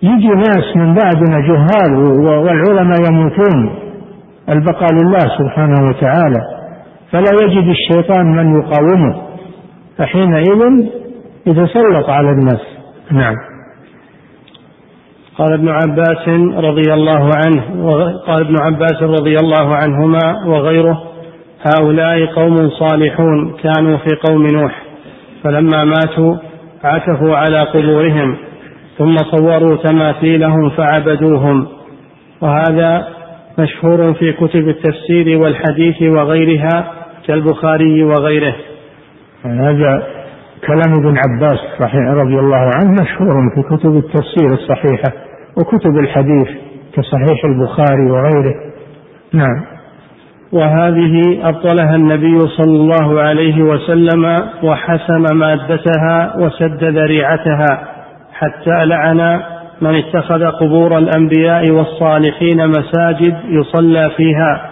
يجي 0.04 0.28
ناس 0.28 0.76
من 0.76 0.94
بعدنا 0.94 1.40
جهال 1.48 1.94
والعلماء 2.26 2.98
يموتون. 3.12 3.80
البقاء 4.50 4.90
لله 4.94 5.38
سبحانه 5.38 5.90
وتعالى. 5.90 6.42
فلا 7.12 7.44
يجد 7.44 7.68
الشيطان 7.68 8.26
من 8.26 8.60
يقاومه. 8.60 9.22
فحينئذ 9.98 10.90
يتسلط 11.48 12.10
على 12.10 12.30
الناس. 12.30 12.62
نعم. 13.12 13.36
قال 15.38 15.54
ابن 15.54 15.70
عباس 15.70 16.28
رضي 16.56 16.94
الله 16.94 17.30
عنه 17.46 17.92
قال 18.28 18.42
ابن 18.42 18.56
عباس 18.62 19.04
رضي 19.04 19.36
الله 19.36 19.76
عنهما 19.76 20.48
وغيره 20.48 21.02
هؤلاء 21.62 22.26
قوم 22.26 22.56
صالحون 22.56 23.54
كانوا 23.64 23.98
في 23.98 24.16
قوم 24.28 24.48
نوح 24.48 24.82
فلما 25.44 25.84
ماتوا 25.84 26.36
عكفوا 26.84 27.36
على 27.36 27.64
قبورهم. 27.64 28.38
ثم 28.98 29.16
صوروا 29.16 29.76
تماثيلهم 29.76 30.70
فعبدوهم. 30.70 31.68
وهذا 32.42 33.08
مشهور 33.60 34.14
في 34.14 34.34
كتب 34.34 34.70
التفسير 34.70 35.38
والحديث 35.38 36.02
وغيرها 36.02 36.92
كالبخاري 37.28 38.04
وغيره. 38.04 38.56
هذا 39.46 40.04
كلام 40.68 40.94
ابن 41.00 41.18
عباس 41.18 41.60
رضي 42.16 42.40
الله 42.40 42.72
عنه 42.76 42.92
مشهور 43.02 43.34
في 43.56 43.62
كتب 43.78 43.98
التفسير 43.98 44.54
الصحيحة 44.54 45.14
وكتب 45.58 45.98
الحديث 46.00 46.48
كصحيح 46.94 47.46
البخاري 47.46 48.12
وغيره. 48.12 48.56
نعم. 49.34 49.66
وهذه 50.52 51.48
أبطلها 51.50 51.96
النبي 51.96 52.40
صلى 52.40 52.76
الله 52.76 53.22
عليه 53.22 53.64
وسلم 53.64 54.26
وحسم 54.64 55.38
مادتها 55.38 56.36
وسد 56.38 56.84
ذريعتها. 56.84 57.91
حتى 58.42 58.86
لعن 58.86 59.42
من 59.82 59.96
اتخذ 59.96 60.46
قبور 60.46 60.98
الأنبياء 60.98 61.72
والصالحين 61.72 62.68
مساجد 62.68 63.38
يصلى 63.46 64.10
فيها 64.18 64.72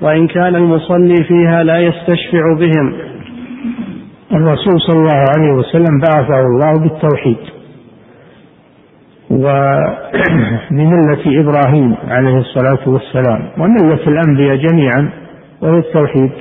وإن 0.00 0.26
كان 0.26 0.56
المصلي 0.56 1.24
فيها 1.28 1.62
لا 1.62 1.78
يستشفع 1.78 2.54
بهم. 2.58 2.94
الرسول 4.32 4.80
صلى 4.80 4.96
الله 4.96 5.24
عليه 5.36 5.52
وسلم 5.52 6.00
بعثه 6.00 6.40
الله 6.40 6.72
بالتوحيد. 6.80 7.38
وبملة 9.30 10.20
إبراهيم 11.40 11.96
عليه 12.08 12.36
الصلاة 12.38 12.88
والسلام 12.88 13.50
وملة 13.58 14.08
الأنبياء 14.08 14.56
جميعا 14.56 15.10
وهو 15.62 15.78
التوحيد. 15.78 16.32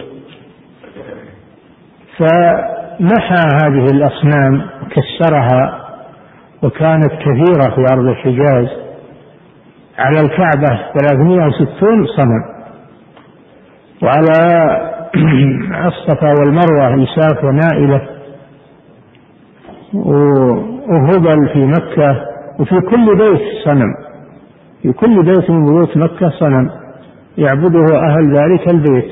فمحى 2.17 3.43
هذه 3.63 3.85
الأصنام 3.85 4.61
كسرها 4.89 5.82
وكانت 6.63 7.11
كثيرة 7.11 7.75
في 7.75 7.93
أرض 7.93 8.07
الحجاز 8.07 8.67
على 9.97 10.19
الكعبة 10.19 10.79
360 10.99 12.05
صنم. 12.17 12.43
وعلى 14.03 14.33
الصفا 15.87 16.29
والمروة 16.29 17.03
إساف 17.03 17.43
ونائلة 17.43 18.01
وهبل 19.93 21.49
في 21.53 21.65
مكة 21.65 22.25
وفي 22.59 22.81
كل 22.81 23.17
بيت 23.17 23.41
صنم. 23.65 23.93
في 24.81 24.91
كل 24.91 25.23
بيت 25.23 25.49
من 25.49 25.65
بيوت 25.65 25.97
مكة 25.97 26.29
صنم. 26.29 26.69
يعبده 27.37 27.85
أهل 27.97 28.37
ذلك 28.37 28.69
البيت. 28.73 29.11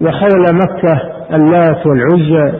وحول 0.00 0.54
مكة 0.54 1.00
اللات 1.32 1.86
والعزى 1.86 2.58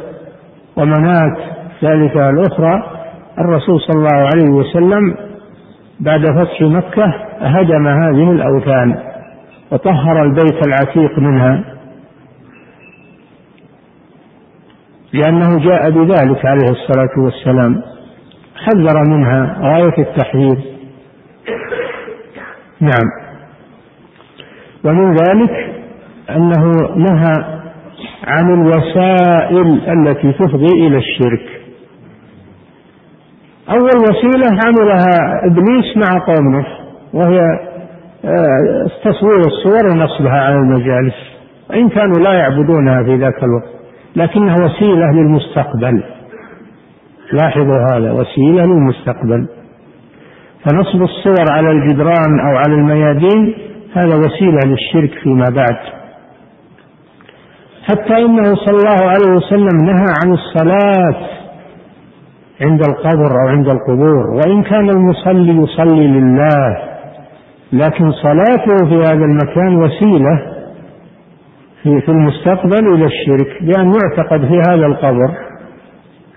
ومنات 0.76 1.38
ذلك 1.84 2.16
الأخرى 2.16 2.97
الرسول 3.40 3.80
صلى 3.80 3.96
الله 3.96 4.28
عليه 4.34 4.50
وسلم 4.50 5.16
بعد 6.00 6.26
فتح 6.26 6.62
مكة 6.62 7.14
هدم 7.40 7.86
هذه 7.86 8.30
الأوثان 8.30 8.98
وطهر 9.72 10.22
البيت 10.22 10.66
العتيق 10.66 11.18
منها 11.18 11.64
لأنه 15.12 15.58
جاء 15.58 15.90
بذلك 15.90 16.46
عليه 16.46 16.70
الصلاة 16.70 17.24
والسلام 17.24 17.82
حذر 18.56 19.10
منها 19.10 19.56
غاية 19.60 19.98
التحذير. 19.98 20.58
نعم. 22.80 23.08
ومن 24.84 25.10
ذلك 25.10 25.74
أنه 26.30 26.72
نهى 26.96 27.60
عن 28.24 28.54
الوسائل 28.54 29.80
التي 29.88 30.32
تفضي 30.32 30.86
إلى 30.86 30.96
الشرك. 30.96 31.60
أول 33.70 34.02
وسيلة 34.02 34.58
عملها 34.64 35.46
إبليس 35.46 35.96
مع 35.96 36.18
قوم 36.26 36.52
نوح 36.56 36.80
وهي 37.12 37.38
آه، 38.24 38.86
تصوير 39.04 39.38
الصور 39.38 39.92
ونصبها 39.92 40.40
على 40.40 40.54
المجالس. 40.54 41.14
وإن 41.70 41.88
كانوا 41.88 42.20
لا 42.20 42.32
يعبدونها 42.32 43.02
في 43.02 43.16
ذاك 43.16 43.44
الوقت 43.44 43.68
لكنها 44.16 44.56
وسيلة 44.64 45.12
للمستقبل. 45.12 46.04
لاحظوا 47.32 47.78
هذا 47.92 48.12
وسيلة 48.12 48.64
للمستقبل. 48.64 49.48
فنصب 50.64 51.02
الصور 51.02 51.44
على 51.52 51.70
الجدران 51.70 52.40
أو 52.40 52.56
على 52.56 52.74
الميادين 52.74 53.54
هذا 53.94 54.16
وسيلة 54.16 54.58
للشرك 54.66 55.18
فيما 55.22 55.46
بعد. 55.50 55.76
حتى 57.88 58.16
إنه 58.16 58.54
صلى 58.54 58.76
الله 58.76 59.08
عليه 59.10 59.30
وسلم 59.36 59.84
نهى 59.84 60.06
عن 60.24 60.32
الصلاة. 60.32 61.28
عند 62.60 62.80
القبر 62.88 63.42
أو 63.42 63.48
عند 63.48 63.68
القبور. 63.68 64.30
وإن 64.30 64.62
كان 64.62 64.90
المصلي 64.90 65.62
يصلي 65.62 66.06
لله 66.06 66.76
لكن 67.72 68.12
صلاته 68.12 68.88
في 68.88 68.94
هذا 68.94 69.24
المكان 69.24 69.76
وسيلة 69.76 70.42
في, 71.82 72.00
في 72.00 72.08
المستقبل 72.08 72.94
إلى 72.94 73.04
الشرك 73.06 73.62
بأن 73.62 73.92
يعتقد 73.92 74.40
في 74.40 74.62
هذا 74.68 74.86
القبر. 74.86 75.30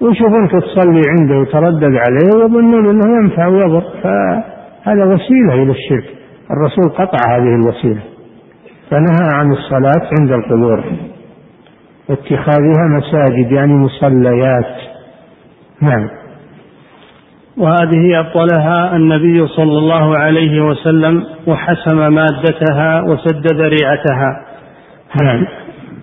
ويشوفونك 0.01 0.51
تصلي 0.51 1.01
عنده 1.07 1.35
وتردد 1.39 1.83
عليه 1.83 2.29
ويظنون 2.35 2.89
أنه 2.89 3.23
ينفع 3.23 3.47
ويضر. 3.47 3.83
فهذا 4.03 5.05
وسيلة 5.05 5.53
إلى 5.53 5.71
الشرك. 5.71 6.05
الرسول 6.51 6.89
قطع 6.89 7.35
هذه 7.35 7.55
الوسيلة. 7.55 8.01
فنهى 8.89 9.29
عن 9.33 9.51
الصلاة 9.51 10.09
عند 10.19 10.31
القبور. 10.31 10.83
واتخاذها 12.09 12.87
مساجد 12.97 13.51
يعني 13.51 13.73
مصليات. 13.73 14.90
نعم. 15.81 16.09
وهذه 17.57 18.19
أبطلها 18.19 18.95
النبي 18.95 19.47
صلى 19.47 19.77
الله 19.77 20.17
عليه 20.17 20.61
وسلم 20.61 21.23
وحسم 21.47 22.13
مادتها 22.13 23.01
وسد 23.01 23.47
ذريعتها. 23.53 24.45
نعم. 25.23 25.47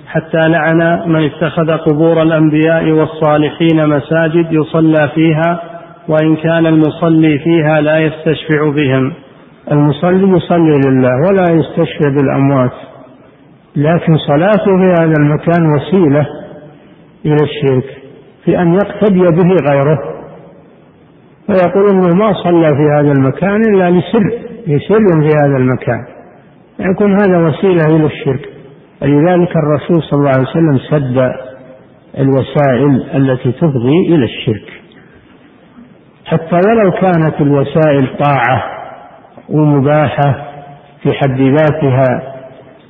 حتى 0.07 0.49
لعن 0.49 1.11
من 1.11 1.24
اتخذ 1.24 1.70
قبور 1.76 2.22
الأنبياء 2.22 2.91
والصالحين 2.91 3.87
مساجد 3.89 4.53
يصلى 4.53 5.11
فيها 5.14 5.61
وإن 6.09 6.37
كان 6.37 6.66
المصلي 6.66 7.39
فيها 7.39 7.81
لا 7.81 7.99
يستشفع 7.99 8.70
بهم. 8.70 9.12
المصلي 9.72 10.37
يصلي 10.37 10.81
لله 10.87 11.31
ولا 11.31 11.45
يستشفع 11.51 12.09
بالأموات 12.16 12.72
لكن 13.76 14.16
صلاته 14.18 14.64
في 14.64 15.03
هذا 15.03 15.14
المكان 15.18 15.74
وسيلة 15.76 16.26
إلى 17.26 17.37
الشرك. 17.43 18.07
في 18.45 18.59
أن 18.62 18.74
يقتدي 18.74 19.20
به 19.20 19.70
غيره. 19.70 19.99
فيقول 21.47 21.91
انه 21.91 22.14
ما 22.14 22.32
صلى 22.32 22.68
في 22.68 22.89
هذا 22.97 23.12
المكان 23.12 23.61
إلا 23.74 23.91
لسر 23.91 24.32
لسر 24.66 25.20
في 25.20 25.36
هذا 25.45 25.57
المكان. 25.57 26.05
يكون 26.78 27.12
هذا 27.12 27.39
وسيلة 27.39 27.97
إلى 27.97 28.07
الشرك 28.07 28.49
ولذلك 29.03 29.57
الرسول 29.57 30.03
صلى 30.03 30.18
الله 30.18 30.30
عليه 30.30 30.49
وسلم 30.49 30.78
سد 30.91 31.32
الوسائل 32.18 33.03
التي 33.14 33.53
تفضي 33.53 34.14
إلى 34.14 34.24
الشرك. 34.24 34.72
حتى 36.26 36.61
ولو 36.68 36.91
كانت 36.91 37.41
الوسائل 37.41 38.09
طاعة 38.24 38.62
ومباحة 39.49 40.49
في 41.03 41.12
حد 41.12 41.41
ذاتها 41.41 42.34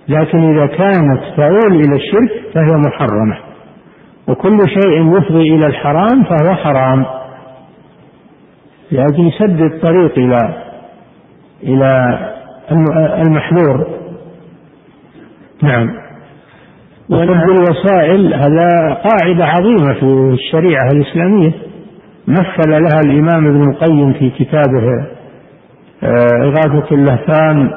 لكن 0.09 0.39
إذا 0.39 0.67
كانت 0.67 1.21
تؤول 1.37 1.75
إلى 1.75 1.97
الشرك 1.97 2.53
فهي 2.55 2.77
محرمة. 2.87 3.48
وكل 4.29 4.59
شيء 4.69 5.17
يفضي 5.19 5.55
إلى 5.55 5.67
الحرام 5.67 6.25
فهو 6.25 6.55
حرام. 6.55 7.05
لأجل 8.91 9.33
سد 9.39 9.61
الطريق 9.61 10.19
إلى 10.19 10.39
إلى 11.63 12.19
المحذور. 13.23 13.87
نعم. 15.63 15.89
وسد 17.11 17.51
الوسائل 17.51 18.35
هذا 18.35 18.95
قاعدة 18.95 19.45
عظيمة 19.45 19.95
في 19.95 20.05
الشريعة 20.35 20.91
الإسلامية. 20.93 21.53
مثل 22.29 22.71
لها 22.71 23.01
الإمام 23.05 23.47
ابن 23.47 23.71
القيم 23.71 24.13
في 24.13 24.31
كتابه 24.31 25.07
آه، 26.03 26.45
إغاثة 26.45 26.95
اللهفان 26.95 27.71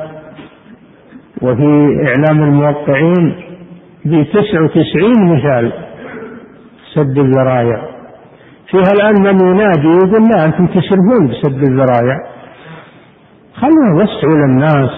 وفي 1.41 2.03
إعلام 2.07 2.43
الموقعين 2.43 3.35
بتسع 4.05 4.61
وتسعين 4.61 5.35
مثال. 5.35 5.71
سد 6.95 7.17
الذرائع 7.17 7.81
فيها 8.71 8.91
الآن 8.93 9.15
من 9.23 9.39
ينادي 9.49 9.87
يقول 9.87 10.29
لا 10.29 10.45
أنتم 10.45 10.67
تسرفون 10.67 11.27
بسد 11.27 11.63
الذرائع 11.69 12.17
خلونا 13.53 14.03
وسعوا 14.03 14.47
للناس 14.47 14.91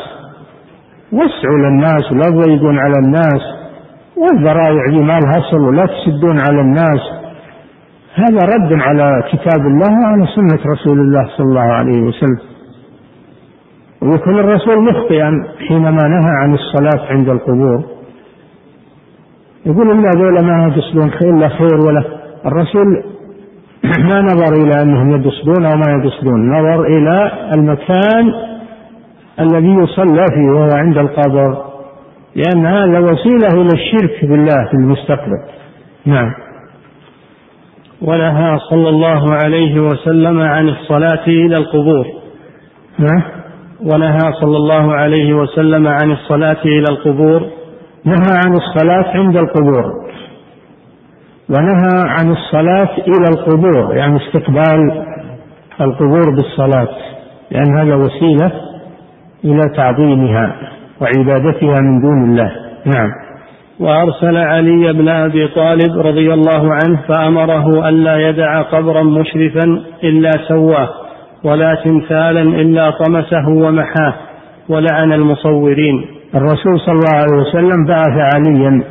وسعوا 1.11 1.57
للناس 1.57 2.11
ولا 2.11 2.21
تضيقون 2.21 2.79
على 2.79 2.97
الناس. 3.05 3.41
والذرائع 4.17 4.89
دي 4.89 4.99
ما 4.99 5.19
لها 5.19 5.39
أصل 5.39 5.61
ولا 5.61 5.85
تسدون 5.85 6.39
على 6.39 6.61
الناس. 6.61 7.01
هذا 8.15 8.39
رد 8.53 8.73
على 8.73 9.23
كتاب 9.31 9.61
الله 9.61 9.91
وعلى 10.03 10.27
سنة 10.35 10.71
رسول 10.73 10.99
الله 10.99 11.29
صلى 11.37 11.45
الله 11.45 11.73
عليه 11.73 12.01
وسلم. 12.01 12.39
ويكون 14.01 14.39
الرسول 14.39 14.83
مخطئا 14.83 15.31
حينما 15.67 16.03
نهى 16.07 16.31
عن 16.41 16.53
الصلاة 16.53 17.07
عند 17.09 17.29
القبور. 17.29 17.83
يقول 19.65 19.91
إن 19.91 20.05
هذول 20.05 20.39
ما 20.45 20.67
يقصدون 20.67 21.11
خير 21.11 21.29
الا 21.37 21.49
خير 21.49 21.79
ولا. 21.87 22.03
الرسول 22.45 23.03
ما 24.09 24.21
نظر 24.21 24.63
إلى 24.63 24.81
أنهم 24.81 25.11
يقصدون 25.11 25.65
أو 25.65 25.77
ما 25.77 26.03
يقصدون 26.03 26.49
نظر 26.49 26.85
إلى 26.85 27.31
المكان 27.53 28.33
الذي 29.39 29.73
يصلى 29.83 30.25
فيه 30.35 30.51
وهو 30.51 30.69
عند 30.73 30.97
القبر. 30.97 31.65
لأن 32.35 32.65
هذا 32.65 32.99
وسيلة 32.99 33.61
إلى 33.61 33.69
الشرك 33.73 34.25
بالله 34.25 34.65
في 34.71 34.73
المستقبل. 34.73 35.39
نعم. 36.05 36.33
ونهى 38.01 38.59
صلى 38.69 38.89
الله 38.89 39.33
عليه 39.33 39.79
وسلم 39.81 40.41
عن 40.41 40.69
الصلاة 40.69 41.27
إلى 41.27 41.57
القبور. 41.57 42.05
نعم. 42.99 43.21
ونهى 43.81 44.33
صلى 44.41 44.57
الله 44.57 44.93
عليه 44.93 45.33
وسلم 45.33 45.87
عن 45.87 46.11
الصلاة 46.11 46.61
إلى 46.65 46.85
القبور. 46.89 47.62
نهى 48.05 48.39
عن 48.45 48.55
الصلاة 48.55 49.17
عند 49.17 49.37
القبور. 49.37 50.03
ونهى 51.49 52.09
عن 52.09 52.31
الصلاة 52.31 52.89
إلى 53.07 53.29
القبور 53.29 53.95
يعني 53.95 54.17
استقبال 54.17 55.05
القبور 55.81 56.35
بالصلاة 56.35 56.87
لأن 57.51 57.77
هذا 57.77 57.95
وسيلة 57.95 58.51
إلى 59.45 59.69
تعظيمها 59.75 60.55
وعبادتها 61.01 61.81
من 61.81 62.01
دون 62.01 62.23
الله. 62.29 62.51
نعم. 62.85 63.09
وأرسل 63.79 64.37
علي 64.37 64.93
بن 64.93 65.07
أبي 65.07 65.47
طالب 65.47 65.97
رضي 65.97 66.33
الله 66.33 66.73
عنه 66.73 67.01
فأمره 67.07 67.89
ألا 67.89 68.29
يدع 68.29 68.61
قبرا 68.61 69.03
مشرفا 69.03 69.81
إلا 70.03 70.31
سواه 70.47 70.89
ولا 71.43 71.75
تمثالا 71.85 72.41
إلا 72.41 72.89
طمسه 72.89 73.49
ومحاه 73.49 74.13
ولعن 74.69 75.13
المصورين. 75.13 76.05
الرسول 76.35 76.79
صلى 76.79 76.93
الله 76.95 77.15
عليه 77.15 77.41
وسلم 77.41 77.85
بعث 77.85 78.33
عليا 78.35 78.83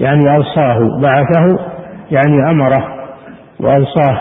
يعني 0.00 0.36
أوصاه 0.36 1.00
بعثه 1.02 1.58
يعني 2.10 2.50
أمره 2.50 2.94
وأوصاه 3.60 4.20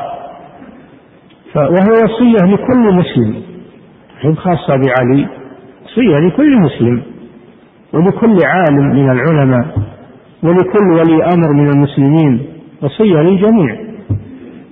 وهو 1.55 1.93
وصية 2.03 2.45
لكل 2.45 2.95
مسلم 2.95 3.41
خاصة 4.36 4.76
بعلي 4.76 5.28
وصية 5.86 6.18
لكل 6.20 6.57
مسلم 6.61 7.01
ولكل 7.93 8.38
عالم 8.45 8.95
من 8.95 9.11
العلماء 9.11 9.65
ولكل 10.43 10.91
ولي 10.91 11.24
أمر 11.24 11.53
من 11.53 11.70
المسلمين 11.70 12.47
وصية 12.82 13.22
للجميع. 13.22 13.76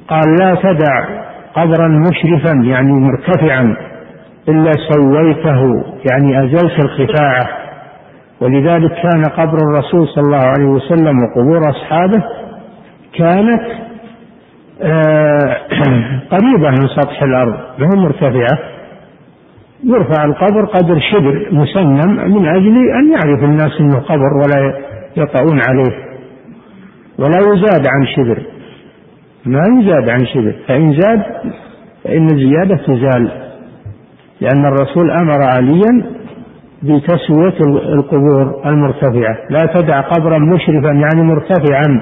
قال 0.08 0.36
لا 0.39 0.56
تدع 0.56 1.06
قبرا 1.54 1.88
مشرفا 1.88 2.52
يعني 2.52 2.91
مرتفعا 2.91 3.78
إلا 4.50 4.72
سويته 4.89 5.84
يعني 6.12 6.43
أزلت 6.43 6.80
الخفاعة. 6.80 7.64
ولذلك 8.42 8.92
كان 8.92 9.24
قبر 9.24 9.58
الرسول 9.58 10.08
صلى 10.08 10.24
الله 10.24 10.38
عليه 10.38 10.66
وسلم 10.66 11.16
وقبور 11.24 11.70
أصحابه 11.70 12.24
كانت 13.18 13.62
آه، 14.82 15.58
قريبة 16.32 16.70
من 16.70 16.88
سطح 16.88 17.24
الأرض 17.24 17.58
ما 17.80 17.90
مرتفعة. 17.96 18.60
يرفع 19.84 20.26
القبر 20.26 20.66
قدر 20.66 21.00
شبر 21.12 21.48
مسنم 21.52 22.34
من 22.34 22.48
أجل 22.48 22.78
أن 23.00 23.12
يعرف 23.12 23.44
الناس 23.44 23.72
أنه 23.80 24.00
قبر 24.00 24.34
ولا 24.34 24.74
يطؤون 25.18 25.60
عليه 25.70 26.06
ولا 27.20 27.40
يزاد 27.40 27.88
عن 27.88 28.06
شبر. 28.16 28.42
ما 29.46 29.62
يزاد 29.80 30.10
عن 30.10 30.26
شبر 30.26 30.56
فإن 30.68 30.94
زاد 30.94 31.22
فإن 32.04 32.26
الزيادة 32.26 32.76
تزال 32.76 33.32
لأن 34.42 34.66
الرسول 34.66 35.12
أمر 35.12 35.44
عليا 35.44 36.14
بتسوية 36.84 37.58
القبور 37.94 38.62
المرتفعة. 38.66 39.38
لا 39.50 39.66
تدع 39.66 40.02
قبرا 40.02 40.38
مشرفا 40.38 40.88
يعني 40.88 41.22
مرتفعا 41.24 42.02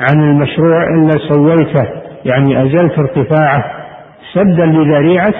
عن 0.00 0.20
المشروع 0.20 0.82
إلا 0.94 1.10
سويته. 1.28 1.86
يعني 2.24 2.62
أزلت 2.62 2.98
ارتفاعه 2.98 3.64
سدا 4.34 4.66
لذريعة 4.66 5.34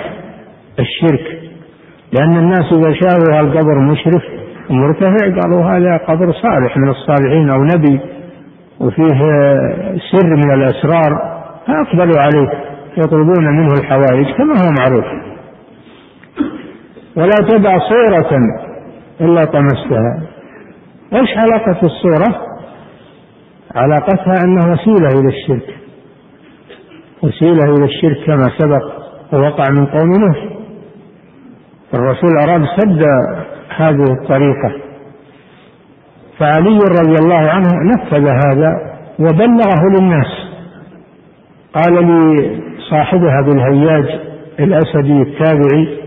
الشرك. 0.78 1.40
لأن 2.12 2.36
الناس 2.36 2.72
إذا 2.72 2.92
شافوا 2.92 3.40
القبر 3.40 3.78
مشرف 3.78 4.22
ومرتفع 4.70 5.40
قالوا 5.40 5.64
هذا 5.64 5.96
قبر 5.96 6.32
صالح 6.32 6.76
من 6.76 6.88
الصالحين 6.88 7.50
أو 7.50 7.64
نبي 7.64 8.00
وفيه 8.80 9.20
سر 10.12 10.36
من 10.36 10.54
الأسرار 10.54 11.40
فأقبلوا 11.66 12.20
عليه 12.20 12.50
يطلبون 12.96 13.44
منه 13.56 13.72
الحوائج 13.72 14.26
كما 14.36 14.54
هو 14.54 14.72
معروف. 14.78 15.29
ولا 17.16 17.36
تدع 17.48 17.78
صورة 17.78 18.30
إلا 19.20 19.44
طمستها. 19.44 20.22
إيش 21.12 21.30
علاقة 21.36 21.80
الصورة؟ 21.82 22.46
علاقتها 23.74 24.34
أنها 24.44 24.72
وسيلة 24.72 25.08
إلى 25.20 25.28
الشرك. 25.28 25.74
وسيلة 27.22 27.64
إلى 27.64 27.84
الشرك 27.84 28.26
كما 28.26 28.50
سبق 28.58 29.00
ووقع 29.32 29.64
من 29.70 29.86
قوم 29.86 30.10
نوح. 30.20 30.44
الرسول 31.94 32.30
أراد 32.38 32.64
سد 32.76 33.04
هذه 33.76 34.12
الطريقة. 34.20 34.72
فعلي 36.38 36.78
رضي 36.78 37.14
الله 37.22 37.50
عنه 37.50 37.68
نفذ 37.94 38.28
هذا 38.28 38.96
وبلغه 39.18 39.98
للناس. 39.98 40.50
قال 41.74 42.06
لي 42.06 42.60
صاحبها 42.90 43.40
بالهياج 43.40 44.20
الأسدي 44.60 45.22
التابعي 45.22 46.00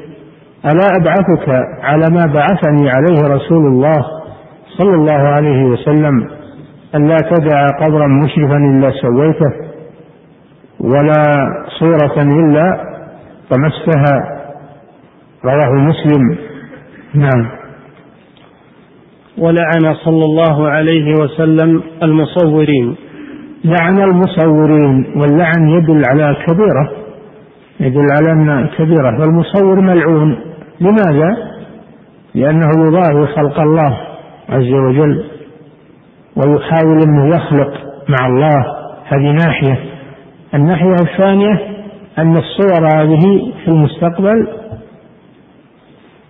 ألا 0.65 0.87
أبعثك 1.01 1.49
على 1.83 2.05
ما 2.11 2.33
بعثني 2.33 2.89
عليه 2.89 3.35
رسول 3.35 3.67
الله 3.67 4.05
صلى 4.77 4.95
الله 4.95 5.13
عليه 5.13 5.63
وسلم 5.63 6.27
أن 6.95 7.07
لا 7.07 7.17
تدع 7.17 7.67
قبرا 7.67 8.07
مشرفا 8.07 8.57
إلا 8.57 8.91
سويته 9.01 9.51
ولا 10.79 11.23
صورة 11.79 12.23
إلا 12.23 12.93
طمستها. 13.49 14.43
رواه 15.45 15.71
مسلم. 15.73 16.37
نعم. 17.13 17.49
ولعن 19.37 19.95
صلى 20.05 20.25
الله 20.25 20.69
عليه 20.69 21.13
وسلم 21.21 21.83
المصورين. 22.03 22.95
لعن 23.63 23.99
المصورين 23.99 25.13
واللعن 25.15 25.69
يدل 25.69 26.01
على 26.09 26.35
كبيرة 26.47 26.91
يدل 27.79 28.07
على 28.11 28.31
أن 28.31 28.67
كبيرة 28.77 29.17
فالمصور 29.17 29.81
ملعون. 29.81 30.52
لماذا؟ 30.81 31.53
لأنه 32.35 32.69
يضاهي 32.77 33.27
خلق 33.27 33.59
الله 33.59 33.97
عز 34.49 34.73
وجل 34.73 35.23
ويحاول 36.35 37.01
أنه 37.07 37.35
يخلق 37.35 37.73
مع 38.09 38.27
الله 38.27 38.65
هذه 39.05 39.31
ناحية 39.31 39.79
الناحية 40.53 40.95
الثانية 41.01 41.59
أن 42.17 42.37
الصور 42.37 42.87
هذه 42.95 43.53
في 43.65 43.67
المستقبل 43.67 44.47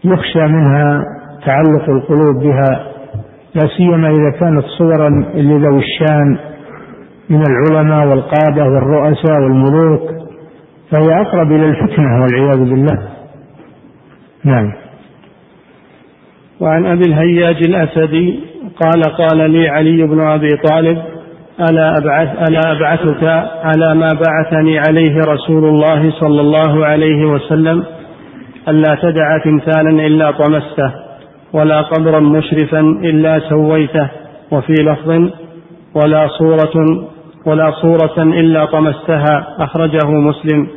يخشى 0.04 0.48
منها 0.48 1.04
تعلق 1.46 1.90
القلوب 1.90 2.44
بها 2.44 2.88
لا 3.56 3.68
سيما 3.78 4.10
إذا 4.10 4.40
كانت 4.40 4.66
صورا 4.78 5.10
لذوي 5.36 5.80
الشان 5.80 6.38
من 7.30 7.44
العلماء 7.48 8.08
والقادة 8.08 8.64
والرؤساء 8.64 9.42
والملوك 9.42 10.10
فهي 10.92 11.22
أقرب 11.22 11.52
إلى 11.52 11.66
الفتنة 11.66 12.22
والعياذ 12.22 12.60
بالله 12.60 13.13
نعم. 14.46 14.74
وعن 16.60 16.86
أبي 16.86 17.06
الهياج 17.06 17.56
الأسدي 17.66 18.40
قال 18.82 19.04
قال 19.04 19.52
لي 19.52 19.70
علي 19.70 20.04
بن 20.04 20.22
أبي 20.22 20.50
طالب 20.70 21.02
ألا 21.70 21.98
أبعث 21.98 22.50
ألا 22.50 22.72
أبعثك 22.72 23.24
على 23.64 23.96
ما 23.96 24.10
بعثني 24.10 24.80
عليه 24.80 25.16
رسول 25.28 25.66
الله 25.66 26.12
صلى 26.12 26.42
الله 26.42 26.86
عليه 26.86 27.26
وسلم 27.26 27.84
ألا 28.68 28.96
تدع 29.02 29.38
تمثالا 29.38 30.08
إلا 30.08 30.32
طمسته 30.32 30.94
ولا 31.54 31.82
قبرا 31.82 32.20
مشرفا 32.20 32.80
إلا 32.80 33.40
سويته 33.50 34.10
وفي 34.52 34.74
لفظ 34.74 35.30
ولا 35.96 36.28
صورة 36.28 37.08
ولا 37.46 37.72
صورة 37.72 38.18
إلا 38.18 38.66
طمستها 38.66 39.48
أخرجه 39.60 40.08
مسلم. 40.10 40.68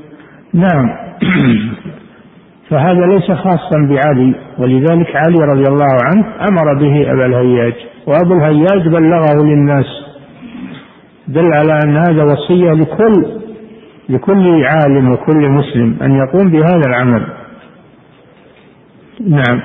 نعم. 0.54 0.88
فهذا 2.70 3.06
ليس 3.06 3.30
خاصا 3.30 3.88
بعلي 3.88 4.34
ولذلك 4.58 5.16
علي 5.16 5.52
رضي 5.52 5.64
الله 5.68 5.96
عنه 6.04 6.26
أمر 6.50 6.74
به 6.80 7.12
أبا 7.12 7.26
الهياج 7.26 7.74
وأبو 8.06 8.34
الهياج 8.34 8.88
بلغه 8.88 9.44
للناس 9.44 9.86
دل 11.28 11.50
على 11.54 11.78
أن 11.84 11.96
هذا 11.96 12.24
وصية 12.24 12.72
لكل 12.72 13.36
لكل 14.08 14.64
عالم 14.64 15.12
وكل 15.12 15.48
مسلم 15.48 15.96
أن 16.02 16.16
يقوم 16.16 16.50
بهذا 16.50 16.82
العمل. 16.88 17.26
نعم. 19.20 19.62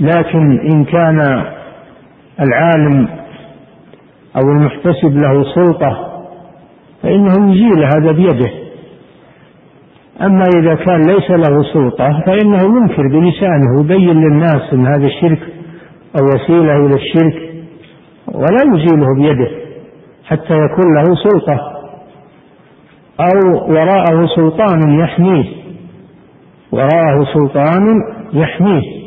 لكن 0.00 0.58
إن 0.72 0.84
كان 0.84 1.44
العالم 2.40 3.08
أو 4.36 4.42
المحتسب 4.50 5.16
له 5.16 5.54
سلطة 5.54 6.24
فإنه 7.02 7.52
يزيل 7.52 7.84
هذا 7.84 8.12
بيده. 8.12 8.63
أما 10.22 10.44
إذا 10.58 10.74
كان 10.74 11.00
ليس 11.00 11.30
له 11.30 11.62
سلطة 11.72 12.20
فإنه 12.26 12.58
ينكر 12.62 13.02
بلسانه 13.08 13.76
ويبين 13.78 14.20
للناس 14.20 14.72
أن 14.72 14.86
هذا 14.86 15.06
الشرك 15.06 15.38
أو 16.18 16.24
وسيلة 16.24 16.76
إلى 16.76 16.94
الشرك 16.94 17.34
ولا 18.28 18.74
يزيله 18.74 19.06
بيده 19.16 19.48
حتى 20.24 20.54
يكون 20.54 20.94
له 20.96 21.14
سلطة 21.14 21.60
أو 23.20 23.72
وراءه 23.72 24.26
سلطان 24.36 24.98
يحميه 24.98 25.44
وراءه 26.72 27.24
سلطان 27.34 27.86
يحميه. 28.32 29.04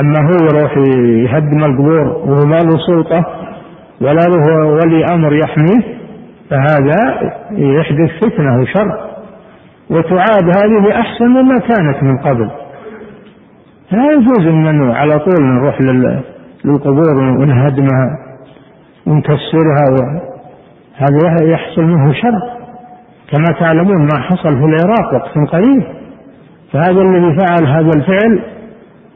أما 0.00 0.18
هو 0.18 0.36
يروح 0.52 0.76
يهدم 1.24 1.64
القبور 1.64 2.06
وهو 2.06 2.46
ما 2.46 2.58
له 2.58 2.78
سلطة 2.86 3.24
ولا 4.00 4.20
له 4.20 4.66
ولي 4.66 5.04
أمر 5.14 5.32
يحميه 5.32 5.98
فهذا 6.50 6.96
يحدث 7.52 8.10
فتنة 8.24 8.60
وشر. 8.60 9.07
وتعاد 9.90 10.44
هذه 10.44 11.00
أحسن 11.00 11.24
مما 11.24 11.58
كانت 11.58 12.02
من 12.02 12.18
قبل. 12.18 12.50
لا 13.92 14.12
يجوز 14.12 14.46
أن 14.46 14.90
على 14.90 15.18
طول 15.18 15.46
نروح 15.46 15.80
للقبور 16.64 17.18
ونهدمها 17.20 18.18
ونكسرها 19.06 19.84
هذا 20.94 21.44
يحصل 21.44 21.82
منه 21.82 22.12
شر. 22.12 22.58
كما 23.32 23.58
تعلمون 23.60 24.02
ما 24.02 24.20
حصل 24.20 24.58
في 24.58 24.64
العراق 24.64 25.14
وقت 25.14 25.50
قريب. 25.52 25.82
فهذا 26.72 27.00
الذي 27.00 27.36
فعل 27.38 27.66
هذا 27.66 27.90
الفعل 27.96 28.42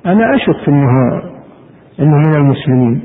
أنا 0.07 0.35
أشك 0.35 0.69
أنه 0.69 1.23
أنه 2.01 2.17
من 2.17 2.35
المسلمين. 2.37 3.03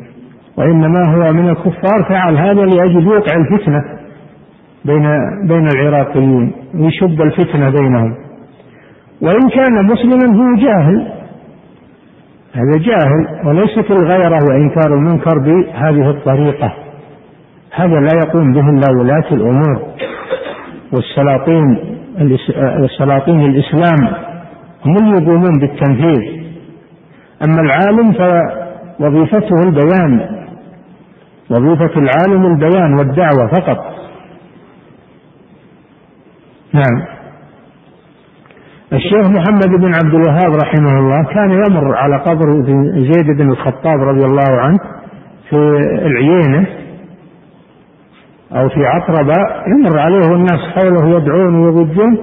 وإنما 0.57 1.03
هو 1.07 1.33
من 1.33 1.49
الكفار 1.49 2.03
فعل 2.09 2.37
هذا 2.37 2.61
لأجل 2.61 3.03
يوقع 3.03 3.33
الفتنة. 3.35 3.83
بين 4.87 5.05
بين 5.47 5.67
العراقيين 5.67 6.51
ويشب 6.75 7.21
الفتنة 7.21 7.69
بينهم. 7.69 8.15
وإن 9.21 9.49
كان 9.49 9.85
مسلما 9.85 10.37
هو 10.37 10.55
جاهل 10.55 11.07
هذا 12.53 12.77
جاهل 12.77 13.47
وليست 13.47 13.91
الغيرة 13.91 14.39
وإنكار 14.49 14.93
المنكر 14.93 15.37
بهذه 15.39 16.09
الطريقة. 16.09 16.73
هذا 17.75 17.99
لا 17.99 18.11
يقوم 18.25 18.53
به 18.53 18.69
إلا 18.69 18.99
ولاة 18.99 19.31
الأمور. 19.31 19.81
والسلاطين 20.93 21.77
السلاطين 22.59 23.39
الإسلام 23.39 24.07
هم 24.85 24.95
اللي 24.95 25.23
يقومون 25.23 25.59
بالتنفيذ. 25.59 26.47
أما 27.43 27.61
العالم 27.61 28.11
فوظيفته 28.11 29.55
البيان 29.67 30.29
وظيفة 31.49 31.99
العالم 31.99 32.45
البيان 32.45 32.93
والدعوة 32.93 33.47
فقط. 33.47 33.96
نعم. 36.77 37.05
الشيخ 38.93 39.29
محمد 39.29 39.69
بن 39.79 39.93
عبد 39.95 40.13
الوهاب 40.13 40.55
رحمه 40.63 40.99
الله 40.99 41.23
كان 41.23 41.51
يمر 41.51 41.95
على 41.95 42.17
قبر 42.17 42.63
زيد 42.95 43.37
بن 43.37 43.49
الخطاب 43.49 44.01
رضي 44.01 44.25
الله 44.25 44.61
عنه 44.61 44.79
في 45.49 45.55
العيينة 46.05 46.67
أو 48.51 48.69
في 48.69 48.85
عقربة 48.85 49.33
يمر 49.67 49.99
عليه 49.99 50.31
والناس 50.31 50.59
حوله 50.75 51.17
يدعون 51.17 51.55
ويضجون 51.55 52.17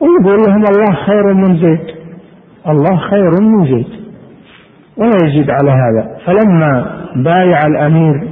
ويقول 0.00 0.38
لهم 0.48 0.64
الله 0.64 0.94
خير 1.06 1.34
من 1.34 1.56
زيد 1.56 1.96
الله 2.68 2.96
خير 2.96 3.30
من 3.40 3.64
زيد 3.64 3.88
ولا 4.96 5.16
يزيد 5.24 5.50
على 5.50 5.70
هذا. 5.70 6.18
فلما 6.26 7.00
بايع 7.16 7.58
الأمير 7.66 8.28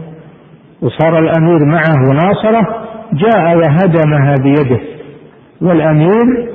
وصار 0.83 1.19
الأمير 1.19 1.65
معه 1.65 2.09
وناصره 2.09 2.84
جاء 3.15 3.57
وهدمها 3.57 4.35
بيده 4.43 4.81
والأمير 5.61 6.49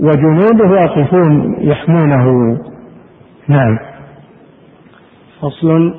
وجنوده 0.00 0.64
واقفون 0.70 1.56
يحمونه. 1.60 2.58
نعم. 3.48 3.78
فصل. 5.42 5.94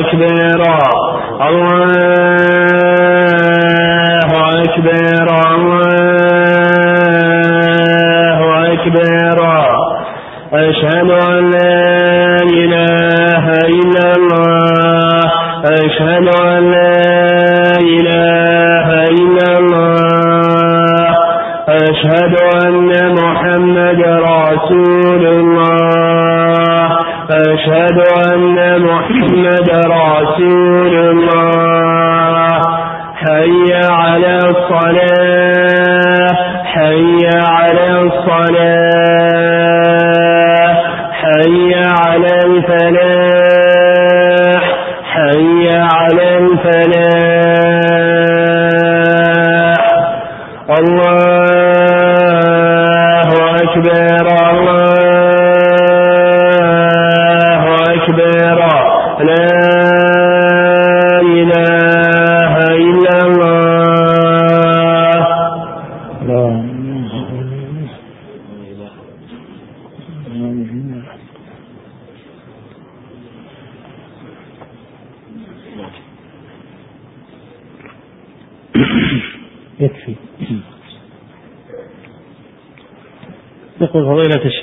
أكبر 0.00 0.62
الله 1.48 2.19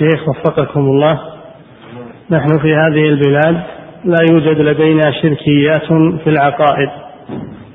الشيخ 0.08 0.28
وفقكم 0.28 0.80
الله. 0.80 1.20
نحن 2.30 2.58
في 2.58 2.74
هذه 2.74 3.08
البلاد 3.08 3.62
لا 4.04 4.16
يوجد 4.30 4.60
لدينا 4.60 5.12
شركيات 5.22 5.86
في 6.24 6.30
العقائد 6.30 6.88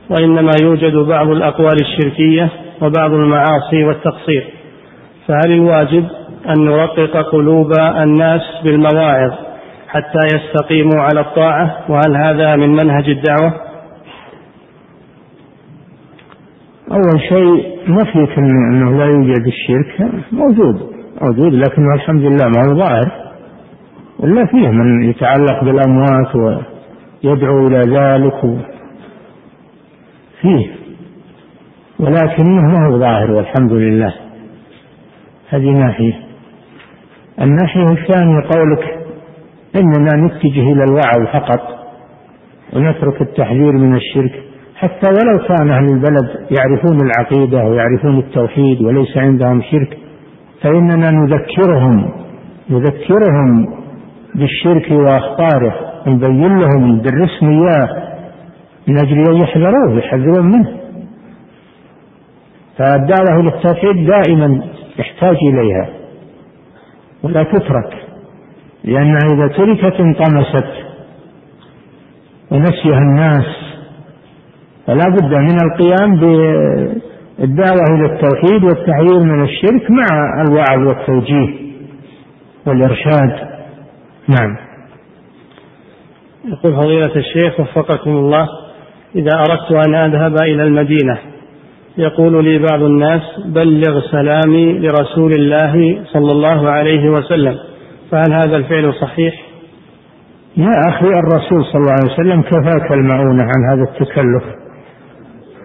وإنما 0.10 0.52
يوجد 0.62 0.96
بعض 0.96 1.30
الأقوال 1.30 1.78
الشركية 1.82 2.50
وبعض 2.82 3.12
المعاصي 3.12 3.84
والتقصير. 3.84 4.48
فهل 5.28 5.52
الواجب 5.52 6.06
أن 6.50 6.66
نرقق 6.66 7.18
قلوب 7.32 7.72
الناس 7.80 8.42
بالمواعظ 8.64 9.32
حتى 9.88 10.20
يستقيموا 10.36 11.02
على 11.02 11.20
الطاعة؟ 11.20 11.78
وهل 11.90 12.18
هذا 12.18 12.56
من 12.56 12.70
منهج 12.70 13.10
الدعوة؟ 13.10 13.54
أول 16.92 17.22
شيء 17.30 17.80
نفيك 17.88 18.38
أنه 18.38 18.98
لا 18.98 19.06
يوجد 19.06 19.48
الشرك 19.48 20.12
موجود. 20.32 21.03
موجود 21.24 21.54
لكنه 21.54 21.94
الحمد 21.96 22.22
لله 22.22 22.46
ما 22.56 22.70
هو 22.70 22.76
ظاهر. 22.76 23.12
ولا 24.20 24.46
فيه 24.46 24.70
من 24.70 25.10
يتعلق 25.10 25.64
بالأموات 25.64 26.36
ويدعو 26.36 27.68
إلى 27.68 27.98
ذلك. 27.98 28.58
فيه. 30.42 30.68
ولكنه 32.00 32.62
ما 32.62 32.88
هو 32.88 33.00
ظاهر 33.00 33.32
والحمد 33.32 33.74
لله. 33.74 34.14
هذه 35.50 35.70
ناحية. 35.70 36.14
الناحية 37.42 37.92
الثانية 37.92 38.42
قولك 38.56 38.98
إننا 39.76 40.26
نتجه 40.26 40.72
إلى 40.72 40.84
الوعظ 40.84 41.28
فقط 41.34 41.62
ونترك 42.74 43.22
التحذير 43.22 43.72
من 43.72 43.96
الشرك. 43.96 44.44
حتى 44.76 45.10
ولو 45.10 45.48
كان 45.48 45.70
أهل 45.70 45.86
البلد 45.86 46.48
يعرفون 46.58 46.98
العقيدة 47.02 47.66
ويعرفون 47.66 48.20
التوحيد 48.20 48.82
وليس 48.82 49.18
عندهم 49.18 49.62
شرك 49.62 49.98
فإننا 50.64 51.12
نذكرهم 51.12 52.14
نذكرهم 52.70 53.68
بالشرك 54.36 54.92
وأخطاره 54.92 55.76
نبين 56.08 56.58
لهم 56.60 56.92
ندرسهم 56.92 57.50
إياه 57.50 57.90
من 58.88 58.98
أجل 58.98 59.34
أن 59.34 59.36
يحذروه 59.36 59.98
يحذرون 59.98 60.46
منه. 60.46 60.78
فالدعوة 62.78 63.40
إلى 63.40 63.50
التوحيد 63.50 64.08
دائما 64.08 64.64
يحتاج 65.00 65.36
إليها. 65.36 65.90
ولا 67.24 67.44
تترك 67.44 68.08
لأنها 68.84 69.34
إذا 69.34 69.48
تركت 69.48 70.00
انطمست. 70.00 70.68
ونسيها 72.52 72.98
الناس. 72.98 73.46
فلا 74.88 75.10
بد 75.10 75.34
من 75.34 75.58
القيام 75.64 76.20
بالدعوة 77.44 77.84
إلى 77.90 78.06
التوحيد 78.06 78.64
والتحذير 78.64 79.20
من 79.20 79.44
الشرك 79.44 79.92
مع 79.92 80.42
الوعظ 80.48 80.88
والتوجيه 80.88 81.54
والإرشاد. 82.68 83.32
نعم. 84.28 84.58
يقول 86.46 86.74
فضيلة 86.74 87.16
الشيخ 87.16 87.60
وفقكم 87.60 88.10
الله 88.12 88.48
إذا 89.16 89.32
أردت 89.38 89.88
أن 89.88 89.96
أذهب 89.96 90.36
إلى 90.42 90.64
المدينة 90.64 91.18
يقول 91.98 92.46
لي 92.46 92.60
بعض 92.60 92.84
الناس 92.84 93.22
بلغ 93.46 94.02
سلامي 94.12 94.80
لرسول 94.80 95.34
الله 95.34 96.04
صلى 96.14 96.32
الله 96.32 96.70
عليه 96.70 97.10
وسلم. 97.10 97.56
فهل 98.12 98.34
هذا 98.34 98.58
الفعل 98.58 98.94
صحيح؟ 99.02 99.34
يا 100.58 100.72
أخي 100.90 101.08
الرسول 101.08 101.66
صلى 101.66 101.82
الله 101.82 101.96
عليه 102.02 102.14
وسلم 102.14 102.42
كفاك 102.42 102.92
المعونة 102.92 103.44
عن 103.44 103.70
هذا 103.72 103.84
التكلف. 103.92 104.63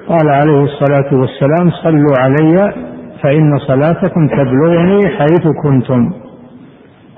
قال 0.09 0.29
عليه 0.29 0.61
الصلاة 0.65 1.15
والسلام 1.15 1.71
صلوا 1.71 2.15
علي 2.19 2.73
فإن 3.23 3.59
صلاتكم 3.59 4.29
تبلغني 4.29 5.09
حيث 5.09 5.49
كنتم. 5.63 6.13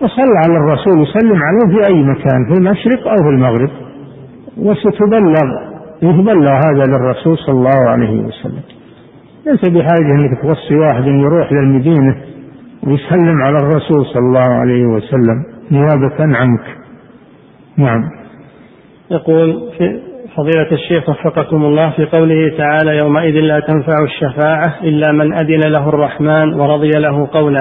وصل 0.02 0.30
على 0.44 0.56
الرسول 0.56 0.98
وسلم 0.98 1.38
عليه 1.42 1.74
في 1.74 1.92
أي 1.92 2.02
مكان 2.02 2.46
في 2.48 2.58
المشرق 2.58 3.08
أو 3.08 3.16
في 3.16 3.28
المغرب. 3.28 3.70
وستبلغ 4.56 5.70
يتبلغ 6.02 6.52
هذا 6.52 6.84
للرسول 6.86 7.38
صلى 7.38 7.54
الله 7.54 7.90
عليه 7.90 8.20
وسلم. 8.20 8.62
ليس 9.46 9.68
بحاجة 9.68 10.14
أنك 10.14 10.42
توصي 10.42 10.76
واحد 10.76 11.06
يروح 11.06 11.52
للمدينة 11.52 12.16
ويسلم 12.86 13.42
على 13.42 13.56
الرسول 13.56 14.06
صلى 14.06 14.22
الله 14.22 14.54
عليه 14.60 14.86
وسلم 14.86 15.44
نيابة 15.70 16.36
عنك. 16.38 16.64
نعم. 17.76 18.10
يقول 19.10 19.72
في 19.78 20.09
فضيلة 20.36 20.72
الشيخ 20.72 21.08
وفقكم 21.08 21.64
الله 21.64 21.90
في 21.90 22.04
قوله 22.04 22.56
تعالى 22.58 22.96
يومئذ 22.96 23.40
لا 23.40 23.60
تنفع 23.60 24.04
الشفاعة 24.04 24.74
إلا 24.82 25.12
من 25.12 25.32
أذن 25.32 25.60
له 25.70 25.88
الرحمن 25.88 26.54
ورضي 26.54 26.90
له 26.98 27.28
قولا. 27.32 27.60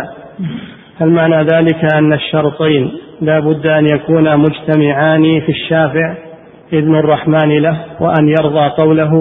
هل 0.98 1.10
معنى 1.10 1.44
ذلك 1.44 1.94
أن 1.94 2.14
الشرطين 2.14 2.92
لا 3.22 3.40
بد 3.40 3.68
أن 3.68 3.86
يكونا 3.86 4.36
مجتمعان 4.36 5.42
في 5.42 5.50
الشافع 5.50 6.16
إذن 6.74 6.96
الرحمن 6.96 7.58
له 7.62 7.78
وأن 8.00 8.28
يرضى 8.28 8.70
قوله؟ 8.78 9.12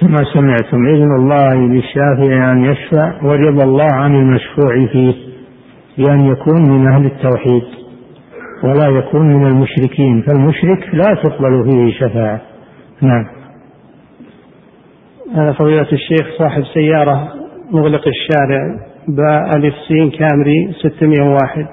كما 0.00 0.24
سمعتم 0.32 0.86
إذن 0.86 1.16
الله 1.16 1.54
للشافع 1.54 2.52
أن 2.52 2.64
يشفع 2.64 3.22
ورضا 3.22 3.64
الله 3.64 3.88
عن 3.92 4.14
المشفوع 4.14 4.86
فيه 4.92 5.14
بأن 5.98 6.20
يكون 6.20 6.70
من 6.70 6.92
أهل 6.92 7.06
التوحيد. 7.06 7.77
ولا 8.64 8.98
يكون 8.98 9.34
من 9.34 9.46
المشركين. 9.46 10.22
فالمشرك 10.22 10.94
لا 10.94 11.14
تقبل 11.22 11.64
فيه 11.64 11.92
شفاعة. 11.92 12.40
نعم. 13.02 13.26
هذا 15.34 15.52
فضيلة 15.52 15.86
الشيخ 15.92 16.38
صاحب 16.38 16.62
سيارة 16.74 17.28
مغلق 17.70 18.02
الشارع 18.08 18.78
باء 19.08 19.56
ألف 19.56 19.74
سين 19.88 20.10
كامري 20.10 20.72
601 20.82 21.66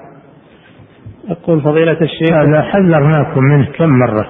يقول 1.30 1.60
فضيلة 1.60 2.00
الشيخ 2.00 2.32
هذا 2.32 2.62
حذرناكم 2.62 3.44
منه 3.44 3.66
كم 3.78 3.88
مرة. 3.88 4.26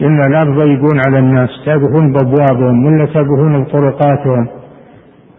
قلنا 0.00 0.22
لا 0.22 0.44
تضيقون 0.44 1.00
على 1.06 1.18
الناس 1.18 1.50
تابعون 1.64 2.12
بأبوابهم 2.12 2.86
ولا 2.86 3.06
تابعون 3.06 3.64
بطرقاتهم. 3.64 4.48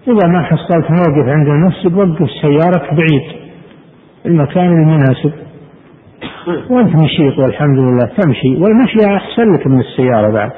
إذا 0.08 0.28
ما 0.28 0.44
حصلت 0.44 0.92
موقف 0.92 1.30
عند 1.30 1.48
المسجد 1.48 1.94
وقف 1.94 2.30
سيارك 2.42 2.94
بعيد. 2.94 3.42
المكان 4.26 4.66
المناسب. 4.66 5.34
وانت 6.70 6.96
مشيت 6.96 7.40
والحمد 7.40 7.78
لله 7.80 8.06
تمشي. 8.06 8.56
والمشي 8.56 9.16
أحسن 9.16 9.54
لك 9.54 9.68
من 9.68 9.80
السيارة 9.80 10.34
بعد. 10.34 10.52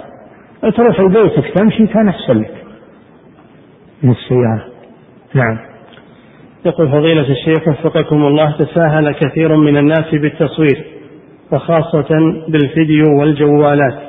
تروح 0.74 1.00
لبيتك 1.00 1.54
تمشي 1.56 1.88
كان 1.88 2.08
أحسن 2.08 2.40
لك 2.40 2.54
من 4.04 4.12
السيارة. 4.12 4.66
نعم. 5.34 5.58
يقول 6.66 6.92
فضيلة 6.92 7.22
الشيخ 7.32 7.68
وفقكم 7.68 8.16
الله 8.16 8.52
تساهل 8.52 9.12
كثير 9.12 9.56
من 9.56 9.78
الناس 9.78 10.12
بالتصوير 10.12 10.84
وخاصة 11.52 12.08
بالفيديو 12.48 13.06
والجوالات 13.20 14.00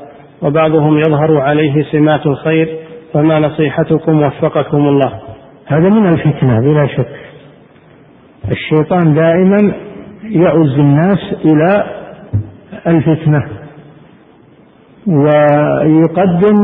وبعضهم 0.42 0.98
يظهر 0.98 1.40
عليه 1.40 1.84
سمات 1.92 2.26
الخير 2.26 2.78
فما 3.12 3.38
نصيحتكم 3.38 4.22
وفقكم 4.22 4.88
الله؟ 4.88 5.20
هذا 5.66 5.88
من 5.88 6.06
الفتنة 6.06 6.60
بلا 6.60 6.86
شك. 6.86 7.16
الشيطان 8.50 9.14
دائما 9.14 9.74
يعز 10.30 10.78
الناس 10.78 11.18
إلى 11.44 11.84
الفتنة 12.86 13.42
ويقدم 15.06 16.56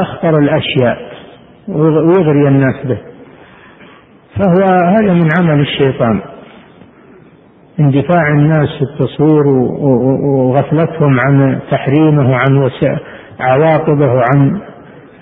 أخطر 0.00 0.38
الأشياء 0.38 0.98
ويغري 1.68 2.48
الناس 2.48 2.86
به. 2.86 2.98
فهو 4.36 4.64
هذا 4.86 5.12
من 5.12 5.28
عمل 5.38 5.60
الشيطان. 5.60 6.20
اندفاع 7.80 8.28
الناس 8.28 8.68
التصوير 8.82 9.46
وغفلتهم 9.46 11.20
عن 11.20 11.58
تحريمه 11.70 12.30
وعن 12.30 12.70
عواقبه 13.40 14.12
وعن 14.12 14.60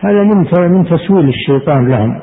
هذا 0.00 0.22
من 0.22 0.46
من 0.58 0.84
تسويل 0.84 1.28
الشيطان 1.28 1.88
لهم. 1.88 2.20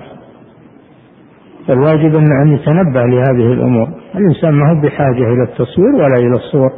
فالواجب 1.67 2.15
أن 2.15 2.53
يتنبه 2.53 3.01
لهذه 3.01 3.53
الأمور. 3.53 4.04
الإنسان 4.17 4.51
ما 4.51 4.71
هو 4.71 4.81
بحاجة 4.81 5.33
إلى 5.33 5.43
التصوير 5.43 5.95
ولا 5.95 6.15
إلى 6.15 6.35
الصور. 6.35 6.71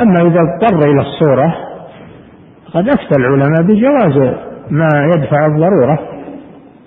أما 0.00 0.20
إذا 0.20 0.40
اضطر 0.40 0.90
إلى 0.90 1.00
الصورة 1.00 1.54
قد 2.74 2.88
أفتى 2.88 3.16
العلماء 3.18 3.62
بجواز 3.62 4.34
ما 4.70 4.88
يدفع 5.14 5.46
الضرورة 5.46 5.98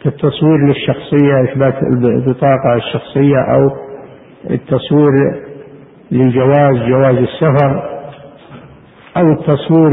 كالتصوير 0.03 0.67
للشخصية 0.67 1.43
إثبات 1.43 1.75
البطاقة 1.83 2.75
الشخصية 2.75 3.37
أو 3.37 3.69
التصوير 4.49 5.11
لجواز 6.11 6.75
جواز 6.87 7.15
السفر 7.15 7.83
أو 9.17 9.31
التصوير 9.31 9.91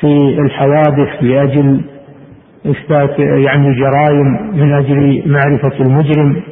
في 0.00 0.38
الحوادث 0.38 1.22
لأجل 1.22 1.80
إثبات 2.66 3.18
يعني 3.18 3.74
جرائم 3.80 4.56
من 4.56 4.72
أجل 4.72 5.22
معرفة 5.26 5.80
المجرم. 5.80 6.42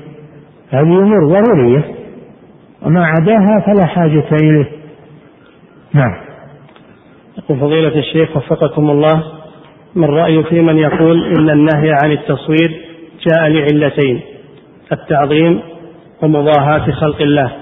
هذه 0.71 0.83
أمور 0.83 1.29
ضرورية. 1.29 1.85
وما 2.83 3.07
عداها 3.07 3.65
فلا 3.67 3.87
حاجة 3.87 4.25
إليه. 4.43 4.67
نعم. 5.95 6.15
يقول 7.39 7.61
فضيلة 7.61 7.99
الشيخ 7.99 8.37
وفقكم 8.37 8.91
الله 8.91 9.23
من 9.95 10.05
رأي 10.05 10.43
في 10.43 10.61
من 10.61 10.79
يقول 10.79 11.37
إن 11.39 11.51
النهي 11.51 11.91
عن 12.03 12.13
التصوير 12.13 12.81
جاء 13.27 13.49
لعلتين 13.49 14.21
التعظيم 14.93 15.61
ومضاهاة 16.23 16.91
خلق 16.91 17.23
الله. 17.23 17.53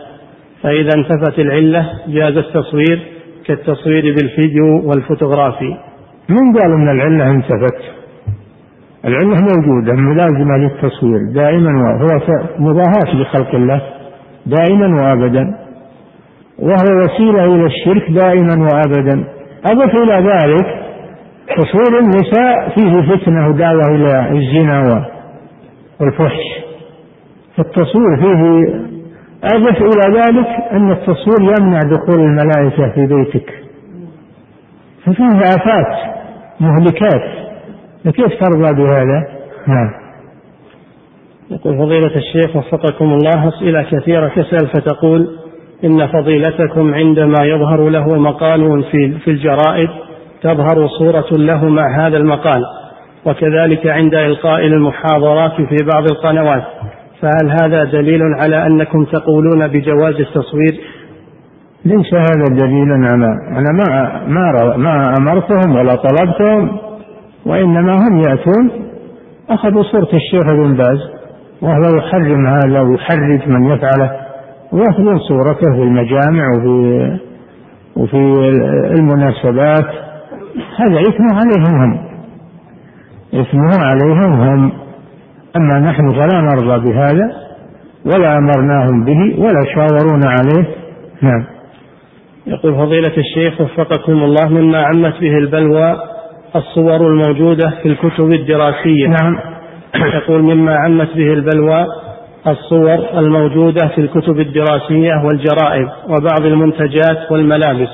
فإذا 0.63 0.91
انتفت 0.97 1.39
العلة 1.39 1.93
جاز 2.09 2.37
التصوير 2.37 3.01
كالتصوير 3.47 4.03
بالفيديو 4.03 4.89
والفوتوغرافي. 4.89 5.77
من 6.29 6.59
قال 6.59 6.73
أن 6.73 6.89
العلة 6.89 7.31
انتفت؟ 7.31 8.04
العلة 9.07 9.41
موجودة 9.41 9.93
ملازمة 9.93 10.57
للتصوير 10.57 11.19
دائما 11.35 11.71
وهو 11.71 12.21
مضاهاة 12.59 13.15
لخلق 13.15 13.55
الله 13.55 13.83
دائما 14.47 15.03
وأبدا 15.03 15.55
وهو 16.59 17.05
وسيلة 17.05 17.45
إلى 17.45 17.67
الشرك 17.67 18.11
دائما 18.11 18.55
وأبدا. 18.63 19.25
أضف 19.67 19.95
إلى 19.95 20.31
ذلك 20.31 20.67
تصوير 21.57 22.01
النساء 22.01 22.69
فيه 22.69 23.17
فتنة 23.17 23.49
ودعوة 23.49 23.83
إلى 23.89 24.31
الزنا 24.33 25.07
والفحش. 26.01 26.65
فالتصوير 27.57 28.17
فيه 28.17 28.69
أضف 29.45 29.83
إلى 29.83 30.19
ذلك 30.19 30.47
أن 30.73 30.91
التصوير 30.91 31.55
يمنع 31.59 31.79
دخول 31.79 32.21
الملائكة 32.21 32.95
في 32.95 33.07
بيتك. 33.07 33.51
ففيه 35.07 35.39
آفات 35.39 36.15
مهلكات. 36.61 37.44
فكيف 38.05 38.41
ترضى 38.41 38.83
بهذا؟ 38.83 39.27
نعم 39.69 39.91
يقول 41.51 41.79
فضيلة 41.79 42.17
الشيخ 42.17 42.57
وفقكم 42.57 43.05
الله 43.05 43.49
أسئلة 43.49 43.83
كثيرة 43.83 44.29
تسأل 44.29 44.69
فتقول 44.69 45.29
إن 45.85 46.07
فضيلتكم 46.07 46.95
عندما 46.95 47.45
يظهر 47.45 47.89
له 47.89 48.19
مقال 48.19 48.85
في 48.91 49.19
في 49.25 49.31
الجرائد 49.31 49.89
تظهر 50.43 50.89
صورة 50.99 51.27
له 51.33 51.69
مع 51.69 52.07
هذا 52.07 52.17
المقال 52.17 52.65
وكذلك 53.27 53.87
عند 53.87 54.15
إلقاء 54.15 54.67
المحاضرات 54.67 55.53
في 55.53 55.77
بعض 55.95 56.11
القنوات 56.11 56.65
فهل 57.21 57.51
هذا 57.63 57.85
دليل 57.85 58.21
على 58.41 58.67
أنكم 58.67 59.05
تقولون 59.05 59.69
بجواز 59.69 60.15
التصوير؟ 60.15 60.81
ليس 61.85 62.15
هذا 62.15 62.45
دليلا 62.51 62.95
على 62.95 63.27
أنا 63.49 63.73
ما 63.73 64.23
ما 64.27 64.77
ما 64.77 65.15
أمرتهم 65.19 65.77
ولا 65.77 65.95
طلبتهم 65.95 66.79
وإنما 67.47 68.09
هم 68.09 68.21
يأتون 68.21 68.71
أخذوا 69.51 69.83
صورة 69.83 70.09
الشيخ 70.15 70.47
ابن 70.47 70.77
باز 70.77 70.99
وهو 71.63 71.97
يحرم 71.97 72.47
هذا 72.47 72.81
ويحرج 72.81 73.49
من 73.49 73.67
يفعله 73.67 74.11
ويأخذون 74.73 75.19
صورته 75.19 75.73
في 75.77 75.83
المجامع 75.83 76.45
وفي 76.57 77.19
وفي 77.97 78.17
المناسبات. 78.99 79.87
هذا 80.79 81.01
إثم 81.01 81.27
عليهم 81.35 81.83
هم 81.83 81.99
إثمه 83.35 83.85
عليهم 83.85 84.33
هم. 84.33 84.73
أما 85.57 85.81
نحن 85.81 86.13
فلا 86.13 86.41
نرضى 86.41 86.91
بهذا 86.91 87.33
ولا 88.05 88.39
أمرناهم 88.39 89.05
به 89.05 89.39
ولا 89.39 89.65
شاورونا 89.75 90.27
عليه. 90.27 90.69
نعم. 91.23 91.45
يقول 92.47 92.75
فضيلة 92.75 93.13
الشيخ 93.17 93.61
وفقكم 93.61 94.13
الله 94.13 94.49
مما 94.49 94.83
عمت 94.83 95.21
به 95.21 95.39
البلوى 95.39 95.97
الصور 96.57 96.97
الموجودة 96.97 97.71
في 97.83 97.89
الكتب 97.89 98.33
الدراسية. 98.33 99.07
نعم. 99.07 99.39
يقول 100.23 100.43
مما 100.43 100.77
عمت 100.77 101.17
به 101.17 101.33
البلوى 101.33 101.87
الصور 102.47 103.19
الموجودة 103.19 103.89
في 103.95 104.01
الكتب 104.01 104.41
الدراسية 104.41 105.13
والجرائد 105.25 105.89
وبعض 106.09 106.45
المنتجات 106.45 107.33
والملابس 107.33 107.89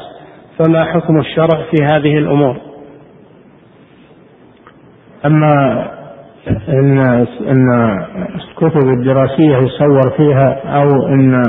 فما 0.58 0.84
حكم 0.84 1.18
الشرع 1.18 1.62
في 1.70 1.84
هذه 1.92 2.18
الأمور؟ 2.18 2.56
أما 5.26 5.86
إن 6.68 6.98
إن 7.48 7.98
الكتب 8.34 8.88
الدراسية 8.88 9.56
يصور 9.56 10.10
فيها 10.16 10.60
أو 10.64 11.06
إن 11.06 11.42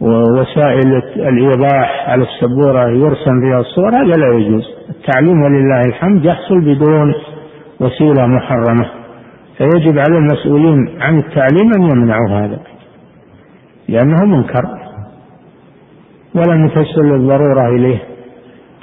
وسائل 0.00 1.02
الإيضاح 1.16 2.08
على 2.08 2.24
السبورة 2.24 2.88
يرسم 2.88 3.40
فيها 3.40 3.60
الصور 3.60 3.88
هذا 3.88 4.16
لا 4.16 4.34
يجوز. 4.34 4.64
التعليم 4.90 5.42
ولله 5.42 5.80
الحمد 5.88 6.24
يحصل 6.24 6.60
بدون 6.60 7.14
وسيلة 7.80 8.26
محرمة. 8.26 8.86
فيجب 9.58 9.98
على 9.98 10.18
المسؤولين 10.18 11.00
عن 11.00 11.18
التعليم 11.18 11.70
أن 11.76 11.82
يمنعوا 11.82 12.28
هذا 12.28 12.58
لأنه 13.88 14.24
منكر 14.24 14.62
ولم 16.34 16.68
تسل 16.68 17.14
الضروره 17.14 17.68
إليه. 17.68 17.98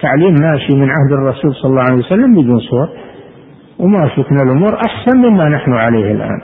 تعليم 0.01 0.35
ماشي 0.41 0.73
من 0.75 0.89
عهد 0.89 1.11
الرسول 1.11 1.55
صلى 1.55 1.69
الله 1.71 1.83
عليه 1.83 1.97
وسلم 1.97 2.41
بدون 2.41 2.59
صور 2.59 2.89
وما 3.79 4.09
شفنا 4.09 4.43
الأمور 4.43 4.75
أحسن 4.85 5.17
مما 5.17 5.49
نحن 5.49 5.73
عليه 5.73 6.11
الآن. 6.11 6.41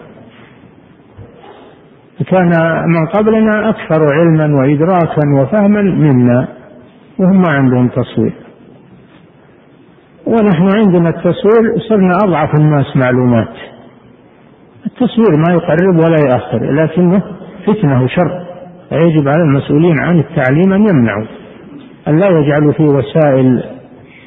كان 2.25 2.51
من 2.87 3.05
قبلنا 3.05 3.69
أكثر 3.69 4.05
علما 4.13 4.59
وإدراكا 4.59 5.21
وفهما 5.41 5.81
منا 5.81 6.47
وهم 7.19 7.41
ما 7.41 7.49
عندهم 7.49 7.87
تصوير. 7.87 8.33
ونحن 10.25 10.77
عندنا 10.77 11.09
التصوير 11.09 11.79
صرنا 11.89 12.17
أضعف 12.23 12.55
الناس 12.55 12.97
معلومات. 12.97 13.53
التصوير 14.85 15.37
ما 15.37 15.53
يقرب 15.53 15.95
ولا 15.95 16.19
يؤخر 16.19 16.71
لكنه 16.71 17.21
فتنة 17.67 18.03
وشر. 18.03 18.45
فيجب 18.89 19.27
على 19.27 19.43
المسؤولين 19.43 19.99
عن 19.99 20.19
التعليم 20.19 20.73
أن 20.73 20.87
يمنعوا. 20.89 21.25
أن 22.07 22.19
لا 22.19 22.27
يجعلوا 22.27 22.73
في 22.73 22.83
وسائل 22.83 23.63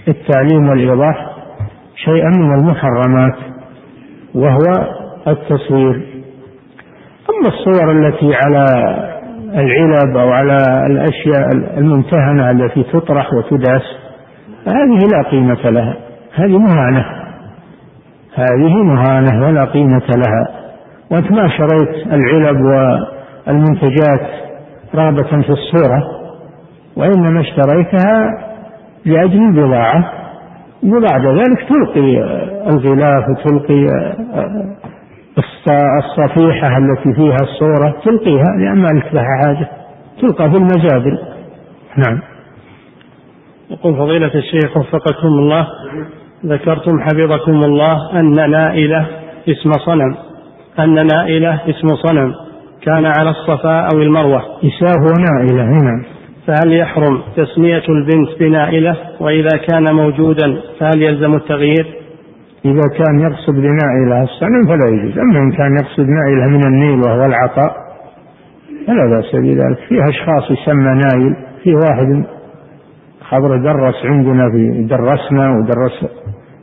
التعليم 0.08 0.68
والإيضاح 0.68 1.30
شيئا 1.96 2.28
من 2.28 2.54
المحرمات 2.54 3.36
وهو 4.34 4.88
التصوير. 5.28 6.19
أما 7.30 7.48
الصور 7.48 7.92
التي 7.92 8.34
على 8.34 8.64
العلب 9.54 10.16
أو 10.16 10.30
على 10.30 10.56
الأشياء 10.86 11.48
الممتهنة 11.78 12.50
التي 12.50 12.82
تطرح 12.82 13.34
وتداس 13.34 13.82
هذه 14.66 14.98
لا 15.12 15.30
قيمة 15.30 15.70
لها. 15.70 15.96
هذه 16.34 16.58
مهانة. 16.58 17.04
هذه 18.34 18.82
مهانة 18.82 19.46
ولا 19.46 19.64
قيمة 19.64 20.06
لها. 20.16 20.48
وأنت 21.10 21.32
ما 21.32 21.48
شريت 21.48 22.06
العلب 22.06 22.60
والمنتجات 22.60 24.20
رغبة 24.94 25.42
في 25.42 25.50
الصورة 25.50 26.02
وإنما 26.96 27.40
اشتريتها 27.40 28.30
لأجل 29.06 29.42
البضاعة. 29.42 30.12
وبعد 30.84 31.26
ذلك 31.26 31.68
تلقي 31.68 32.16
الغلاف 32.70 33.24
وتلقي 33.28 33.86
الصفيحة 35.38 36.78
التي 36.78 37.14
فيها 37.14 37.36
الصورة 37.42 37.96
تلقيها 38.04 38.56
لأن 38.58 38.78
ما 38.78 38.88
لك 38.88 39.14
لها 39.14 39.24
حاجة. 39.44 39.68
تلقى 40.20 40.50
في 40.50 40.56
المزابل 40.56 41.18
نعم. 41.96 42.20
يقول 43.70 43.96
فضيلة 43.96 44.34
الشيخ 44.34 44.76
وفقكم 44.76 45.28
الله. 45.28 45.66
ذكرتم 46.46 47.00
حفظكم 47.00 47.64
الله 47.64 48.20
أن 48.20 48.50
نائلة 48.50 49.06
اسم 49.48 49.72
صنم. 49.72 50.16
أن 50.78 51.06
نائلة 51.06 51.60
اسم 51.68 51.88
صنم. 51.96 52.34
كان 52.82 53.06
على 53.06 53.30
الصفا 53.30 53.88
أو 53.94 54.02
المروة. 54.02 54.42
إساه 54.64 55.14
نائلة 55.30 55.64
هنا 55.64 56.04
فهل 56.46 56.72
يحرم 56.72 57.22
تسمية 57.36 57.82
البنت 57.88 58.38
بنائلة؟ 58.40 58.96
وإذا 59.20 59.56
كان 59.68 59.94
موجودا 59.94 60.60
فهل 60.80 61.02
يلزم 61.02 61.34
التغيير؟ 61.34 61.99
إذا 62.64 62.82
كان 62.98 63.20
يقصد 63.20 63.54
بنائلة 63.54 64.22
الصنم 64.22 64.66
فلا 64.66 64.88
يجوز. 64.88 65.18
أما 65.18 65.38
إن 65.38 65.52
كان 65.52 65.76
يقصد 65.76 66.08
نائلة 66.08 66.46
من 66.46 66.66
النيل 66.66 67.00
وهو 67.00 67.24
العطاء 67.24 67.72
فلا 68.86 69.06
بأس 69.06 69.34
بذلك. 69.34 69.78
في 69.88 70.04
أشخاص 70.08 70.50
يسمى 70.50 70.84
نايل. 70.84 71.36
في 71.62 71.74
واحد 71.74 72.24
خبر 73.20 73.56
درس 73.56 73.94
عندنا 74.04 74.50
في 74.50 74.86
درسنا 74.90 75.50
ودرس 75.50 76.06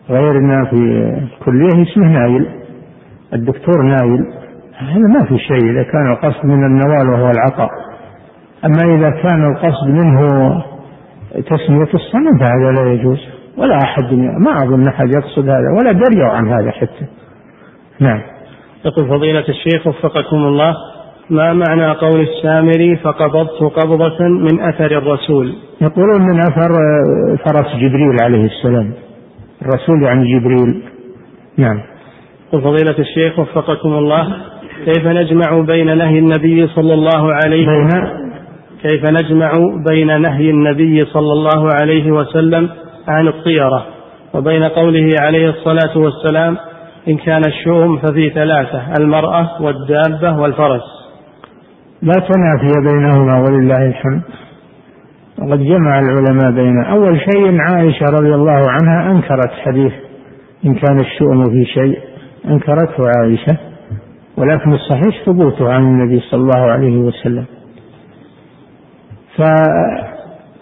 غيرنا 0.10 0.66
في 0.66 0.76
الكلية 0.76 1.84
اسمه 1.84 2.08
نايل. 2.20 2.48
الدكتور 3.34 3.82
نايل. 3.82 4.26
هذا 4.78 5.08
ما 5.08 5.26
في 5.26 5.38
شيء. 5.38 5.72
إذا 5.72 5.84
كان 5.84 6.12
القصد 6.12 6.46
من 6.46 6.66
النوال 6.66 7.10
وهو 7.10 7.32
العطاء. 7.32 7.70
أما 8.66 8.96
إذا 8.96 9.10
كان 9.10 9.46
القصد 9.46 9.88
منه 9.88 10.22
تسمية 11.34 11.94
الصنم 11.94 12.40
فهذا 12.40 12.72
لا 12.72 12.92
يجوز. 12.92 13.37
ولا 13.58 13.78
أحد 13.84 14.14
ما 14.14 14.64
أظن 14.64 14.88
أحد 14.88 15.10
يقصد 15.10 15.50
هذا 15.50 15.72
ولا 15.80 15.92
دري 15.92 16.24
عن 16.24 16.48
هذا 16.48 16.72
حتى. 16.72 17.06
نعم. 18.00 18.22
يقول 18.86 19.08
فضيلة 19.10 19.46
الشيخ 19.50 19.88
وفقكم 19.88 20.38
الله 20.38 20.74
ما 21.30 21.54
معنى 21.54 21.92
قول 21.92 22.22
السامري 22.22 22.96
فقبضت 22.96 23.64
قبضة 23.64 24.18
من 24.28 24.62
أثر 24.62 24.98
الرسول 24.98 25.56
يقولون 25.82 26.22
من 26.22 26.40
أثر 26.40 26.70
فرس 27.46 27.76
جبريل 27.76 28.18
عليه 28.22 28.46
السلام. 28.46 28.92
الرسول 29.62 30.04
يعني 30.04 30.40
جبريل. 30.40 30.84
نعم. 31.58 31.82
يقول 32.48 32.62
فضيلة 32.62 33.00
الشيخ 33.00 33.40
وفقكم 33.40 33.90
الله 33.90 34.28
كيف 34.86 35.08
نجمع 35.08 35.62
بين 35.62 35.98
نهي 35.98 36.20
النبي 36.20 36.68
صلى 36.68 36.94
الله 36.94 37.34
عليه 37.34 37.68
بين؟ 37.68 37.90
كيف 38.84 39.04
نجمع 39.10 39.52
بين 39.90 40.22
نهي 40.22 40.50
النبي 40.50 41.06
صلى 41.06 41.34
الله 41.34 41.72
عليه 41.82 42.12
وسلم 42.12 42.70
عن 43.08 43.28
الطيرة 43.28 43.86
وبين 44.34 44.64
قوله 44.64 45.10
عليه 45.22 45.50
الصلاة 45.50 45.98
والسلام 45.98 46.58
إن 47.08 47.18
كان 47.18 47.42
الشؤم 47.48 47.98
ففي 47.98 48.30
ثلاثة 48.30 48.82
المرأة 49.00 49.62
والدابة 49.62 50.40
والفرس. 50.40 50.84
لا 52.02 52.14
تنافي 52.14 52.72
بينهما 52.86 53.40
ولله 53.40 53.86
الحمد. 53.86 54.22
وقد 55.40 55.60
جمع 55.60 56.00
العلماء 56.00 56.52
بين 56.52 56.84
أول 56.84 57.20
شيء 57.20 57.62
عائشة 57.62 58.06
رضي 58.06 58.36
الله 58.36 58.72
عنها 58.72 59.12
أنكرت 59.12 59.52
حديث 59.66 59.94
إن 60.66 60.76
كان 60.76 61.00
الشؤم 61.00 61.44
في 61.44 61.66
شيء 61.66 62.00
أنكرته 62.46 63.04
عائشة 63.18 63.58
ولكن 64.38 64.74
الصحيح 64.74 65.26
ثبوته 65.26 65.74
عن 65.74 65.84
النبي 65.84 66.20
صلى 66.20 66.42
الله 66.42 66.72
عليه 66.72 66.98
وسلم. 66.98 67.46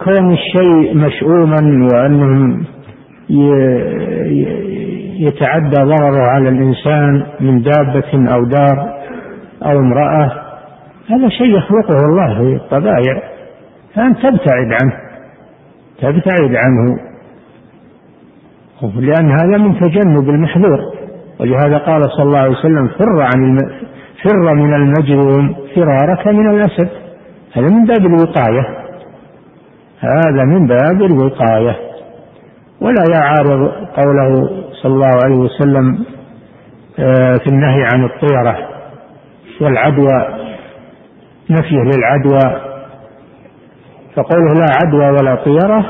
فكون 0.06 0.34
الشيء 0.34 0.98
مشؤوما 0.98 1.88
وأنه 1.94 2.58
يتعدى 5.20 5.78
ضرره 5.78 6.28
على 6.28 6.50
الإنسان 6.50 7.26
من 7.40 7.62
دابة 7.62 8.34
أو 8.34 8.44
دار 8.44 8.94
أو 9.64 9.80
امرأة. 9.80 10.32
هذا 11.10 11.30
شيء 11.30 11.58
يخلقه 11.58 11.96
الله 11.96 12.38
في 12.38 12.56
الطبائع. 12.56 13.22
فأنت 13.96 14.18
تبتعد 14.18 14.74
عنه 14.82 14.94
تبتعد 16.02 16.56
عنه. 16.56 17.00
لأن 18.96 19.32
هذا 19.32 19.58
من 19.58 19.80
تجنب 19.80 20.30
المحذور. 20.30 20.80
ولهذا 21.40 21.78
قال 21.78 22.02
صلى 22.18 22.24
الله 22.26 22.40
عليه 22.40 22.52
وسلم 22.52 22.88
فر 22.88 23.22
عن 23.22 23.44
الم... 23.44 23.58
فر 24.24 24.54
من 24.54 24.74
المجروم 24.74 25.56
فرارك 25.76 26.28
من 26.28 26.50
الأسد. 26.50 26.90
هذا 27.54 27.70
من 27.70 27.86
باب 27.86 28.06
الوقاية. 28.06 28.85
هذا 30.00 30.44
من 30.44 30.68
باب 30.68 31.02
الوقاية. 31.02 31.76
ولا 32.82 33.04
يعارض 33.12 33.72
قوله 33.98 34.50
صلى 34.84 34.94
الله 34.94 35.20
عليه 35.24 35.36
وسلم 35.36 36.06
آه، 37.00 37.34
في 37.44 37.48
النهي 37.48 37.84
عن 37.94 38.04
الطيرة 38.04 38.58
والعدوى 39.62 40.28
نفيه 41.50 41.78
للعدوى. 41.78 42.62
فقوله 44.16 44.54
لا 44.54 44.66
عدوى 44.84 45.10
ولا 45.10 45.36
طيرة 45.36 45.86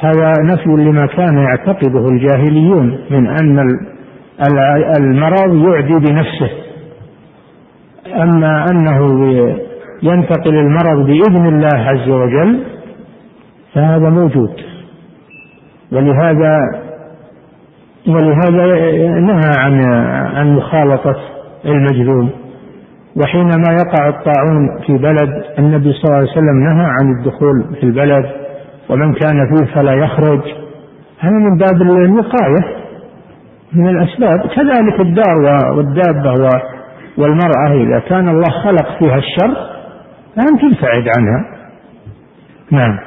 هذا 0.00 0.32
نفي 0.42 0.68
لما 0.68 1.06
كان 1.06 1.38
يعتقده 1.38 2.08
الجاهليون 2.08 2.98
من 3.10 3.26
أن 3.26 3.78
المرض 4.98 5.68
يعدي 5.68 5.94
بنفسه. 5.94 6.50
أما 8.22 8.64
أنه 8.70 8.98
ينتقل 10.02 10.54
المرض 10.54 11.06
بإذن 11.06 11.46
الله 11.46 11.88
عز 11.88 12.08
وجل 12.08 12.64
فهذا 13.74 14.10
موجود. 14.10 14.54
ولهذا 15.92 16.58
ولهذا 18.08 18.66
نهى 19.20 19.52
عن 19.58 19.84
عن 20.36 20.56
مخالطة 20.56 21.16
المجذوم 21.64 22.30
وحينما 23.22 23.72
يقع 23.72 24.08
الطاعون 24.08 24.80
في 24.86 24.98
بلد 24.98 25.44
النبي 25.58 25.92
صلى 25.92 26.04
الله 26.04 26.16
عليه 26.16 26.30
وسلم 26.30 26.64
نهى 26.64 26.86
عن 26.86 27.12
الدخول 27.18 27.64
في 27.80 27.82
البلد 27.82 28.24
ومن 28.88 29.14
كان 29.14 29.36
فيه 29.56 29.74
فلا 29.74 29.92
يخرج. 29.92 30.40
هذا 31.18 31.32
من 31.32 31.56
باب 31.56 31.82
الوقاية 31.82 32.76
من 33.72 33.88
الأسباب. 33.88 34.40
كذلك 34.40 35.00
الدار 35.00 35.38
والدابة 35.76 36.50
والمرأة 37.18 37.72
إذا 37.72 37.98
كان 37.98 38.28
الله 38.28 38.50
خلق 38.64 38.98
فيها 38.98 39.16
الشر 39.16 39.54
فأن 40.36 40.58
تبتعد 40.58 41.04
عنها. 41.18 41.44
نعم. 42.70 42.98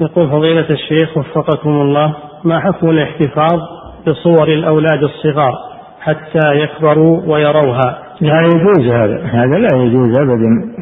يقول 0.00 0.30
فضيلة 0.30 0.70
الشيخ 0.70 1.16
وفقكم 1.16 1.70
الله 1.70 2.14
ما 2.44 2.60
حكم 2.60 2.90
الاحتفاظ 2.90 3.60
بصور 4.06 4.48
الأولاد 4.48 5.02
الصغار 5.02 5.52
حتى 6.00 6.54
يكبروا 6.54 7.20
ويروها؟ 7.26 7.98
لا 8.20 8.40
يجوز 8.42 8.92
هذا 8.92 9.24
هذا 9.24 9.58
لا 9.58 9.76
يجوز 9.76 10.18
أبدا. 10.18 10.74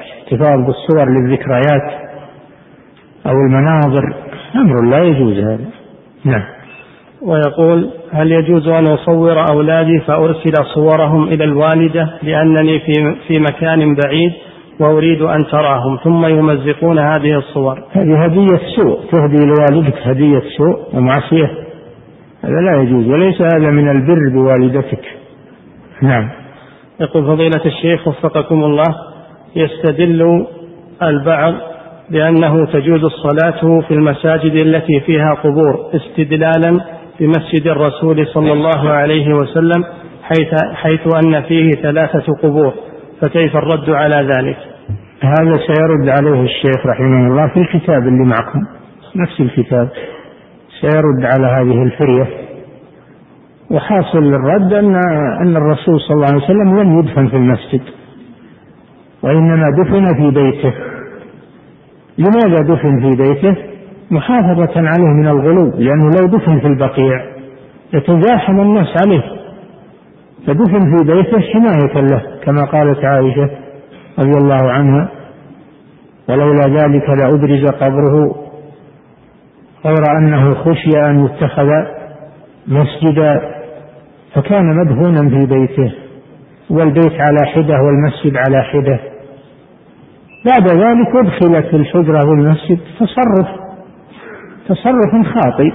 احتفاظ 0.00 0.66
بالصور 0.66 1.08
للذكريات 1.10 2.06
أو 3.26 3.32
المناظر 3.32 4.14
أمر 4.56 4.90
لا 4.90 5.04
يجوز 5.04 5.38
هذا. 5.38 5.64
نعم. 6.24 6.42
ويقول 7.22 7.90
هل 8.12 8.32
يجوز 8.32 8.68
أن 8.68 8.86
أصور 8.86 9.50
أولادي 9.52 10.00
فأرسل 10.06 10.52
صورهم 10.74 11.28
إلى 11.28 11.44
الوالدة 11.44 12.10
لأنني 12.22 12.78
في, 12.78 13.16
في 13.28 13.38
مكان 13.38 13.94
بعيد؟ 13.94 14.32
وأريد 14.80 15.22
أن 15.22 15.46
تراهم 15.46 15.98
ثم 16.04 16.26
يمزقون 16.26 16.98
هذه 16.98 17.38
الصور. 17.38 17.82
هذه 17.92 18.24
هدية 18.24 18.60
سوء. 18.76 19.00
تهدي 19.12 19.44
لوالدك 19.44 19.98
هدية 20.02 20.42
سوء 20.56 20.78
ومعصية 20.94 21.50
هذا 22.44 22.60
لا 22.60 22.82
يجوز 22.82 23.08
وليس 23.08 23.40
هذا 23.40 23.70
من 23.70 23.88
البر 23.88 24.30
بوالدتك. 24.34 25.04
نعم. 26.02 26.28
يقول 27.00 27.24
فضيلة 27.24 27.64
الشيخ 27.66 28.08
وفقكم 28.08 28.64
الله 28.64 28.94
يستدل 29.56 30.46
البعض 31.02 31.54
بأنه 32.10 32.66
تجوز 32.66 33.04
الصلاة 33.04 33.80
في 33.80 33.94
المساجد 33.94 34.52
التي 34.66 35.00
فيها 35.00 35.34
قبور 35.34 35.90
استدلالا 35.94 36.80
بمسجد 37.20 37.66
الرسول 37.66 38.26
صلى 38.26 38.52
الله 38.52 38.90
عليه 38.90 39.34
وسلم 39.34 39.84
حيث, 40.22 40.54
حيث 40.74 41.00
أن 41.24 41.42
فيه 41.42 41.70
ثلاثة 41.70 42.32
قبور. 42.42 42.74
فكيف 43.20 43.56
الرد 43.56 43.90
على 43.90 44.16
ذلك؟ 44.16 44.56
هذا 45.22 45.58
سيرد 45.66 46.08
عليه 46.08 46.42
الشيخ 46.42 46.86
رحمه 46.86 47.26
الله 47.26 47.48
في 47.48 47.60
الكتاب 47.60 48.08
اللي 48.08 48.24
معكم 48.24 48.60
نفس 49.16 49.40
الكتاب. 49.40 49.88
سيرد 50.80 51.24
على 51.24 51.46
هذه 51.46 51.82
الفرية. 51.82 52.26
وحاصل 53.70 54.18
الرد 54.18 54.72
أن 54.72 54.94
أن 55.40 55.56
الرسول 55.56 56.00
صلى 56.00 56.14
الله 56.14 56.26
عليه 56.26 56.44
وسلم 56.44 56.78
لم 56.80 56.98
يدفن 56.98 57.28
في 57.28 57.36
المسجد 57.36 57.80
وإنما 59.22 59.70
دفن 59.70 60.14
في 60.14 60.30
بيته. 60.30 60.74
لماذا 62.18 62.62
دفن 62.74 63.00
في 63.00 63.22
بيته؟ 63.22 63.56
محافظة 64.10 64.72
عليه 64.76 65.08
من 65.20 65.28
الغلو 65.28 65.70
لأنه 65.78 66.10
لو 66.20 66.26
دفن 66.26 66.60
في 66.60 66.66
البقيع 66.66 67.20
يتزاحم 67.94 68.60
الناس 68.60 68.88
عليه. 69.06 69.35
فدفن 70.46 70.96
في 70.96 71.04
بيته 71.12 71.40
حماية 71.40 72.00
له 72.00 72.22
كما 72.44 72.64
قالت 72.64 73.04
عائشة 73.04 73.50
رضي 74.18 74.38
الله 74.38 74.72
عنها 74.72 75.08
ولولا 76.28 76.66
ذلك 76.66 77.08
لأبرز 77.08 77.66
قبره 77.66 78.46
غير 79.84 80.18
أنه 80.18 80.54
خشي 80.54 80.90
أن 81.10 81.24
يتخذ 81.24 81.68
مسجدا 82.66 83.40
فكان 84.34 84.76
مدفونا 84.76 85.28
في 85.28 85.46
بيته 85.46 85.94
والبيت 86.70 87.20
على 87.20 87.46
حدة 87.46 87.74
والمسجد 87.82 88.36
على 88.36 88.62
حدة. 88.62 89.00
بعد 90.46 90.68
ذلك 90.68 91.16
أدخلت 91.16 91.74
الحجرة 91.74 92.28
والمسجد 92.28 92.78
تصرف 93.00 93.48
تصرف 94.68 95.26
خاطئ 95.34 95.72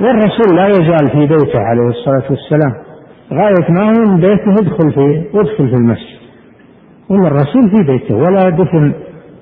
والرسول 0.00 0.56
لا 0.56 0.68
يزال 0.68 1.10
في 1.10 1.26
بيته 1.26 1.60
عليه 1.60 1.88
الصلاة 1.88 2.24
والسلام. 2.30 2.91
غاية 3.32 3.70
ما 3.70 3.84
هو 3.86 4.04
من 4.06 4.20
بيته 4.20 4.52
ادخل 4.52 4.92
في 4.92 5.24
ادخل 5.34 5.68
في 5.68 5.74
المسجد. 5.74 6.22
ولا 7.08 7.26
الرسول 7.28 7.70
في 7.70 7.82
بيته 7.92 8.14
ولا 8.14 8.48
دفن 8.48 8.92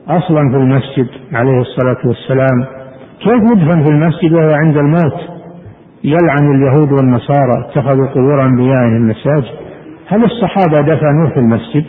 أصلا 0.08 0.50
في 0.50 0.56
المسجد 0.56 1.08
عليه 1.32 1.60
الصلاة 1.60 1.98
والسلام. 2.04 2.64
كيف 3.20 3.42
يدفن 3.52 3.82
في 3.84 3.88
المسجد 3.90 4.32
وهو 4.32 4.50
عند 4.50 4.76
الموت؟ 4.76 5.20
يلعن 6.04 6.54
اليهود 6.54 6.92
والنصارى 6.92 7.64
اتخذوا 7.68 8.06
قبور 8.06 8.44
أنبيائهم 8.44 8.96
المساجد. 8.96 9.54
هل 10.08 10.24
الصحابة 10.24 10.80
دفنوه 10.80 11.30
في 11.34 11.40
المسجد؟ 11.40 11.84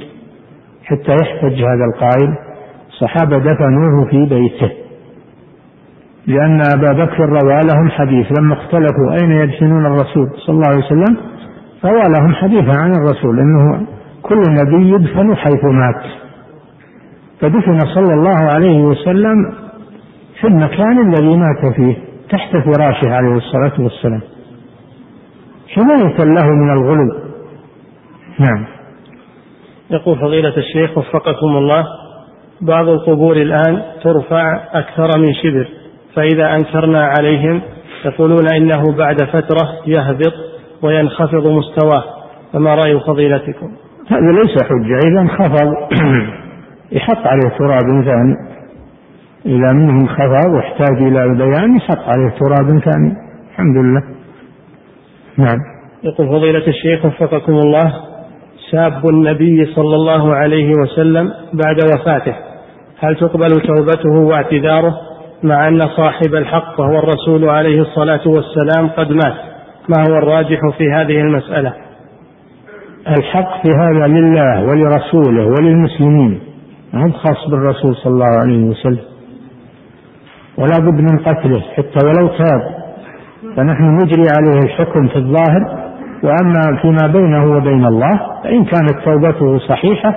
حتى 0.83 1.11
يحتج 1.21 1.53
هذا 1.61 1.85
القائل 1.93 2.35
الصحابة 2.89 3.37
دفنوه 3.37 4.05
في 4.09 4.25
بيته. 4.25 4.71
لأن 6.27 6.61
أبا 6.75 7.05
بكر 7.05 7.25
روى 7.29 7.59
لهم 7.73 7.89
حديث 7.89 8.39
لما 8.39 8.53
اختلفوا 8.53 9.11
أين 9.21 9.31
يدفنون 9.31 9.85
الرسول؟ 9.85 10.29
صلى 10.45 10.55
الله 10.55 10.67
عليه 10.67 10.85
وسلم 10.85 11.17
روى 11.85 12.03
لهم 12.13 12.33
حديثا 12.33 12.71
عن 12.71 12.91
الرسول 12.95 13.39
أنه 13.39 13.87
كل 14.21 14.41
نبي 14.49 14.89
يدفن 14.89 15.35
حيث 15.35 15.63
مات. 15.63 16.03
فدفن 17.39 17.79
صلى 17.79 18.13
الله 18.13 18.51
عليه 18.53 18.81
وسلم 18.81 19.53
في 20.41 20.47
المكان 20.47 21.13
الذي 21.13 21.37
مات 21.37 21.75
فيه 21.75 21.95
تحت 22.29 22.57
فراشه 22.57 23.15
عليه 23.15 23.35
الصلاة 23.35 23.81
والسلام. 23.81 24.21
حماية 25.69 26.17
له 26.17 26.45
من 26.45 26.71
الغلو. 26.73 27.31
نعم. 28.39 28.65
يقول 29.91 30.19
فضيلة 30.19 30.57
الشيخ 30.57 30.97
وفقكم 30.97 31.47
الله 31.47 31.85
بعض 32.61 32.87
القبور 32.87 33.35
الآن 33.35 33.81
ترفع 34.03 34.59
أكثر 34.73 35.19
من 35.19 35.33
شبر 35.33 35.67
فإذا 36.15 36.55
أنكرنا 36.55 37.05
عليهم 37.05 37.61
يقولون 38.05 38.53
إنه 38.55 38.97
بعد 38.97 39.23
فترة 39.23 39.69
يهبط 39.87 40.33
وينخفض 40.83 41.47
مستواه. 41.47 42.03
فما 42.53 42.75
رأي 42.75 42.99
فضيلتكم؟ 42.99 43.71
هذا 44.07 44.31
ليس 44.31 44.63
حجة. 44.63 44.99
إذا 45.07 45.19
انخفض 45.19 45.73
يحط 46.97 47.27
عليه 47.27 47.57
تراب 47.59 48.03
ثاني. 48.05 48.35
إذا 49.45 49.73
منه 49.73 49.91
انخفض 49.91 50.53
واحتاج 50.55 50.97
إلى 50.97 51.23
البيان 51.23 51.75
يحط 51.75 52.03
عليه 52.07 52.29
تراب 52.39 52.79
ثاني. 52.79 53.13
الحمد 53.51 53.77
لله. 53.77 54.01
نعم. 55.37 55.57
يقول 56.03 56.27
فضيلة 56.27 56.67
الشيخ 56.67 57.05
وفقكم 57.05 57.53
الله 57.53 57.93
ساب 58.71 59.09
النبي 59.09 59.65
صلى 59.65 59.95
الله 59.95 60.35
عليه 60.35 60.71
وسلم 60.83 61.31
بعد 61.53 61.77
وفاته. 61.93 62.35
هل 62.99 63.15
تقبل 63.15 63.47
توبته 63.47 64.09
واعتذاره 64.09 64.93
مع 65.43 65.67
أن 65.67 65.79
صاحب 65.79 66.35
الحق 66.35 66.79
وهو 66.79 66.99
الرسول 66.99 67.49
عليه 67.49 67.81
الصلاة 67.81 68.27
والسلام 68.27 68.87
قد 68.87 69.11
مات؟ 69.11 69.50
ما 69.89 70.03
هو 70.09 70.17
الراجح 70.17 70.59
في 70.77 70.91
هذه 70.91 71.21
المسألة؟ 71.21 71.73
الحق 73.07 73.61
في 73.61 73.69
هذا 73.69 74.07
لله 74.07 74.63
ولرسوله 74.63 75.45
وللمسلمين. 75.45 76.39
ما 76.93 77.11
خاص 77.11 77.49
بالرسول 77.49 77.95
صلى 77.95 78.13
الله 78.13 78.39
عليه 78.41 78.63
وسلم. 78.63 79.05
ولا 80.57 80.77
بد 80.79 81.01
من 81.11 81.19
قتله 81.19 81.61
حتى 81.61 82.07
ولو 82.07 82.27
تاب. 82.27 82.61
فنحن 83.55 83.95
نجري 83.95 84.23
عليه 84.37 84.59
الحكم 84.63 85.07
في 85.07 85.15
الظاهر. 85.15 85.91
وأما 86.23 86.81
فيما 86.81 87.07
بينه 87.13 87.57
وبين 87.57 87.85
الله 87.85 88.19
فإن 88.43 88.65
كانت 88.65 88.95
توبته 89.05 89.57
صحيحة 89.57 90.15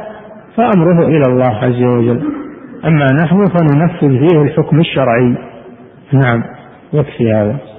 فأمره 0.57 1.07
إلى 1.07 1.23
الله 1.29 1.55
عز 1.57 1.83
وجل. 1.83 2.23
أما 2.85 3.07
نحن 3.25 3.47
فننفذ 3.47 4.29
فيه 4.29 4.43
الحكم 4.43 4.81
الشرعي. 4.81 5.37
نعم 6.13 6.45
يكفي 6.93 7.33
هذا. 7.33 7.74